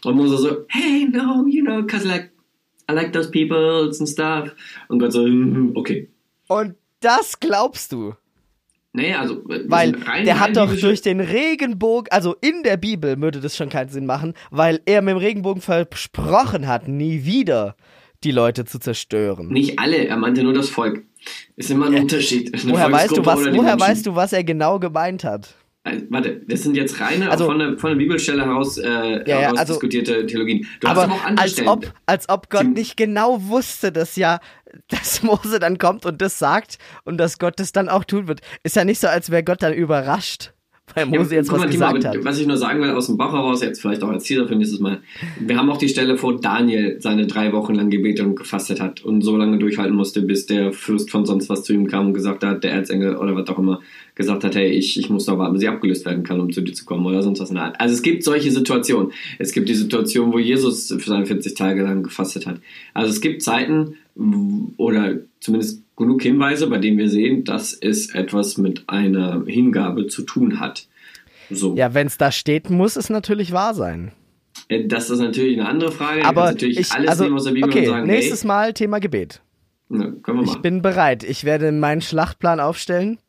[0.03, 2.31] Und Mose so, hey, no, you know, cause like,
[2.89, 4.53] I like those people and stuff.
[4.87, 6.09] Und Gott so, "Mm, okay.
[6.47, 8.13] Und das glaubst du?
[8.97, 9.35] Nee, also.
[9.49, 13.39] äh, Weil rein- der rein hat doch durch den Regenbogen, also in der Bibel würde
[13.39, 17.75] das schon keinen Sinn machen, weil er mit dem Regenbogen versprochen hat, nie wieder
[18.23, 19.49] die Leute zu zerstören.
[19.49, 21.03] Nicht alle, er meinte nur das Volk.
[21.55, 22.51] Ist immer ein Unterschied.
[22.53, 23.39] Eine Woher weißt du was?
[23.39, 25.53] Woher weißt du, was er genau gemeint hat?
[25.87, 28.87] Also, warte, das sind jetzt reine Also- von, der, von der Bibelstelle heraus, äh,
[29.29, 30.67] Ja, ja, also- diskutierte Theologien.
[30.79, 31.67] Du hast Aber aber auch andere als Stellen.
[31.69, 34.39] ob, als ob Gott nicht genau wusste, dass ja,
[34.89, 38.41] dass Mose dann kommt und das sagt und dass Gott das dann auch tun wird.
[38.63, 40.51] Ist ja nicht so, als wäre Gott dann überrascht,
[40.95, 42.17] weil Mose Ja, jetzt was mal, gesagt hat.
[42.23, 44.55] Was ich nur sagen will aus dem Bauch heraus, jetzt vielleicht auch als Teaser für
[44.55, 45.01] nächstes Mal.
[45.39, 49.03] Wir haben auch die Stelle, wo Daniel seine drei Wochen lang gebetet und gefastet hat
[49.03, 52.13] und so lange durchhalten musste, bis der Fürst von sonst was zu ihm kam und
[52.13, 53.81] gesagt hat, der Erzengel oder was auch immer,
[54.17, 56.61] gesagt hat, hey, ich, ich muss noch warten, bis sie abgelöst werden kann, um zu
[56.61, 57.79] dir zu kommen oder sonst was in der Art.
[57.79, 59.13] Also es gibt solche Situationen.
[59.37, 62.59] Es gibt die Situation, wo Jesus für seine 40 Tage lang gefastet hat.
[62.93, 63.95] Also es gibt Zeiten
[64.77, 70.23] oder zumindest genug Hinweise, bei denen wir sehen, dass es etwas mit einer Hingabe zu
[70.23, 70.87] tun hat.
[71.51, 71.75] So.
[71.75, 74.11] Ja, wenn es da steht, muss es natürlich wahr sein.
[74.67, 76.25] Äh, Das ist natürlich eine andere Frage.
[76.25, 78.99] Aber natürlich ich, alles also, nehmen aus der Bibel okay, und sagen, nächstes Mal Thema
[78.99, 79.41] Gebet.
[79.91, 81.23] hey, wir Ich bin bereit.
[81.23, 83.19] Ich werde meinen Schlachtplan aufstellen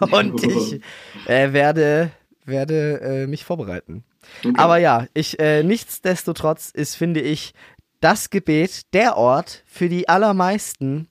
[0.12, 0.80] und ich
[1.26, 2.10] äh, werde,
[2.44, 4.04] werde äh, mich vorbereiten.
[4.44, 4.52] Okay.
[4.56, 7.52] Aber ja, ich, äh, nichtsdestotrotz ist, finde ich,
[8.00, 11.08] das Gebet der Ort für die allermeisten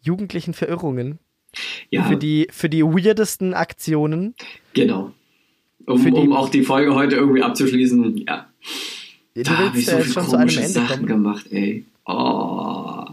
[0.00, 1.18] jugendlichen Verirrungen,
[1.90, 4.34] ja, für die, für die weirdesten Aktionen.
[4.74, 5.12] genau.
[5.86, 8.46] Um, für die- um auch die Folge heute irgendwie abzuschließen, ja.
[9.34, 11.84] Da habe ich so viele komische Sachen gemacht, ey.
[12.06, 13.04] Oh.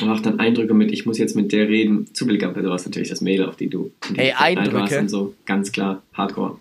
[0.00, 2.12] Und auch dann Eindrücke mit, ich muss jetzt mit der reden.
[2.14, 5.00] Zufällig gab es natürlich das Mail, auf die du die Ey, Eindrücke?
[5.00, 6.58] Und so, ganz klar, Hardcore.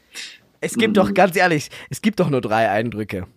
[0.59, 0.93] Es gibt Mhm.
[0.95, 3.27] doch, ganz ehrlich, es gibt doch nur drei Eindrücke.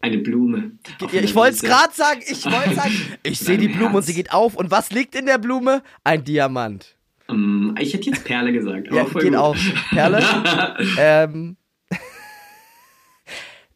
[0.00, 0.72] Eine Blume.
[1.12, 2.92] Ja, ich wollte es gerade sagen, ich wollte sagen,
[3.22, 4.06] ich sehe die Blume und Herz.
[4.06, 5.82] sie geht auf und was liegt in der Blume?
[6.04, 6.96] Ein Diamant.
[7.28, 8.88] Ähm, ich hätte jetzt Perle gesagt.
[8.88, 9.34] Aber Ja, geht gut.
[9.36, 9.56] auch.
[9.90, 10.22] Perle.
[10.98, 11.56] ähm,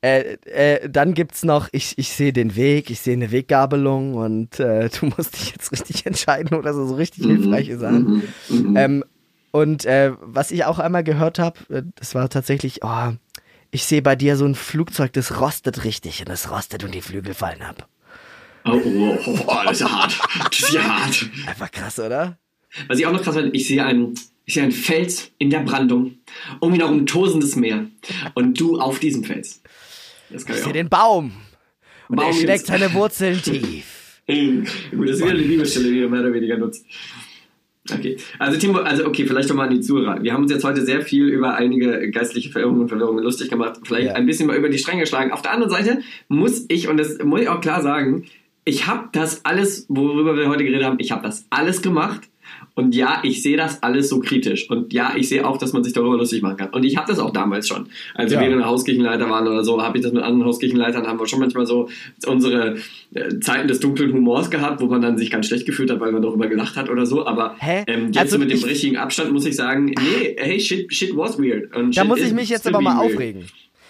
[0.01, 4.61] äh, äh, dann gibt's noch, ich, ich sehe den Weg, ich sehe eine Weggabelung und
[4.61, 8.23] äh, du musst dich jetzt richtig entscheiden oder so, so richtig hilfreiche Sachen.
[8.49, 8.77] Mhm, mhm.
[8.77, 9.05] Ähm,
[9.51, 13.13] und äh, was ich auch einmal gehört habe, äh, das war tatsächlich, oh,
[13.71, 17.03] ich sehe bei dir so ein Flugzeug, das rostet richtig und es rostet und die
[17.03, 17.89] Flügel fallen ab.
[18.65, 20.19] Oh, oh, oh, oh, das ist ja hart.
[20.51, 21.31] Das ist ja hart.
[21.47, 22.39] Einfach krass, oder?
[22.87, 24.15] Was ich auch noch krass finde, ich sehe einen,
[24.45, 26.19] ich sehe einen Fels in der Brandung,
[26.61, 27.87] um ihn herum ein tosendes Meer.
[28.35, 29.63] Und du auf diesem Fels.
[30.31, 31.33] Ich sehe den Baum
[32.09, 34.21] und Baum er schlägt seine Wurzeln tief.
[34.27, 36.85] Gut, das ist wieder eine Liebesstelle, die du mehr oder weniger nutzt.
[37.91, 40.23] Okay, also Timo, also okay, vielleicht nochmal an die Zuhörer.
[40.23, 43.81] Wir haben uns jetzt heute sehr viel über einige geistliche Verirrungen und Verwirrungen lustig gemacht.
[43.85, 44.13] Vielleicht Ja.
[44.13, 45.33] ein bisschen mal über die Stränge geschlagen.
[45.33, 48.27] Auf der anderen Seite muss ich, und das muss ich auch klar sagen,
[48.67, 52.21] ich habe das alles, worüber wir heute geredet haben, ich habe das alles gemacht.
[52.79, 54.71] Und ja, ich sehe das alles so kritisch.
[54.71, 56.71] Und ja, ich sehe auch, dass man sich darüber lustig machen kann.
[56.71, 57.89] Und ich habe das auch damals schon.
[58.15, 58.41] Als Ja.
[58.41, 61.41] wir in Hauskirchenleiter waren oder so, habe ich das mit anderen Hauskirchenleitern, haben wir schon
[61.41, 61.89] manchmal so
[62.27, 62.77] unsere
[63.15, 66.13] äh, Zeiten des dunklen Humors gehabt, wo man dann sich ganz schlecht gefühlt hat, weil
[66.13, 67.27] man darüber gelacht hat oder so.
[67.27, 70.61] Aber ähm, jetzt Also so mit dem ich- richtigen Abstand muss ich sagen, nee, hey,
[70.61, 71.71] shit, shit was weird.
[71.97, 73.13] Da muss ich mich jetzt aber mal weird.
[73.13, 73.45] aufregen.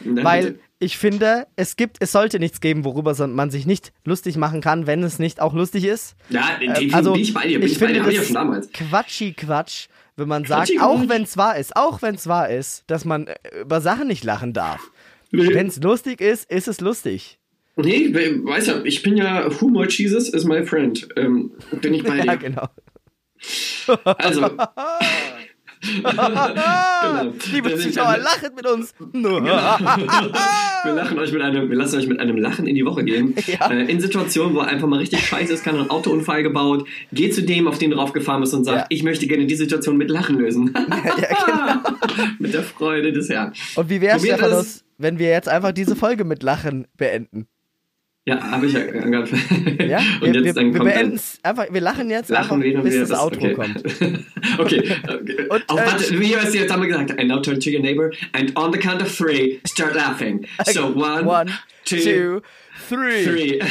[0.04, 0.58] Weil.
[0.80, 4.86] Ich finde, es gibt, es sollte nichts geben, worüber man sich nicht lustig machen kann,
[4.86, 6.14] wenn es nicht auch lustig ist.
[6.30, 8.14] Ja, den, den also, bin ich bei dir, bin ich ich, bei finde dir, ich
[8.16, 8.70] ja das damals.
[8.72, 12.48] Quatschi Quatsch, wenn man sagt, Quatschi auch wenn es wahr ist, auch wenn es wahr
[12.48, 14.80] ist, dass man äh, über Sachen nicht lachen darf.
[15.30, 15.52] Nee.
[15.52, 17.38] Wenn es lustig ist, ist es lustig.
[17.76, 21.06] Nee, we- weißt du, ich bin ja Humor Jesus is my friend.
[21.16, 22.36] Ähm, bin ich bei Ja, dir.
[22.36, 22.68] genau.
[24.04, 24.50] Also.
[26.02, 27.32] genau.
[27.52, 28.94] Liebe Das ist Zuschauer, ein- lachet mit uns.
[29.12, 33.34] wir, lachen euch mit einem, wir lassen euch mit einem Lachen in die Woche gehen.
[33.46, 33.70] Ja.
[33.70, 36.86] Äh, in Situationen, wo einfach mal richtig scheiße ist, kann ein Autounfall gebaut.
[37.12, 38.86] Geh zu dem, auf den draufgefahren bist und sag, Ja.
[38.88, 40.74] ich möchte gerne die Situation mit Lachen lösen.
[40.76, 40.92] ja,
[41.46, 42.26] genau.
[42.38, 43.52] mit der Freude des Herrn.
[43.76, 44.84] Und wie Stephanus, es.
[44.98, 47.46] wenn wir jetzt einfach diese Folge mit Lachen beenden?
[48.28, 49.30] Ja, habe ich ja gerade.
[49.88, 50.00] Ja?
[50.20, 52.82] Und wir, jetzt wir, dann wir kommt beenden es einfach, wir lachen jetzt Lachen einfach,
[52.82, 53.54] bis wir das Outro okay.
[53.54, 53.78] kommt.
[54.58, 54.96] okay.
[55.08, 55.46] okay.
[55.48, 57.18] Und, oh, äh, warte, wie hast du jetzt einmal gesagt?
[57.18, 60.46] And now turn to your neighbor and on the count of three, start laughing.
[60.66, 61.50] So one, One,
[61.86, 62.42] two, two,
[62.88, 63.24] three.
[63.24, 63.62] three.